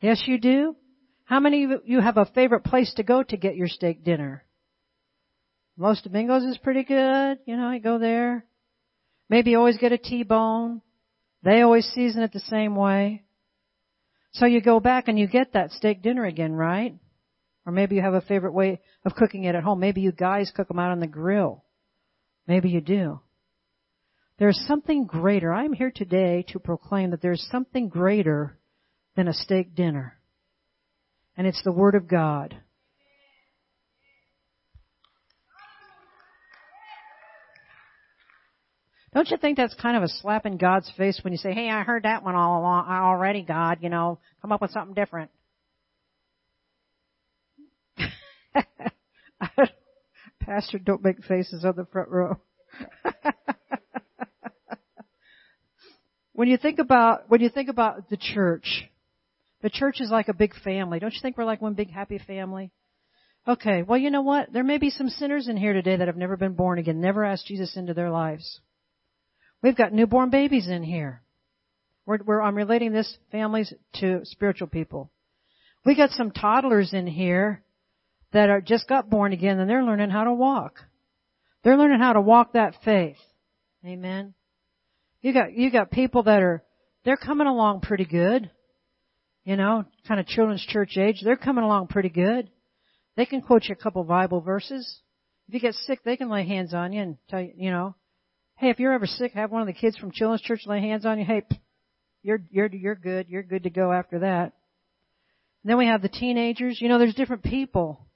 Yes, 0.00 0.22
you 0.26 0.38
do? 0.38 0.76
How 1.24 1.40
many 1.40 1.64
of 1.64 1.82
you 1.84 2.00
have 2.00 2.16
a 2.16 2.24
favorite 2.24 2.64
place 2.64 2.94
to 2.94 3.02
go 3.02 3.22
to 3.22 3.36
get 3.36 3.56
your 3.56 3.68
steak 3.68 4.04
dinner? 4.04 4.45
Los 5.78 6.00
Domingos 6.02 6.42
is 6.44 6.58
pretty 6.58 6.84
good. 6.84 7.38
You 7.44 7.56
know, 7.56 7.70
you 7.70 7.80
go 7.80 7.98
there. 7.98 8.46
Maybe 9.28 9.50
you 9.50 9.58
always 9.58 9.76
get 9.76 9.92
a 9.92 9.98
T-bone. 9.98 10.80
They 11.42 11.60
always 11.60 11.86
season 11.94 12.22
it 12.22 12.32
the 12.32 12.40
same 12.40 12.74
way. 12.74 13.24
So 14.32 14.46
you 14.46 14.60
go 14.60 14.80
back 14.80 15.08
and 15.08 15.18
you 15.18 15.26
get 15.26 15.52
that 15.52 15.72
steak 15.72 16.02
dinner 16.02 16.24
again, 16.24 16.52
right? 16.52 16.94
Or 17.64 17.72
maybe 17.72 17.96
you 17.96 18.02
have 18.02 18.14
a 18.14 18.20
favorite 18.20 18.52
way 18.52 18.80
of 19.04 19.14
cooking 19.14 19.44
it 19.44 19.54
at 19.54 19.64
home. 19.64 19.80
Maybe 19.80 20.00
you 20.00 20.12
guys 20.12 20.52
cook 20.54 20.68
them 20.68 20.78
out 20.78 20.92
on 20.92 21.00
the 21.00 21.06
grill. 21.06 21.64
Maybe 22.46 22.70
you 22.70 22.80
do. 22.80 23.20
There's 24.38 24.62
something 24.66 25.06
greater. 25.06 25.52
I'm 25.52 25.72
here 25.72 25.92
today 25.94 26.44
to 26.48 26.58
proclaim 26.58 27.10
that 27.10 27.22
there's 27.22 27.46
something 27.50 27.88
greater 27.88 28.58
than 29.16 29.28
a 29.28 29.32
steak 29.32 29.74
dinner. 29.74 30.18
And 31.36 31.46
it's 31.46 31.62
the 31.64 31.72
Word 31.72 31.94
of 31.94 32.06
God. 32.06 32.56
Don't 39.16 39.30
you 39.30 39.38
think 39.38 39.56
that's 39.56 39.72
kind 39.72 39.96
of 39.96 40.02
a 40.02 40.08
slap 40.08 40.44
in 40.44 40.58
God's 40.58 40.92
face 40.94 41.18
when 41.24 41.32
you 41.32 41.38
say, 41.38 41.54
hey, 41.54 41.70
I 41.70 41.84
heard 41.84 42.02
that 42.02 42.22
one 42.22 42.34
all 42.34 42.60
along, 42.60 42.84
I 42.86 42.98
already, 42.98 43.40
God, 43.40 43.78
you 43.80 43.88
know, 43.88 44.18
come 44.42 44.52
up 44.52 44.60
with 44.60 44.72
something 44.72 44.92
different. 44.92 45.30
Pastor, 50.40 50.78
don't 50.78 51.02
make 51.02 51.24
faces 51.24 51.64
on 51.64 51.76
the 51.76 51.86
front 51.86 52.10
row. 52.10 52.38
when 56.34 56.48
you 56.48 56.58
think 56.58 56.78
about 56.78 57.30
when 57.30 57.40
you 57.40 57.48
think 57.48 57.70
about 57.70 58.10
the 58.10 58.18
church, 58.18 58.84
The 59.62 59.70
church 59.70 60.02
is 60.02 60.10
like 60.10 60.28
a 60.28 60.34
big 60.34 60.54
family. 60.62 60.98
Don't 60.98 61.14
you 61.14 61.20
think 61.22 61.38
we're 61.38 61.46
like 61.46 61.62
one 61.62 61.72
big 61.72 61.90
happy 61.90 62.18
family? 62.18 62.70
Okay, 63.48 63.82
well 63.82 63.98
you 63.98 64.10
know 64.10 64.20
what? 64.20 64.52
There 64.52 64.62
may 64.62 64.76
be 64.76 64.90
some 64.90 65.08
sinners 65.08 65.48
in 65.48 65.56
here 65.56 65.72
today 65.72 65.96
that 65.96 66.06
have 66.06 66.18
never 66.18 66.36
been 66.36 66.52
born 66.52 66.78
again, 66.78 67.00
never 67.00 67.24
asked 67.24 67.46
Jesus 67.46 67.78
into 67.78 67.94
their 67.94 68.10
lives. 68.10 68.60
We've 69.66 69.74
got 69.74 69.92
newborn 69.92 70.30
babies 70.30 70.68
in 70.68 70.84
here. 70.84 71.22
We're, 72.06 72.18
we're, 72.24 72.40
I'm 72.40 72.54
relating 72.54 72.92
this 72.92 73.18
families 73.32 73.74
to 73.94 74.20
spiritual 74.22 74.68
people. 74.68 75.10
We 75.84 75.96
got 75.96 76.10
some 76.10 76.30
toddlers 76.30 76.92
in 76.92 77.08
here 77.08 77.64
that 78.32 78.48
are 78.48 78.60
just 78.60 78.88
got 78.88 79.10
born 79.10 79.32
again 79.32 79.58
and 79.58 79.68
they're 79.68 79.82
learning 79.82 80.10
how 80.10 80.22
to 80.22 80.32
walk. 80.32 80.78
They're 81.64 81.76
learning 81.76 81.98
how 81.98 82.12
to 82.12 82.20
walk 82.20 82.52
that 82.52 82.76
faith. 82.84 83.16
Amen. 83.84 84.34
You 85.20 85.32
got, 85.32 85.52
you 85.52 85.72
got 85.72 85.90
people 85.90 86.22
that 86.22 86.40
are, 86.40 86.62
they're 87.04 87.16
coming 87.16 87.48
along 87.48 87.80
pretty 87.80 88.04
good. 88.04 88.48
You 89.42 89.56
know, 89.56 89.84
kind 90.06 90.20
of 90.20 90.28
children's 90.28 90.64
church 90.64 90.96
age. 90.96 91.22
They're 91.24 91.34
coming 91.34 91.64
along 91.64 91.88
pretty 91.88 92.10
good. 92.10 92.50
They 93.16 93.26
can 93.26 93.40
quote 93.40 93.64
you 93.64 93.72
a 93.72 93.82
couple 93.82 94.04
Bible 94.04 94.42
verses. 94.42 95.00
If 95.48 95.54
you 95.54 95.58
get 95.60 95.74
sick, 95.74 96.04
they 96.04 96.16
can 96.16 96.30
lay 96.30 96.46
hands 96.46 96.72
on 96.72 96.92
you 96.92 97.02
and 97.02 97.16
tell 97.28 97.40
you, 97.40 97.50
you 97.56 97.70
know, 97.72 97.96
hey, 98.56 98.70
if 98.70 98.78
you're 98.78 98.92
ever 98.92 99.06
sick, 99.06 99.32
have 99.32 99.50
one 99.50 99.60
of 99.60 99.66
the 99.66 99.72
kids 99.72 99.96
from 99.96 100.12
children's 100.12 100.42
church 100.42 100.62
lay 100.66 100.80
hands 100.80 101.06
on 101.06 101.18
you. 101.18 101.24
Hey, 101.24 101.42
you're, 102.22 102.40
you're, 102.50 102.66
you're 102.66 102.94
good. 102.94 103.26
You're 103.28 103.42
good 103.42 103.64
to 103.64 103.70
go 103.70 103.92
after 103.92 104.20
that. 104.20 104.52
And 105.62 105.70
then 105.70 105.78
we 105.78 105.86
have 105.86 106.02
the 106.02 106.08
teenagers. 106.08 106.78
You 106.80 106.88
know, 106.88 106.98
there's 106.98 107.14
different 107.14 107.42
people 107.42 108.06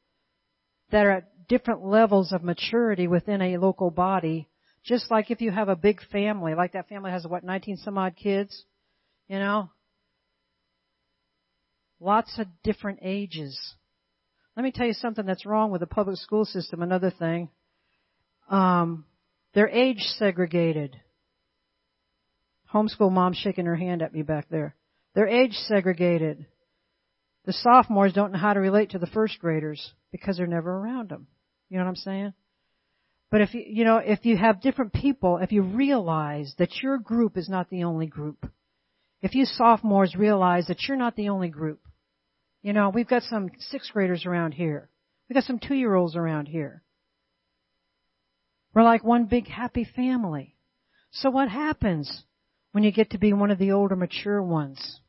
that 0.90 1.04
are 1.04 1.10
at 1.10 1.48
different 1.48 1.84
levels 1.84 2.32
of 2.32 2.42
maturity 2.42 3.06
within 3.06 3.42
a 3.42 3.58
local 3.58 3.90
body. 3.90 4.48
Just 4.84 5.10
like 5.10 5.30
if 5.30 5.40
you 5.40 5.50
have 5.50 5.68
a 5.68 5.76
big 5.76 6.00
family, 6.10 6.54
like 6.54 6.72
that 6.72 6.88
family 6.88 7.10
has 7.10 7.26
what, 7.26 7.44
19 7.44 7.76
some 7.78 7.98
odd 7.98 8.16
kids? 8.16 8.64
You 9.28 9.38
know? 9.38 9.70
Lots 12.00 12.38
of 12.38 12.46
different 12.64 13.00
ages. 13.02 13.58
Let 14.56 14.62
me 14.62 14.72
tell 14.72 14.86
you 14.86 14.94
something 14.94 15.26
that's 15.26 15.44
wrong 15.44 15.70
with 15.70 15.82
the 15.82 15.86
public 15.86 16.16
school 16.16 16.46
system, 16.46 16.82
another 16.82 17.10
thing. 17.10 17.50
Um, 18.48 19.04
they're 19.54 19.68
age 19.68 20.00
segregated. 20.18 20.96
Homeschool 22.72 23.10
mom 23.10 23.32
shaking 23.32 23.66
her 23.66 23.76
hand 23.76 24.02
at 24.02 24.14
me 24.14 24.22
back 24.22 24.48
there. 24.48 24.76
They're 25.14 25.28
age 25.28 25.54
segregated. 25.66 26.46
The 27.46 27.52
sophomores 27.52 28.12
don't 28.12 28.32
know 28.32 28.38
how 28.38 28.52
to 28.52 28.60
relate 28.60 28.90
to 28.90 28.98
the 28.98 29.06
first 29.06 29.38
graders 29.40 29.92
because 30.12 30.36
they're 30.36 30.46
never 30.46 30.70
around 30.70 31.08
them. 31.08 31.26
You 31.68 31.78
know 31.78 31.84
what 31.84 31.90
I'm 31.90 31.96
saying? 31.96 32.32
But 33.30 33.40
if 33.42 33.54
you, 33.54 33.64
you 33.66 33.84
know, 33.84 33.98
if 33.98 34.24
you 34.24 34.36
have 34.36 34.60
different 34.60 34.92
people, 34.92 35.38
if 35.38 35.52
you 35.52 35.62
realize 35.62 36.54
that 36.58 36.82
your 36.82 36.98
group 36.98 37.36
is 37.36 37.48
not 37.48 37.70
the 37.70 37.84
only 37.84 38.06
group, 38.06 38.46
if 39.22 39.34
you 39.34 39.44
sophomores 39.44 40.16
realize 40.16 40.66
that 40.66 40.82
you're 40.86 40.96
not 40.96 41.16
the 41.16 41.28
only 41.28 41.48
group, 41.48 41.80
you 42.62 42.72
know, 42.72 42.90
we've 42.90 43.08
got 43.08 43.22
some 43.22 43.50
sixth 43.58 43.92
graders 43.92 44.26
around 44.26 44.52
here. 44.52 44.90
We've 45.28 45.34
got 45.34 45.44
some 45.44 45.58
two 45.60 45.74
year 45.74 45.94
olds 45.94 46.16
around 46.16 46.46
here. 46.46 46.82
We're 48.74 48.82
like 48.82 49.04
one 49.04 49.24
big 49.24 49.48
happy 49.48 49.84
family. 49.84 50.54
So 51.10 51.30
what 51.30 51.48
happens 51.48 52.24
when 52.72 52.84
you 52.84 52.92
get 52.92 53.10
to 53.10 53.18
be 53.18 53.32
one 53.32 53.50
of 53.50 53.58
the 53.58 53.72
older 53.72 53.96
mature 53.96 54.42
ones? 54.42 55.00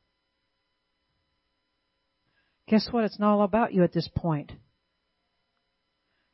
Guess 2.67 2.87
what? 2.91 3.03
It's 3.03 3.19
not 3.19 3.33
all 3.33 3.43
about 3.43 3.73
you 3.73 3.83
at 3.83 3.93
this 3.93 4.09
point. 4.15 4.51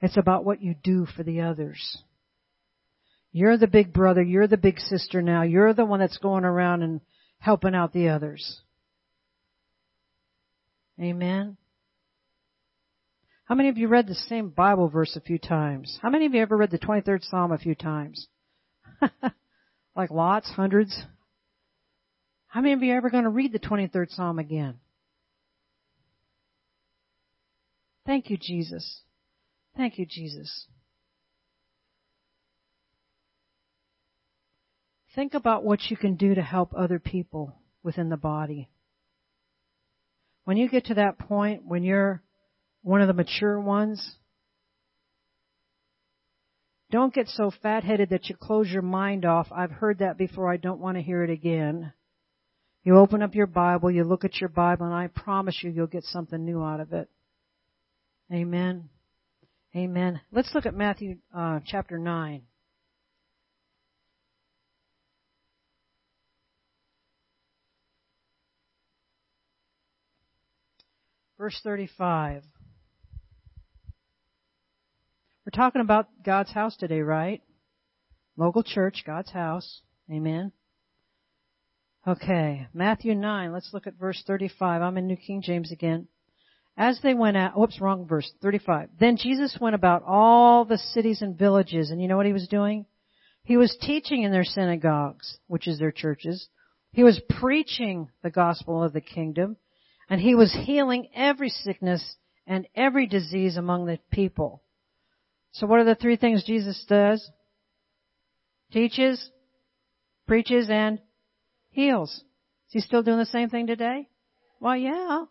It's 0.01 0.17
about 0.17 0.45
what 0.45 0.61
you 0.61 0.75
do 0.83 1.05
for 1.05 1.23
the 1.23 1.41
others. 1.41 1.97
You're 3.31 3.57
the 3.57 3.67
big 3.67 3.91
brother. 3.91 4.21
You're 4.21 4.47
the 4.47 4.57
big 4.57 4.79
sister 4.79 5.21
now. 5.21 5.41
You're 5.41 5.73
the 5.73 5.85
one 5.85 5.99
that's 5.99 6.17
going 6.19 6.45
around 6.45 6.83
and 6.83 7.01
helping 7.39 7.75
out 7.75 7.91
the 7.91 8.09
others. 8.09 8.61
Amen. 11.01 11.57
How 13.47 13.55
many 13.55 13.69
of 13.69 13.77
you 13.77 13.87
read 13.87 14.07
the 14.07 14.15
same 14.15 14.49
Bible 14.49 14.89
verse 14.89 15.15
a 15.15 15.21
few 15.21 15.37
times? 15.37 15.97
How 16.01 16.09
many 16.09 16.25
of 16.25 16.33
you 16.33 16.41
ever 16.41 16.57
read 16.57 16.69
the 16.69 16.77
23rd 16.77 17.23
Psalm 17.23 17.53
a 17.53 17.57
few 17.57 17.75
times? 17.75 18.27
like 19.95 20.11
lots, 20.11 20.49
hundreds? 20.49 21.01
How 22.47 22.59
many 22.59 22.73
of 22.73 22.83
you 22.83 22.91
are 22.93 22.97
ever 22.97 23.09
going 23.09 23.23
to 23.23 23.29
read 23.29 23.53
the 23.53 23.59
23rd 23.59 24.09
Psalm 24.09 24.37
again? 24.37 24.79
Thank 28.05 28.29
you, 28.29 28.37
Jesus. 28.37 29.03
Thank 29.77 29.97
you, 29.97 30.05
Jesus. 30.05 30.67
Think 35.15 35.33
about 35.33 35.63
what 35.63 35.89
you 35.89 35.95
can 35.95 36.15
do 36.15 36.35
to 36.35 36.41
help 36.41 36.73
other 36.75 36.99
people 36.99 37.55
within 37.81 38.09
the 38.09 38.17
body. 38.17 38.69
When 40.43 40.57
you 40.57 40.67
get 40.67 40.85
to 40.85 40.95
that 40.95 41.17
point 41.17 41.63
when 41.65 41.83
you're 41.83 42.21
one 42.87 43.01
of 43.01 43.07
the 43.07 43.13
mature 43.13 43.59
ones, 43.59 44.15
don't 46.89 47.13
get 47.13 47.27
so 47.27 47.51
fat 47.61 47.83
headed 47.83 48.11
that 48.11 48.29
you 48.29 48.35
close 48.37 48.69
your 48.71 48.81
mind 48.81 49.25
off. 49.25 49.47
I've 49.51 49.71
heard 49.71 49.99
that 49.99 50.17
before. 50.17 50.49
I 50.49 50.55
don't 50.55 50.79
want 50.79 50.95
to 50.95 51.03
hear 51.03 51.21
it 51.21 51.29
again. 51.29 51.91
You 52.85 52.97
open 52.97 53.21
up 53.21 53.35
your 53.35 53.45
Bible, 53.45 53.91
you 53.91 54.05
look 54.05 54.23
at 54.23 54.39
your 54.39 54.47
Bible, 54.47 54.85
and 54.85 54.95
I 54.95 55.07
promise 55.07 55.59
you, 55.61 55.69
you'll 55.69 55.87
get 55.87 56.05
something 56.05 56.45
new 56.45 56.63
out 56.63 56.79
of 56.79 56.93
it. 56.93 57.09
Amen. 58.31 58.87
Amen. 59.75 60.21
Let's 60.31 60.51
look 60.55 60.65
at 60.65 60.73
Matthew 60.73 61.17
uh, 61.35 61.59
chapter 61.65 61.99
9. 61.99 62.43
Verse 71.37 71.59
35. 71.65 72.43
We're 75.47 75.63
talking 75.63 75.79
about 75.81 76.09
God's 76.25 76.51
house 76.51 76.75
today, 76.75 76.99
right? 76.99 77.41
Local 78.35 78.63
church, 78.63 79.03
God's 79.05 79.31
house. 79.31 79.79
Amen. 80.11 80.51
Okay, 82.05 82.67
Matthew 82.73 83.15
9, 83.15 83.53
let's 83.53 83.69
look 83.71 83.87
at 83.87 83.97
verse 83.97 84.21
35. 84.27 84.81
I'm 84.81 84.97
in 84.97 85.07
New 85.07 85.15
King 85.15 85.41
James 85.41 85.71
again. 85.71 86.09
As 86.75 86.99
they 87.01 87.13
went 87.13 87.37
out, 87.37 87.57
whoops, 87.57 87.79
wrong 87.79 88.05
verse, 88.05 88.29
35. 88.41 88.89
Then 88.99 89.15
Jesus 89.15 89.57
went 89.61 89.73
about 89.73 90.03
all 90.05 90.65
the 90.65 90.77
cities 90.77 91.21
and 91.21 91.39
villages, 91.39 91.91
and 91.91 92.01
you 92.01 92.09
know 92.09 92.17
what 92.17 92.25
he 92.25 92.33
was 92.33 92.49
doing? 92.49 92.85
He 93.43 93.55
was 93.55 93.77
teaching 93.79 94.23
in 94.23 94.33
their 94.33 94.43
synagogues, 94.43 95.37
which 95.47 95.65
is 95.65 95.79
their 95.79 95.93
churches. 95.93 96.49
He 96.91 97.05
was 97.05 97.21
preaching 97.39 98.09
the 98.21 98.31
gospel 98.31 98.83
of 98.83 98.91
the 98.91 98.99
kingdom, 98.99 99.55
and 100.09 100.19
he 100.19 100.35
was 100.35 100.53
healing 100.65 101.07
every 101.15 101.47
sickness 101.47 102.17
and 102.45 102.67
every 102.75 103.07
disease 103.07 103.55
among 103.55 103.85
the 103.85 103.99
people. 104.11 104.61
So 105.57 105.65
what 105.65 105.79
are 105.79 105.85
the 105.85 105.95
three 105.95 106.17
things 106.17 106.43
Jesus 106.43 106.85
does? 106.87 107.27
Teaches, 108.71 109.31
preaches, 110.27 110.69
and 110.69 110.99
heals. 111.71 112.11
Is 112.67 112.73
he 112.73 112.79
still 112.81 113.01
doing 113.01 113.17
the 113.17 113.25
same 113.25 113.49
thing 113.49 113.65
today? 113.65 114.07
Well, 114.59 114.75
yeah. 114.75 115.25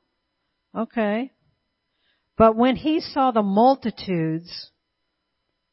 Okay. 0.75 1.31
But 2.37 2.57
when 2.57 2.75
he 2.75 3.01
saw 3.01 3.31
the 3.31 3.43
multitudes, 3.43 4.71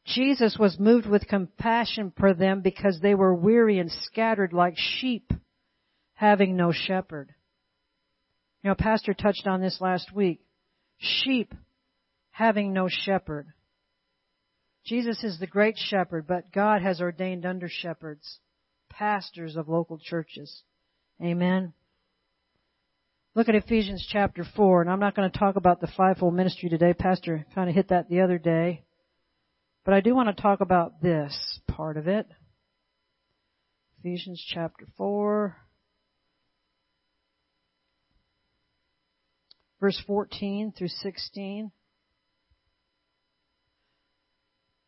Jesus 0.05 0.55
was 0.59 0.77
moved 0.77 1.07
with 1.07 1.27
compassion 1.27 2.13
for 2.15 2.35
them 2.35 2.61
because 2.61 2.99
they 3.01 3.15
were 3.15 3.33
weary 3.33 3.79
and 3.79 3.91
scattered 4.03 4.53
like 4.53 4.75
sheep 4.77 5.33
having 6.13 6.55
no 6.55 6.71
shepherd. 6.71 7.33
You 8.61 8.69
know, 8.69 8.75
Pastor 8.75 9.15
touched 9.15 9.47
on 9.47 9.61
this 9.61 9.81
last 9.81 10.13
week. 10.13 10.41
Sheep 10.99 11.55
having 12.29 12.71
no 12.71 12.87
shepherd. 12.87 13.47
Jesus 14.85 15.23
is 15.23 15.39
the 15.39 15.47
great 15.47 15.77
shepherd, 15.77 16.27
but 16.27 16.51
God 16.51 16.81
has 16.81 16.99
ordained 16.99 17.45
under 17.45 17.69
shepherds, 17.69 18.39
pastors 18.89 19.55
of 19.55 19.69
local 19.69 19.97
churches. 19.97 20.63
Amen. 21.21 21.73
Look 23.35 23.49
at 23.49 23.55
Ephesians 23.55 24.05
chapter 24.11 24.45
4, 24.55 24.81
and 24.81 24.91
I'm 24.91 24.99
not 24.99 25.15
going 25.15 25.31
to 25.31 25.39
talk 25.39 25.55
about 25.55 25.81
the 25.81 25.91
fivefold 25.97 26.35
ministry 26.35 26.69
today. 26.69 26.93
Pastor 26.93 27.45
kind 27.55 27.69
of 27.69 27.75
hit 27.75 27.89
that 27.89 28.09
the 28.09 28.21
other 28.21 28.37
day. 28.37 28.83
But 29.85 29.93
I 29.93 30.01
do 30.01 30.13
want 30.13 30.35
to 30.35 30.41
talk 30.41 30.61
about 30.61 31.01
this 31.01 31.59
part 31.67 31.97
of 31.97 32.07
it. 32.07 32.27
Ephesians 33.99 34.43
chapter 34.53 34.85
4, 34.97 35.55
verse 39.79 40.01
14 40.05 40.73
through 40.77 40.89
16. 40.89 41.71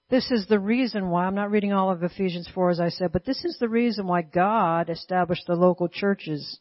This 0.10 0.30
is 0.32 0.46
the 0.48 0.60
reason 0.60 1.10
why, 1.10 1.26
I'm 1.26 1.36
not 1.36 1.52
reading 1.52 1.74
all 1.74 1.92
of 1.92 2.04
Ephesians 2.04 2.48
4 2.54 2.70
as 2.72 2.80
I 2.80 2.90
said, 2.90 3.12
but 3.12 3.26
this 3.26 3.44
is 3.44 3.58
the 3.60 3.70
reason 3.70 4.06
why 4.06 4.22
God 4.22 4.90
established 4.90 5.48
the 5.48 5.56
local 5.56 5.88
churches. 5.88 6.60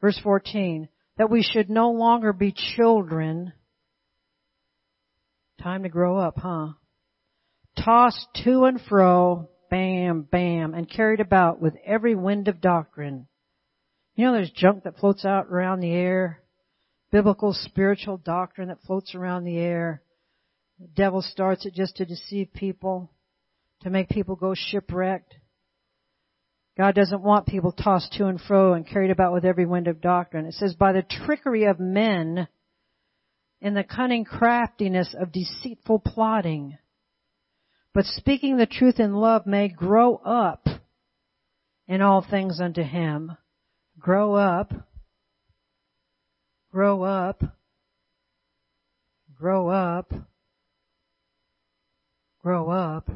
Verse 0.00 0.18
14, 0.22 0.88
that 1.18 1.30
we 1.30 1.42
should 1.42 1.68
no 1.68 1.90
longer 1.90 2.32
be 2.32 2.54
children. 2.76 3.52
Time 5.60 5.82
to 5.82 5.88
grow 5.88 6.18
up, 6.18 6.38
huh? 6.38 6.68
Tossed 7.84 8.28
to 8.44 8.64
and 8.64 8.80
fro, 8.88 9.48
bam, 9.70 10.22
bam, 10.22 10.74
and 10.74 10.88
carried 10.88 11.20
about 11.20 11.60
with 11.60 11.74
every 11.84 12.14
wind 12.14 12.48
of 12.48 12.60
doctrine. 12.60 13.26
You 14.14 14.26
know 14.26 14.32
there's 14.32 14.50
junk 14.50 14.84
that 14.84 14.98
floats 14.98 15.24
out 15.24 15.46
around 15.46 15.80
the 15.80 15.92
air? 15.92 16.42
biblical 17.12 17.52
spiritual 17.52 18.16
doctrine 18.16 18.68
that 18.68 18.82
floats 18.86 19.14
around 19.14 19.44
the 19.44 19.58
air. 19.58 20.02
The 20.82 20.88
devil 20.88 21.22
starts 21.22 21.64
it 21.64 21.74
just 21.74 21.98
to 21.98 22.04
deceive 22.04 22.52
people, 22.52 23.08
to 23.82 23.90
make 23.90 24.08
people 24.08 24.34
go 24.34 24.52
shipwrecked. 24.56 25.32
God 26.76 26.96
doesn't 26.96 27.22
want 27.22 27.46
people 27.46 27.70
tossed 27.70 28.12
to 28.14 28.26
and 28.26 28.40
fro 28.40 28.72
and 28.72 28.84
carried 28.84 29.12
about 29.12 29.32
with 29.32 29.44
every 29.44 29.64
wind 29.64 29.86
of 29.86 30.00
doctrine. 30.00 30.44
It 30.44 30.54
says, 30.54 30.74
by 30.74 30.92
the 30.92 31.02
trickery 31.02 31.66
of 31.66 31.78
men, 31.78 32.48
in 33.60 33.74
the 33.74 33.84
cunning 33.84 34.24
craftiness 34.24 35.14
of 35.16 35.30
deceitful 35.30 36.00
plotting. 36.00 36.76
But 37.94 38.06
speaking 38.06 38.56
the 38.56 38.66
truth 38.66 38.98
in 38.98 39.14
love 39.14 39.46
may 39.46 39.68
grow 39.68 40.16
up 40.16 40.66
in 41.86 42.02
all 42.02 42.26
things 42.28 42.60
unto 42.60 42.82
him. 42.82 43.36
Grow 44.00 44.34
up. 44.34 44.72
Grow 46.72 47.04
up. 47.04 47.40
Grow 49.38 49.68
up. 49.68 50.12
Grow 52.42 52.70
up. 52.70 53.08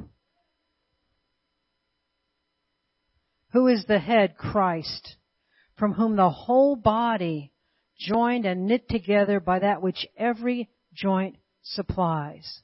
Who 3.53 3.69
is 3.69 3.85
the 3.87 3.99
head? 3.99 4.37
Christ, 4.37 5.17
from 5.77 5.95
whom 5.95 6.17
the 6.17 6.31
whole 6.31 6.77
body, 6.77 7.53
joined 7.99 8.45
and 8.45 8.67
knit 8.67 8.89
together 8.89 9.41
by 9.41 9.61
that 9.61 9.83
which 9.83 10.07
every 10.17 10.69
joint 10.95 11.37
supplies. 11.63 12.61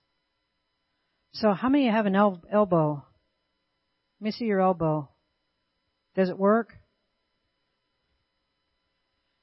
So 1.32 1.52
how 1.52 1.68
many 1.68 1.88
have 1.88 2.06
an 2.06 2.14
el- 2.14 2.42
elbow? 2.50 3.04
Let 4.20 4.24
me 4.24 4.30
see 4.30 4.44
your 4.44 4.60
elbow. 4.60 5.08
Does 6.14 6.28
it 6.28 6.38
work? 6.38 6.74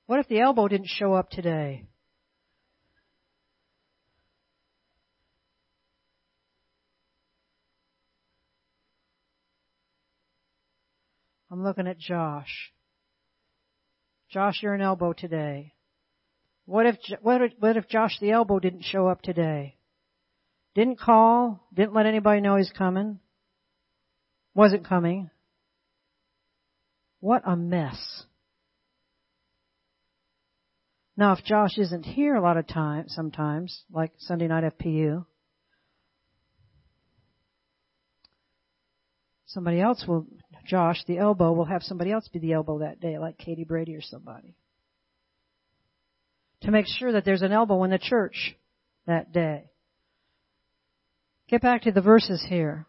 What 0.06 0.20
if 0.20 0.28
the 0.28 0.40
elbow 0.40 0.68
didn't 0.68 0.88
show 0.88 1.14
up 1.14 1.30
today? 1.30 1.89
I'm 11.52 11.64
looking 11.64 11.88
at 11.88 11.98
Josh. 11.98 12.72
Josh, 14.30 14.60
you're 14.62 14.76
an 14.76 14.82
elbow 14.82 15.14
today. 15.14 15.74
What 16.66 16.86
if, 16.86 16.98
what 17.22 17.42
if, 17.42 17.52
what 17.60 17.78
if 17.78 17.88
Josh 17.88 18.20
the 18.20 18.32
elbow 18.32 18.60
didn't 18.60 18.84
show 18.84 19.08
up 19.08 19.24
today? 19.24 19.76
Didn't 20.76 21.00
call, 21.00 21.68
didn't 21.74 21.96
let 21.96 22.06
anybody 22.06 22.42
know 22.42 22.58
he's 22.58 22.72
coming, 22.72 23.20
wasn't 24.54 24.88
coming. 24.88 25.32
What 27.20 27.42
a 27.46 27.56
mess. 27.56 28.26
Now 31.18 31.34
if 31.34 31.44
Josh 31.44 31.78
isn't 31.78 32.04
here 32.04 32.36
a 32.36 32.42
lot 32.42 32.58
of 32.58 32.68
times, 32.68 33.14
sometimes, 33.16 33.84
like 33.92 34.12
Sunday 34.20 34.48
night 34.48 34.64
FPU, 34.78 35.26
somebody 39.50 39.82
else 39.82 40.06
will, 40.08 40.26
Josh, 40.66 41.04
the 41.08 41.18
elbow, 41.18 41.52
will 41.52 41.66
have 41.66 41.84
somebody 41.84 42.12
else 42.12 42.28
be 42.28 42.40
the 42.40 42.54
elbow 42.54 42.80
that 42.80 43.00
day, 43.00 43.18
like 43.18 43.38
Katie 43.38 43.64
Brady 43.64 43.96
or 43.96 44.02
somebody. 44.02 44.56
To 46.62 46.72
make 46.72 46.86
sure 46.88 47.12
that 47.12 47.26
there's 47.26 47.42
an 47.42 47.52
elbow 47.52 47.84
in 47.84 47.92
the 47.92 48.00
church 48.00 48.56
that 49.08 49.32
day. 49.32 49.72
Get 51.48 51.62
back 51.62 51.84
to 51.84 51.92
the 51.92 52.02
verses 52.02 52.46
here. 52.48 52.86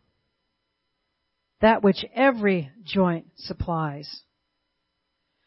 That 1.62 1.82
which 1.82 2.04
every 2.14 2.70
joint 2.84 3.26
supplies. 3.36 4.22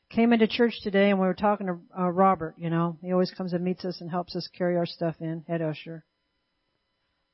Came 0.10 0.32
into 0.32 0.48
church 0.48 0.76
today 0.84 1.10
and 1.10 1.20
we 1.20 1.26
were 1.26 1.34
talking 1.34 1.68
to 1.68 1.78
uh, 2.00 2.10
Robert, 2.10 2.56
you 2.58 2.70
know. 2.70 2.98
He 3.02 3.12
always 3.12 3.32
comes 3.32 3.54
and 3.54 3.64
meets 3.64 3.84
us 3.84 4.00
and 4.00 4.10
helps 4.10 4.36
us 4.36 4.48
carry 4.56 4.78
our 4.78 4.86
stuff 4.86 5.16
in, 5.20 5.44
head 5.48 5.62
usher. 5.62 6.06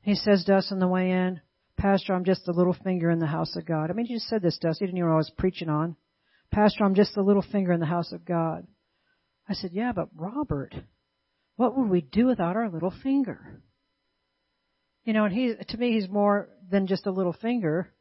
He 0.02 0.16
says 0.16 0.46
to 0.46 0.56
us 0.56 0.72
on 0.72 0.80
the 0.80 0.88
way 0.88 1.12
in, 1.12 1.42
Pastor, 1.80 2.14
I'm 2.14 2.26
just 2.26 2.48
a 2.50 2.52
little 2.52 2.76
finger 2.84 3.10
in 3.10 3.20
the 3.20 3.26
house 3.26 3.56
of 3.56 3.66
God. 3.66 3.90
I 3.90 3.94
mean, 3.94 4.06
you 4.06 4.18
just 4.18 4.28
said 4.28 4.42
this. 4.42 4.60
You 4.62 4.88
didn't 4.88 5.00
know 5.00 5.14
I 5.14 5.16
was 5.16 5.32
preaching 5.38 5.70
on. 5.70 5.96
Pastor, 6.52 6.84
I'm 6.84 6.94
just 6.94 7.16
a 7.16 7.22
little 7.22 7.42
finger 7.42 7.72
in 7.72 7.80
the 7.80 7.86
house 7.86 8.12
of 8.12 8.26
God. 8.26 8.68
I 9.48 9.54
said, 9.54 9.72
yeah, 9.72 9.94
but 9.94 10.10
Robert, 10.14 10.76
what 11.56 11.78
would 11.78 11.90
we 11.90 12.02
do 12.02 12.26
without 12.28 12.58
our 12.58 12.70
little 12.70 12.94
finger? 13.02 13.62
You 15.06 15.14
know, 15.14 15.24
and 15.24 15.34
he, 15.34 15.54
to 15.56 15.78
me, 15.78 15.94
he's 15.94 16.10
more 16.10 16.50
than 16.70 16.86
just 16.86 17.06
a 17.06 17.12
little 17.12 17.34
finger. 17.34 17.94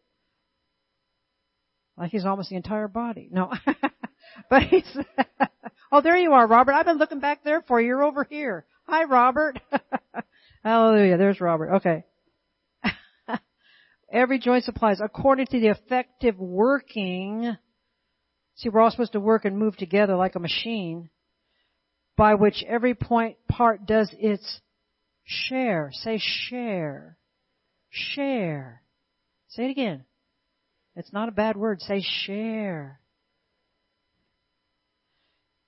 Like 1.96 2.10
he's 2.10 2.26
almost 2.26 2.50
the 2.50 2.56
entire 2.56 2.88
body. 2.88 3.28
No. 3.30 3.52
but 4.50 4.62
he's, 4.64 4.96
oh, 5.92 6.00
there 6.00 6.16
you 6.16 6.32
are, 6.32 6.48
Robert. 6.48 6.72
I've 6.72 6.86
been 6.86 6.98
looking 6.98 7.20
back 7.20 7.44
there 7.44 7.62
for 7.62 7.80
you. 7.80 7.86
You're 7.88 8.04
over 8.04 8.24
here. 8.24 8.66
Hi, 8.88 9.04
Robert. 9.04 9.60
Hallelujah. 10.64 11.16
There's 11.16 11.40
Robert. 11.40 11.76
Okay. 11.76 12.04
Every 14.10 14.38
joint 14.38 14.64
supplies 14.64 15.00
according 15.02 15.46
to 15.46 15.60
the 15.60 15.68
effective 15.68 16.38
working. 16.38 17.56
See, 18.56 18.68
we're 18.68 18.80
all 18.80 18.90
supposed 18.90 19.12
to 19.12 19.20
work 19.20 19.44
and 19.44 19.58
move 19.58 19.76
together 19.76 20.16
like 20.16 20.34
a 20.34 20.40
machine 20.40 21.10
by 22.16 22.34
which 22.34 22.64
every 22.66 22.94
point 22.94 23.36
part 23.48 23.86
does 23.86 24.12
its 24.18 24.60
Share. 25.30 25.90
Say 25.92 26.18
share. 26.18 27.18
Share. 27.90 28.82
Say 29.48 29.66
it 29.66 29.70
again. 29.70 30.04
It's 30.96 31.12
not 31.12 31.28
a 31.28 31.32
bad 31.32 31.54
word. 31.54 31.82
Say 31.82 32.02
share. 32.24 33.00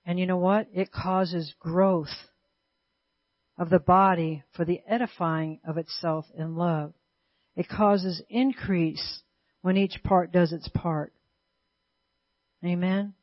And 0.03 0.19
you 0.19 0.25
know 0.25 0.37
what? 0.37 0.67
It 0.73 0.91
causes 0.91 1.53
growth 1.59 2.31
of 3.55 3.69
the 3.69 3.79
body 3.79 4.43
for 4.53 4.65
the 4.65 4.81
edifying 4.87 5.59
of 5.63 5.77
itself 5.77 6.25
in 6.35 6.55
love. 6.55 6.93
It 7.55 7.67
causes 7.67 8.21
increase 8.29 9.21
when 9.61 9.77
each 9.77 10.01
part 10.03 10.31
does 10.31 10.51
its 10.51 10.67
part. 10.69 11.13
Amen? 12.65 13.13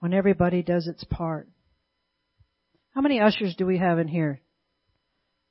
When 0.00 0.12
everybody 0.12 0.62
does 0.62 0.86
its 0.86 1.04
part. 1.04 1.48
How 2.94 3.00
many 3.00 3.20
ushers 3.20 3.54
do 3.56 3.66
we 3.66 3.78
have 3.78 3.98
in 3.98 4.08
here? 4.08 4.40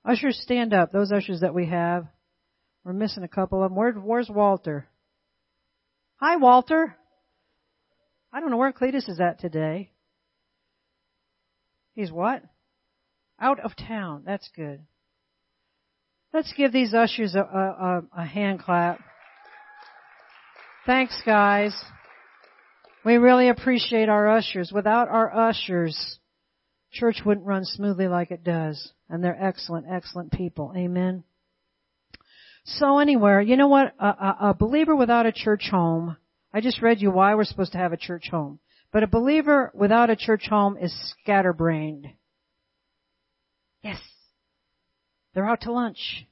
Ushers, 0.06 0.40
stand 0.42 0.74
up. 0.74 0.92
Those 0.92 1.12
ushers 1.12 1.42
that 1.42 1.54
we 1.54 1.68
have. 1.68 2.08
We're 2.84 2.94
missing 2.94 3.24
a 3.24 3.28
couple 3.28 3.64
of 3.64 3.70
them. 3.70 3.78
Where, 3.78 3.92
where's 3.94 4.30
Walter? 4.30 4.88
Hi, 6.18 6.38
Walter. 6.38 6.96
I 8.34 8.40
don't 8.40 8.50
know 8.50 8.58
where 8.58 8.72
Cletus 8.72 9.10
is 9.10 9.20
at 9.20 9.40
today. 9.40 9.92
He's 11.94 12.12
what? 12.12 12.44
Out 13.40 13.60
of 13.60 13.76
town. 13.76 14.24
That's 14.26 14.50
good. 14.56 14.82
Let's 16.34 16.54
give 16.54 16.72
these 16.72 16.94
ushers 16.94 17.36
a, 17.36 17.42
a, 17.42 18.04
a 18.18 18.26
hand 18.26 18.60
clap. 18.62 19.00
Thanks, 20.86 21.22
guys. 21.26 21.76
We 23.04 23.16
really 23.16 23.50
appreciate 23.50 24.08
our 24.08 24.30
ushers. 24.30 24.72
Without 24.74 25.10
our 25.10 25.50
ushers, 25.50 26.20
church 26.92 27.22
wouldn't 27.26 27.46
run 27.46 27.66
smoothly 27.66 28.08
like 28.08 28.32
it 28.32 28.44
does. 28.44 28.94
And 29.10 29.24
they're 29.24 29.38
excellent, 29.44 29.88
excellent 29.92 30.32
people. 30.32 30.74
Amen. 30.76 31.24
So 32.64 33.00
anywhere, 33.00 33.42
you 33.42 33.58
know 33.58 33.68
what? 33.68 33.94
A, 34.00 34.06
a, 34.06 34.38
a, 34.50 34.54
believer 34.54 34.96
without 34.96 35.26
a 35.26 35.32
church 35.32 35.68
home, 35.70 36.16
I 36.54 36.62
just 36.62 36.82
read 36.82 37.02
you 37.02 37.12
why 37.12 37.36
we're 37.36 37.44
supposed 37.44 37.72
to 37.74 37.80
have 37.80 37.92
a 37.92 37.98
church 37.98 38.30
home. 38.30 38.60
But 38.94 39.04
a 39.04 39.08
believer 39.08 39.72
without 39.74 40.10
a 40.10 40.16
church 40.16 40.48
home 40.48 40.78
is 40.78 40.94
scatterbrained. 41.24 42.08
Yes. 43.84 44.00
They're 45.34 45.50
out 45.50 45.62
to 45.62 45.72
lunch. 45.72 46.26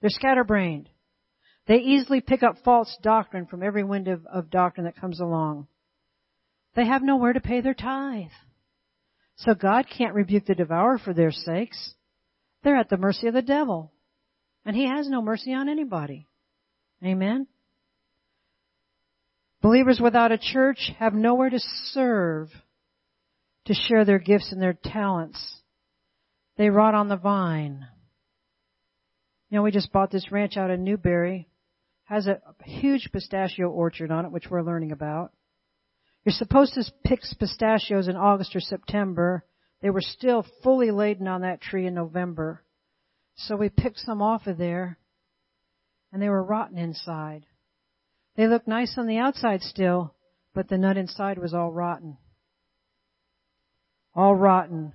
They're 0.00 0.10
scatterbrained. 0.10 0.88
They 1.66 1.76
easily 1.76 2.20
pick 2.20 2.42
up 2.42 2.56
false 2.64 2.96
doctrine 3.02 3.46
from 3.46 3.62
every 3.62 3.84
wind 3.84 4.08
of, 4.08 4.26
of 4.26 4.50
doctrine 4.50 4.86
that 4.86 5.00
comes 5.00 5.20
along. 5.20 5.66
They 6.74 6.86
have 6.86 7.02
nowhere 7.02 7.32
to 7.32 7.40
pay 7.40 7.60
their 7.60 7.74
tithe. 7.74 8.30
So 9.36 9.54
God 9.54 9.86
can't 9.96 10.14
rebuke 10.14 10.46
the 10.46 10.54
devourer 10.54 10.98
for 10.98 11.14
their 11.14 11.32
sakes. 11.32 11.94
They're 12.62 12.76
at 12.76 12.90
the 12.90 12.96
mercy 12.96 13.26
of 13.26 13.34
the 13.34 13.42
devil. 13.42 13.92
And 14.64 14.76
he 14.76 14.86
has 14.86 15.08
no 15.08 15.22
mercy 15.22 15.54
on 15.54 15.68
anybody. 15.68 16.26
Amen? 17.04 17.46
Believers 19.62 20.00
without 20.02 20.32
a 20.32 20.38
church 20.38 20.90
have 20.98 21.14
nowhere 21.14 21.50
to 21.50 21.60
serve, 21.92 22.48
to 23.66 23.74
share 23.74 24.04
their 24.04 24.18
gifts 24.18 24.52
and 24.52 24.60
their 24.60 24.74
talents. 24.84 25.60
They 26.56 26.68
rot 26.68 26.94
on 26.94 27.08
the 27.08 27.16
vine. 27.16 27.86
You 29.50 29.56
know, 29.56 29.62
we 29.62 29.72
just 29.72 29.92
bought 29.92 30.12
this 30.12 30.30
ranch 30.30 30.56
out 30.56 30.70
in 30.70 30.84
Newberry. 30.84 31.48
Has 32.04 32.26
a 32.26 32.40
huge 32.64 33.10
pistachio 33.12 33.68
orchard 33.68 34.10
on 34.10 34.24
it, 34.24 34.32
which 34.32 34.48
we're 34.48 34.62
learning 34.62 34.92
about. 34.92 35.32
You're 36.24 36.32
supposed 36.32 36.74
to 36.74 36.84
pick 37.04 37.20
pistachios 37.38 38.08
in 38.08 38.16
August 38.16 38.54
or 38.54 38.60
September. 38.60 39.44
They 39.82 39.90
were 39.90 40.00
still 40.00 40.46
fully 40.62 40.90
laden 40.90 41.26
on 41.26 41.42
that 41.42 41.60
tree 41.60 41.86
in 41.86 41.94
November. 41.94 42.62
So 43.36 43.56
we 43.56 43.70
picked 43.70 43.98
some 43.98 44.22
off 44.22 44.46
of 44.46 44.58
there 44.58 44.98
and 46.12 46.20
they 46.20 46.28
were 46.28 46.42
rotten 46.42 46.78
inside. 46.78 47.46
They 48.36 48.46
looked 48.46 48.68
nice 48.68 48.94
on 48.96 49.06
the 49.06 49.18
outside 49.18 49.62
still, 49.62 50.14
but 50.54 50.68
the 50.68 50.78
nut 50.78 50.96
inside 50.96 51.38
was 51.38 51.54
all 51.54 51.72
rotten. 51.72 52.18
All 54.14 54.34
rotten. 54.34 54.94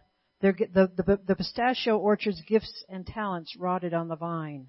The, 0.51 0.91
the, 0.95 1.19
the 1.25 1.35
pistachio 1.35 1.97
orchard's 1.97 2.41
gifts 2.41 2.83
and 2.87 3.05
talents 3.05 3.55
rotted 3.57 3.93
on 3.93 4.07
the 4.07 4.15
vine. 4.15 4.67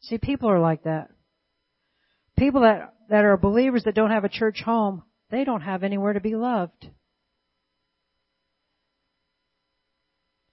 See, 0.00 0.16
people 0.18 0.48
are 0.48 0.60
like 0.60 0.84
that. 0.84 1.10
People 2.38 2.62
that, 2.62 2.94
that 3.10 3.24
are 3.24 3.36
believers 3.36 3.84
that 3.84 3.94
don't 3.94 4.12
have 4.12 4.24
a 4.24 4.28
church 4.28 4.62
home, 4.64 5.02
they 5.30 5.44
don't 5.44 5.60
have 5.60 5.82
anywhere 5.82 6.12
to 6.12 6.20
be 6.20 6.36
loved. 6.36 6.88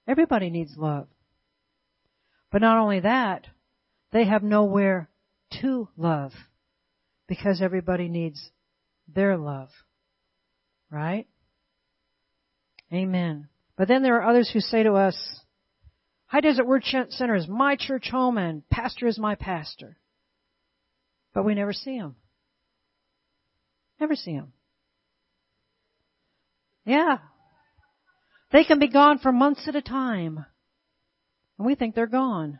Everybody 0.06 0.50
needs 0.50 0.74
love. 0.76 1.08
But 2.52 2.60
not 2.60 2.78
only 2.78 3.00
that, 3.00 3.46
they 4.12 4.24
have 4.24 4.42
nowhere 4.42 5.08
to 5.62 5.88
love 5.96 6.32
because 7.26 7.62
everybody 7.62 8.08
needs 8.08 8.50
their 9.08 9.36
love. 9.36 9.70
Right? 10.90 11.26
Amen. 12.92 13.48
But 13.76 13.88
then 13.88 14.02
there 14.02 14.16
are 14.20 14.28
others 14.28 14.50
who 14.50 14.60
say 14.60 14.82
to 14.82 14.94
us, 14.94 15.16
High 16.26 16.40
Desert 16.40 16.66
Word 16.66 16.84
Center 16.84 17.34
is 17.34 17.46
my 17.46 17.76
church 17.76 18.08
home 18.10 18.38
and 18.38 18.68
pastor 18.68 19.06
is 19.06 19.18
my 19.18 19.34
pastor. 19.34 19.98
But 21.34 21.44
we 21.44 21.54
never 21.54 21.72
see 21.72 21.98
them. 21.98 22.16
Never 24.00 24.16
see 24.16 24.34
them. 24.34 24.52
Yeah. 26.84 27.18
They 28.52 28.64
can 28.64 28.78
be 28.78 28.88
gone 28.88 29.18
for 29.18 29.32
months 29.32 29.68
at 29.68 29.76
a 29.76 29.82
time. 29.82 30.44
And 31.58 31.66
we 31.66 31.74
think 31.74 31.94
they're 31.94 32.06
gone. 32.06 32.58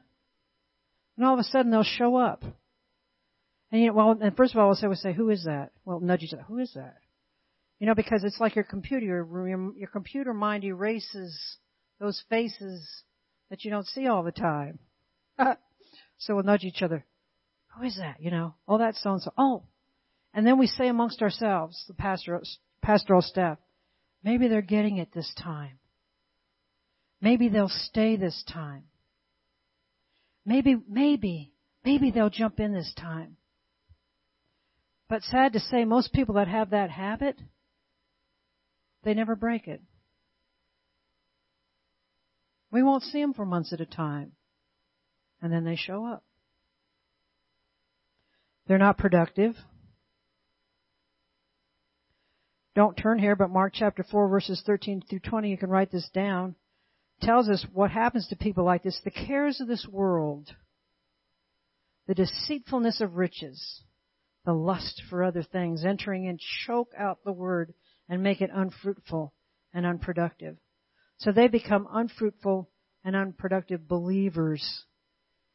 And 1.17 1.27
all 1.27 1.35
of 1.35 1.41
a 1.41 1.45
sudden 1.45 1.71
they'll 1.71 1.83
show 1.83 2.17
up. 2.17 2.43
And 3.73 3.81
you 3.81 3.89
know, 3.89 3.95
well, 3.95 4.19
and 4.21 4.37
first 4.37 4.55
of 4.55 4.61
all, 4.61 4.67
we'll 4.67 4.77
say, 4.77 4.87
we'll 4.87 4.97
say, 4.97 5.13
who 5.13 5.31
is 5.31 5.45
that? 5.45 5.73
Well, 5.85 6.01
nudge 6.01 6.23
each 6.23 6.33
other, 6.33 6.43
who 6.43 6.59
is 6.59 6.73
that? 6.75 6.97
You 7.79 7.87
know, 7.87 7.95
because 7.95 8.25
it's 8.25 8.41
like 8.41 8.55
your 8.55 8.65
computer, 8.65 9.05
your, 9.05 9.73
your 9.77 9.89
computer 9.89 10.33
mind 10.33 10.65
erases 10.65 11.59
those 12.01 12.23
faces 12.29 12.87
that 13.51 13.65
you 13.65 13.71
don't 13.71 13.87
see 13.87 14.07
all 14.07 14.23
the 14.23 14.33
time. 14.33 14.79
so 16.19 16.35
we'll 16.35 16.45
nudge 16.45 16.65
each 16.65 16.83
other. 16.83 17.05
Who 17.77 17.85
is 17.85 17.97
that? 17.97 18.17
You 18.21 18.31
know, 18.31 18.55
oh, 18.67 18.79
that's 18.79 19.03
so 19.03 19.13
and 19.13 19.23
so. 19.23 19.33
Oh. 19.37 19.65
And 20.33 20.47
then 20.47 20.59
we 20.59 20.67
say 20.67 20.89
amongst 20.89 21.23
ourselves, 21.23 21.85
the 21.89 21.95
pastoral, 21.95 22.43
pastoral 22.83 23.23
staff, 23.23 23.59
maybe 24.23 24.49
they're 24.49 24.63
getting 24.63 24.99
it 24.99 25.13
this 25.15 25.33
time. 25.43 25.79
Maybe 27.21 27.49
they'll 27.49 27.69
stay 27.69 28.17
this 28.17 28.45
time. 28.53 28.85
Maybe, 30.45 30.77
maybe, 30.89 31.53
maybe 31.85 32.11
they'll 32.11 32.31
jump 32.31 32.61
in 32.61 32.73
this 32.73 32.93
time. 32.97 33.37
But 35.09 35.23
sad 35.23 35.53
to 35.55 35.61
say, 35.61 35.85
most 35.85 36.13
people 36.13 36.35
that 36.35 36.49
have 36.49 36.71
that 36.71 36.91
habit, 36.91 37.39
they 39.07 39.15
never 39.15 39.37
break 39.37 39.69
it. 39.69 39.81
We 42.73 42.83
won't 42.83 43.05
see 43.05 43.21
them 43.21 43.35
for 43.35 43.47
months 43.47 43.73
at 43.73 43.81
a 43.81 43.87
time. 43.87 44.33
And 45.41 45.53
then 45.53 45.65
they 45.65 45.77
show 45.77 46.05
up. 46.05 46.25
They're 48.67 48.79
not 48.79 48.99
productive. 48.99 49.55
Don't 52.75 52.97
turn 52.97 53.21
here, 53.21 53.37
but 53.37 53.49
Mark 53.49 53.75
chapter 53.77 54.03
4 54.03 54.29
verses 54.29 54.61
13 54.67 55.05
through 55.09 55.21
20, 55.21 55.51
you 55.51 55.57
can 55.57 55.71
write 55.71 55.93
this 55.93 56.11
down, 56.13 56.57
tells 57.23 57.49
us 57.49 57.65
what 57.73 57.93
happens 57.93 58.27
to 58.29 58.37
people 58.37 58.65
like 58.65 58.83
this. 58.83 59.01
The 59.05 59.13
cares 59.13 59.61
of 59.61 59.69
this 59.69 59.87
world, 59.89 60.49
the 62.09 62.15
deceitfulness 62.15 63.01
of 63.01 63.15
riches, 63.15 63.83
the 64.45 64.53
lust 64.53 65.01
for 65.09 65.23
other 65.23 65.45
things, 65.45 65.85
entering 65.85 66.27
and 66.27 66.41
choke 66.67 66.91
out 66.99 67.21
the 67.25 67.33
word 67.33 67.73
and 68.09 68.23
make 68.23 68.41
it 68.41 68.51
unfruitful 68.53 69.33
and 69.73 69.87
unproductive. 69.87 70.57
So 71.19 71.33
they 71.33 71.49
become 71.49 71.89
unfruitful 71.91 72.69
and 73.05 73.17
unproductive 73.17 73.89
believers 73.89 74.85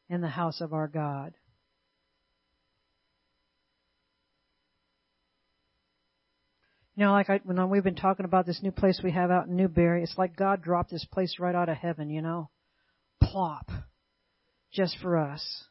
in 0.10 0.22
the 0.22 0.28
house 0.28 0.62
of 0.62 0.74
our 0.74 0.88
God. 0.88 1.34
You 6.96 7.06
know, 7.06 7.14
like 7.14 7.30
I, 7.30 7.40
when 7.44 7.70
we've 7.70 7.84
been 7.84 7.96
talking 7.96 8.26
about 8.26 8.46
this 8.46 8.62
new 8.62 8.72
place 8.72 9.00
we 9.04 9.12
have 9.12 9.32
out 9.32 9.48
in 9.48 9.56
Newberry, 9.56 10.04
it's 10.04 10.18
like 10.18 10.36
God 10.36 10.62
dropped 10.62 10.92
this 10.92 11.06
place 11.06 11.38
right 11.40 11.56
out 11.56 11.70
of 11.70 11.78
heaven, 11.78 12.10
you 12.10 12.22
know? 12.22 12.50
Plop. 13.22 13.70
Just 14.72 14.98
for 15.02 15.18
us 15.18 15.64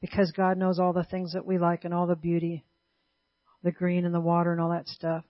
because 0.00 0.32
God 0.32 0.58
knows 0.58 0.78
all 0.78 0.92
the 0.92 1.04
things 1.04 1.32
that 1.32 1.46
we 1.46 1.58
like 1.58 1.84
and 1.84 1.92
all 1.92 2.06
the 2.06 2.16
beauty, 2.16 2.64
the 3.62 3.72
green 3.72 4.04
and 4.04 4.14
the 4.14 4.20
water 4.20 4.52
and 4.52 4.60
all 4.60 4.70
that 4.70 4.88
stuff. 4.88 5.24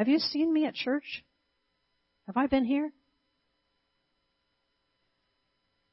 Have 0.00 0.08
you 0.08 0.18
seen 0.18 0.50
me 0.50 0.64
at 0.64 0.72
church? 0.72 1.26
Have 2.26 2.38
I 2.38 2.46
been 2.46 2.64
here? 2.64 2.90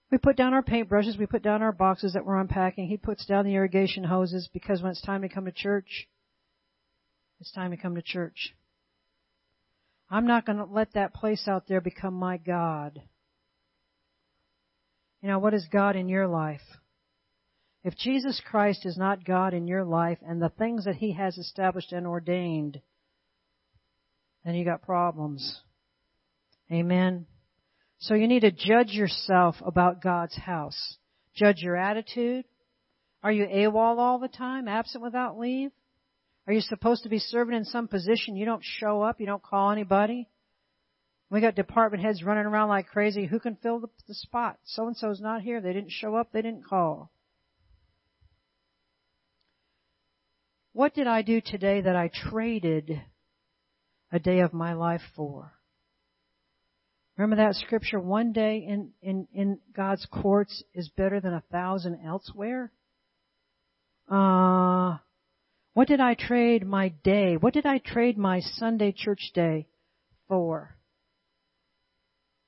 We 0.10 0.18
put 0.18 0.38
down 0.38 0.54
our 0.54 0.64
paintbrushes, 0.64 1.20
we 1.20 1.26
put 1.26 1.44
down 1.44 1.62
our 1.62 1.74
boxes 1.74 2.14
that 2.14 2.26
we're 2.26 2.40
unpacking. 2.40 2.88
He 2.88 2.96
puts 2.96 3.26
down 3.26 3.44
the 3.44 3.56
irrigation 3.56 4.06
hoses 4.06 4.50
because 4.54 4.82
when 4.82 4.92
it's 4.92 5.02
time 5.02 5.24
to 5.24 5.28
come 5.28 5.44
to 5.44 5.52
church, 5.52 6.08
it's 7.42 7.52
time 7.52 7.72
to 7.72 7.76
come 7.76 7.96
to 7.96 8.02
church. 8.02 8.56
I'm 10.10 10.26
not 10.26 10.46
going 10.46 10.60
to 10.60 10.64
let 10.64 10.94
that 10.94 11.14
place 11.14 11.46
out 11.46 11.68
there 11.68 11.82
become 11.82 12.14
my 12.14 12.38
God. 12.38 13.02
You 15.22 15.28
know, 15.28 15.40
what 15.40 15.54
is 15.54 15.68
God 15.70 15.98
in 15.98 16.08
your 16.08 16.28
life? 16.30 16.62
If 17.84 17.98
Jesus 17.98 18.42
Christ 18.50 18.86
is 18.86 18.98
not 18.98 19.26
God 19.26 19.54
in 19.54 19.68
your 19.68 19.84
life 19.84 20.20
and 20.26 20.42
the 20.42 20.48
things 20.48 20.86
that 20.86 20.96
He 20.96 21.12
has 21.12 21.38
established 21.38 21.92
and 21.92 22.08
ordained, 22.08 22.80
then 24.48 24.56
you 24.56 24.64
got 24.64 24.82
problems. 24.82 25.62
Amen. 26.72 27.26
So 28.00 28.14
you 28.14 28.28
need 28.28 28.42
to 28.42 28.52
judge 28.52 28.92
yourself 28.92 29.56
about 29.66 30.02
God's 30.02 30.36
house. 30.38 30.98
Judge 31.36 31.58
your 31.62 31.76
attitude. 31.76 32.46
Are 33.24 33.32
you 33.32 33.46
AWOL 33.46 33.98
all 33.98 34.20
the 34.20 34.28
time, 34.28 34.68
absent 34.68 35.04
without 35.04 35.38
leave? 35.38 35.72
Are 36.46 36.54
you 36.54 36.62
supposed 36.62 37.04
to 37.04 37.10
be 37.10 37.20
serving 37.20 37.58
in 37.58 37.66
some 37.66 37.88
position? 37.88 38.38
You 38.38 38.46
don't 38.46 38.64
show 38.64 39.02
up, 39.02 39.20
you 39.20 39.26
don't 39.26 39.44
call 39.44 39.72
anybody? 39.72 40.30
We 41.30 41.42
got 41.42 41.56
department 41.56 42.04
heads 42.04 42.24
running 42.24 42.46
around 42.46 42.70
like 42.70 42.88
crazy. 42.88 43.26
Who 43.26 43.40
can 43.40 43.58
fill 43.62 43.82
the, 43.82 43.90
the 44.08 44.14
spot? 44.14 44.58
So 44.64 44.88
and 44.88 44.96
so's 44.96 45.20
not 45.20 45.42
here. 45.42 45.60
They 45.60 45.74
didn't 45.74 45.92
show 45.92 46.16
up. 46.16 46.32
They 46.32 46.42
didn't 46.42 46.66
call. 46.66 47.12
What 50.72 50.94
did 50.94 51.08
I 51.08 51.22
do 51.22 51.42
today 51.42 51.82
that 51.82 51.98
I 51.98 52.10
traded 52.14 53.02
a 54.12 54.20
day 54.20 54.40
of 54.40 54.54
my 54.54 54.74
life 54.74 55.02
for? 55.16 55.54
Remember 57.18 57.38
that 57.38 57.56
scripture, 57.56 58.00
one 58.00 58.32
day 58.32 58.64
in, 58.68 58.92
in, 59.02 59.28
in 59.34 59.60
God's 59.76 60.06
courts 60.06 60.64
is 60.74 60.90
better 60.90 61.20
than 61.20 61.34
a 61.34 61.44
thousand 61.52 62.00
elsewhere? 62.06 62.72
Uh, 64.10 64.98
what 65.74 65.88
did 65.88 66.00
I 66.00 66.14
trade 66.14 66.66
my 66.66 66.90
day? 67.04 67.36
What 67.36 67.54
did 67.54 67.66
I 67.66 67.80
trade 67.80 68.18
my 68.18 68.40
Sunday 68.40 68.94
church 68.96 69.32
day 69.34 69.68
for? 70.28 70.78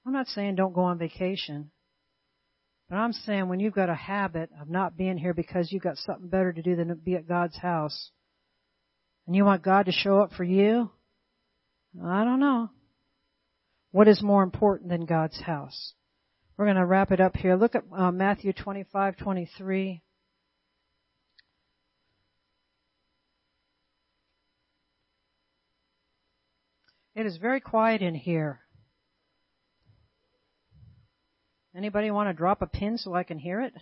I'm 0.06 0.14
not 0.14 0.28
saying 0.28 0.56
don't 0.56 0.74
go 0.74 0.82
on 0.82 1.00
vacation. 1.00 1.72
But 2.90 2.96
I'm 2.96 3.14
saying 3.14 3.48
when 3.48 3.60
you've 3.60 3.76
got 3.76 3.90
a 3.90 3.96
habit 3.96 4.50
of 4.60 4.70
not 4.70 4.98
being 4.98 5.18
here 5.18 5.34
because 5.34 5.72
you've 5.72 5.84
got 5.84 5.98
something 5.98 6.28
better 6.28 6.52
to 6.52 6.62
do 6.62 6.76
than 6.76 6.88
to 6.88 6.96
be 6.96 7.16
at 7.16 7.28
God's 7.28 7.58
house, 7.58 8.12
and 9.28 9.36
you 9.36 9.46
want 9.46 9.62
God 9.64 9.86
to 9.86 9.92
show 9.92 10.20
up 10.22 10.32
for 10.34 10.44
you, 10.44 10.90
I 12.04 12.24
don't 12.24 12.40
know. 12.40 12.70
What 13.92 14.08
is 14.08 14.22
more 14.22 14.44
important 14.44 14.90
than 14.90 15.06
God's 15.06 15.42
house? 15.42 15.94
We're 16.56 16.66
going 16.66 16.78
to 16.78 16.86
wrap 16.86 17.12
it 17.12 17.20
up 17.20 17.36
here. 17.36 17.56
Look 17.56 17.76
at 17.76 17.84
uh, 17.96 18.12
Matthew 18.12 18.54
25, 18.54 19.18
23. 19.18 20.02
It 27.16 27.26
is 27.26 27.38
very 27.38 27.60
quiet 27.60 28.02
in 28.02 28.16
here. 28.16 28.60
Anybody 31.76 32.12
want 32.12 32.30
to 32.30 32.34
drop 32.34 32.62
a 32.62 32.68
pin 32.68 32.98
so 32.98 33.14
I 33.14 33.24
can 33.24 33.40
hear 33.40 33.62
it? 33.62 33.74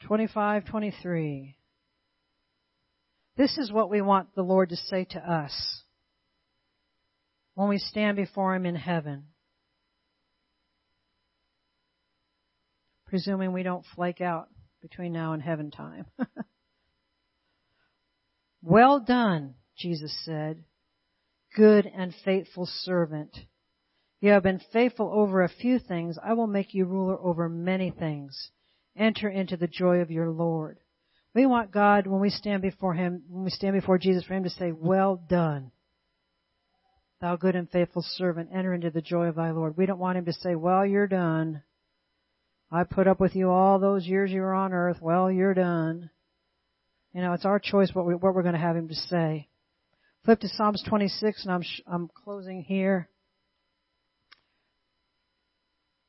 25, 0.00 0.64
23. 0.64 1.56
This 3.36 3.56
is 3.56 3.72
what 3.72 3.90
we 3.90 4.02
want 4.02 4.34
the 4.34 4.42
Lord 4.42 4.68
to 4.70 4.76
say 4.76 5.04
to 5.10 5.18
us 5.18 5.82
when 7.54 7.68
we 7.68 7.78
stand 7.78 8.16
before 8.16 8.54
Him 8.54 8.66
in 8.66 8.74
heaven. 8.74 9.24
Presuming 13.06 13.52
we 13.52 13.62
don't 13.62 13.84
flake 13.94 14.20
out 14.20 14.48
between 14.80 15.12
now 15.12 15.32
and 15.32 15.42
heaven 15.42 15.70
time. 15.70 16.06
well 18.62 19.00
done, 19.00 19.54
Jesus 19.76 20.14
said, 20.24 20.64
good 21.54 21.86
and 21.86 22.14
faithful 22.24 22.66
servant. 22.66 23.36
You 24.20 24.30
have 24.30 24.42
been 24.42 24.60
faithful 24.72 25.10
over 25.12 25.42
a 25.42 25.48
few 25.48 25.78
things. 25.78 26.16
I 26.22 26.34
will 26.34 26.46
make 26.46 26.74
you 26.74 26.84
ruler 26.84 27.18
over 27.18 27.48
many 27.48 27.90
things. 27.90 28.50
Enter 28.96 29.28
into 29.28 29.56
the 29.56 29.66
joy 29.66 29.98
of 29.98 30.10
your 30.10 30.30
Lord. 30.30 30.78
We 31.34 31.46
want 31.46 31.72
God 31.72 32.06
when 32.06 32.20
we 32.20 32.30
stand 32.30 32.62
before 32.62 32.94
Him, 32.94 33.22
when 33.28 33.44
we 33.44 33.50
stand 33.50 33.74
before 33.74 33.98
Jesus, 33.98 34.24
for 34.24 34.34
Him 34.34 34.44
to 34.44 34.50
say, 34.50 34.72
well 34.72 35.16
done. 35.28 35.70
Thou 37.20 37.36
good 37.36 37.56
and 37.56 37.70
faithful 37.70 38.04
servant, 38.16 38.50
enter 38.52 38.74
into 38.74 38.90
the 38.90 39.00
joy 39.00 39.26
of 39.26 39.36
thy 39.36 39.50
Lord. 39.52 39.76
We 39.76 39.86
don't 39.86 39.98
want 39.98 40.18
Him 40.18 40.26
to 40.26 40.32
say, 40.32 40.54
well, 40.54 40.84
you're 40.84 41.06
done. 41.06 41.62
I 42.70 42.84
put 42.84 43.06
up 43.06 43.20
with 43.20 43.34
you 43.36 43.50
all 43.50 43.78
those 43.78 44.06
years 44.06 44.30
you 44.30 44.40
were 44.40 44.54
on 44.54 44.72
earth. 44.72 44.98
Well, 45.00 45.30
you're 45.30 45.54
done. 45.54 46.10
You 47.14 47.20
know, 47.20 47.32
it's 47.34 47.44
our 47.44 47.58
choice 47.58 47.90
what, 47.92 48.06
we, 48.06 48.14
what 48.14 48.34
we're 48.34 48.42
going 48.42 48.54
to 48.54 48.60
have 48.60 48.76
Him 48.76 48.88
to 48.88 48.94
say. 48.94 49.48
Flip 50.24 50.40
to 50.40 50.48
Psalms 50.48 50.82
26 50.88 51.44
and 51.44 51.52
I'm, 51.52 51.62
I'm 51.86 52.10
closing 52.24 52.62
here. 52.62 53.08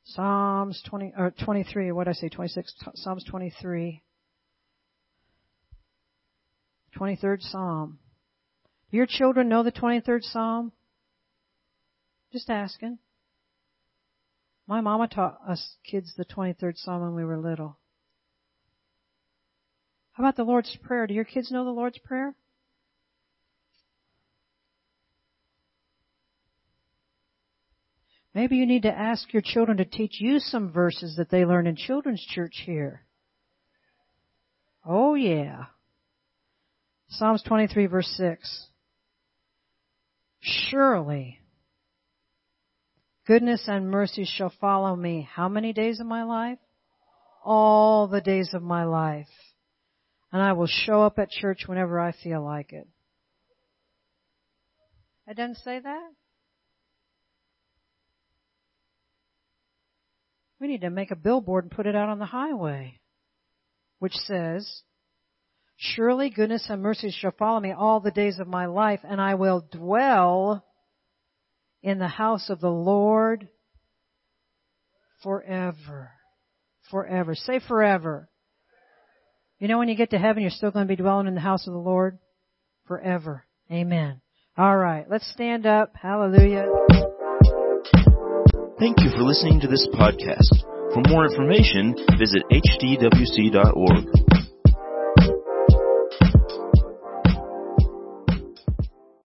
Psalms 0.04 0.82
20, 0.88 1.14
or 1.16 1.32
23, 1.44 1.92
what 1.92 2.04
did 2.04 2.10
I 2.10 2.14
say, 2.14 2.28
26, 2.28 2.74
Psalms 2.94 3.24
23. 3.24 4.02
23rd 6.98 7.42
Psalm. 7.42 7.98
Do 8.90 8.96
your 8.96 9.06
children 9.06 9.48
know 9.48 9.62
the 9.62 9.72
23rd 9.72 10.22
Psalm? 10.22 10.72
Just 12.32 12.50
asking. 12.50 12.98
My 14.66 14.80
mama 14.80 15.08
taught 15.08 15.40
us 15.46 15.76
kids 15.88 16.14
the 16.16 16.24
23rd 16.24 16.76
Psalm 16.76 17.02
when 17.02 17.14
we 17.14 17.24
were 17.24 17.38
little. 17.38 17.78
How 20.12 20.24
about 20.24 20.36
the 20.36 20.44
Lord's 20.44 20.76
Prayer? 20.82 21.06
Do 21.06 21.14
your 21.14 21.24
kids 21.24 21.50
know 21.50 21.64
the 21.64 21.70
Lord's 21.70 21.98
Prayer? 21.98 22.34
Maybe 28.34 28.56
you 28.56 28.66
need 28.66 28.82
to 28.82 28.96
ask 28.96 29.32
your 29.32 29.42
children 29.44 29.76
to 29.78 29.84
teach 29.84 30.20
you 30.20 30.40
some 30.40 30.72
verses 30.72 31.16
that 31.16 31.30
they 31.30 31.44
learn 31.44 31.66
in 31.66 31.76
children's 31.76 32.24
church 32.24 32.62
here. 32.66 33.02
Oh 34.84 35.14
yeah. 35.14 35.66
Psalms 37.16 37.42
23 37.46 37.86
verse 37.86 38.12
6. 38.16 38.66
Surely 40.40 41.38
goodness 43.26 43.64
and 43.68 43.88
mercy 43.88 44.24
shall 44.24 44.52
follow 44.60 44.96
me. 44.96 45.28
How 45.32 45.48
many 45.48 45.72
days 45.72 46.00
of 46.00 46.06
my 46.06 46.24
life? 46.24 46.58
All 47.44 48.08
the 48.08 48.20
days 48.20 48.50
of 48.52 48.62
my 48.62 48.84
life. 48.84 49.28
And 50.32 50.42
I 50.42 50.54
will 50.54 50.66
show 50.66 51.02
up 51.02 51.18
at 51.20 51.30
church 51.30 51.64
whenever 51.66 52.00
I 52.00 52.12
feel 52.12 52.44
like 52.44 52.72
it. 52.72 52.88
It 55.28 55.36
doesn't 55.36 55.58
say 55.58 55.78
that? 55.78 56.10
We 60.60 60.66
need 60.66 60.80
to 60.80 60.90
make 60.90 61.12
a 61.12 61.16
billboard 61.16 61.64
and 61.64 61.70
put 61.70 61.86
it 61.86 61.94
out 61.94 62.08
on 62.08 62.18
the 62.18 62.26
highway, 62.26 62.98
which 64.00 64.14
says, 64.14 64.82
Surely 65.76 66.30
goodness 66.30 66.66
and 66.68 66.82
mercy 66.82 67.10
shall 67.10 67.32
follow 67.32 67.60
me 67.60 67.72
all 67.72 68.00
the 68.00 68.10
days 68.10 68.38
of 68.38 68.46
my 68.46 68.66
life, 68.66 69.00
and 69.02 69.20
I 69.20 69.34
will 69.34 69.66
dwell 69.72 70.64
in 71.82 71.98
the 71.98 72.08
house 72.08 72.48
of 72.48 72.60
the 72.60 72.70
Lord 72.70 73.48
forever. 75.22 76.12
Forever. 76.90 77.34
Say 77.34 77.60
forever. 77.66 78.28
You 79.58 79.68
know 79.68 79.78
when 79.78 79.88
you 79.88 79.96
get 79.96 80.10
to 80.10 80.18
heaven, 80.18 80.42
you're 80.42 80.50
still 80.50 80.70
going 80.70 80.86
to 80.86 80.92
be 80.92 81.00
dwelling 81.00 81.26
in 81.26 81.34
the 81.34 81.40
house 81.40 81.66
of 81.66 81.72
the 81.72 81.78
Lord? 81.78 82.18
Forever. 82.86 83.44
Amen. 83.70 84.20
All 84.56 84.76
right. 84.76 85.06
Let's 85.10 85.30
stand 85.32 85.66
up. 85.66 85.94
Hallelujah. 86.00 86.66
Thank 88.78 89.00
you 89.00 89.10
for 89.10 89.22
listening 89.22 89.60
to 89.60 89.68
this 89.68 89.88
podcast. 89.94 90.62
For 90.92 91.02
more 91.08 91.24
information, 91.24 91.94
visit 92.18 92.42
hdwc.org. 92.52 94.53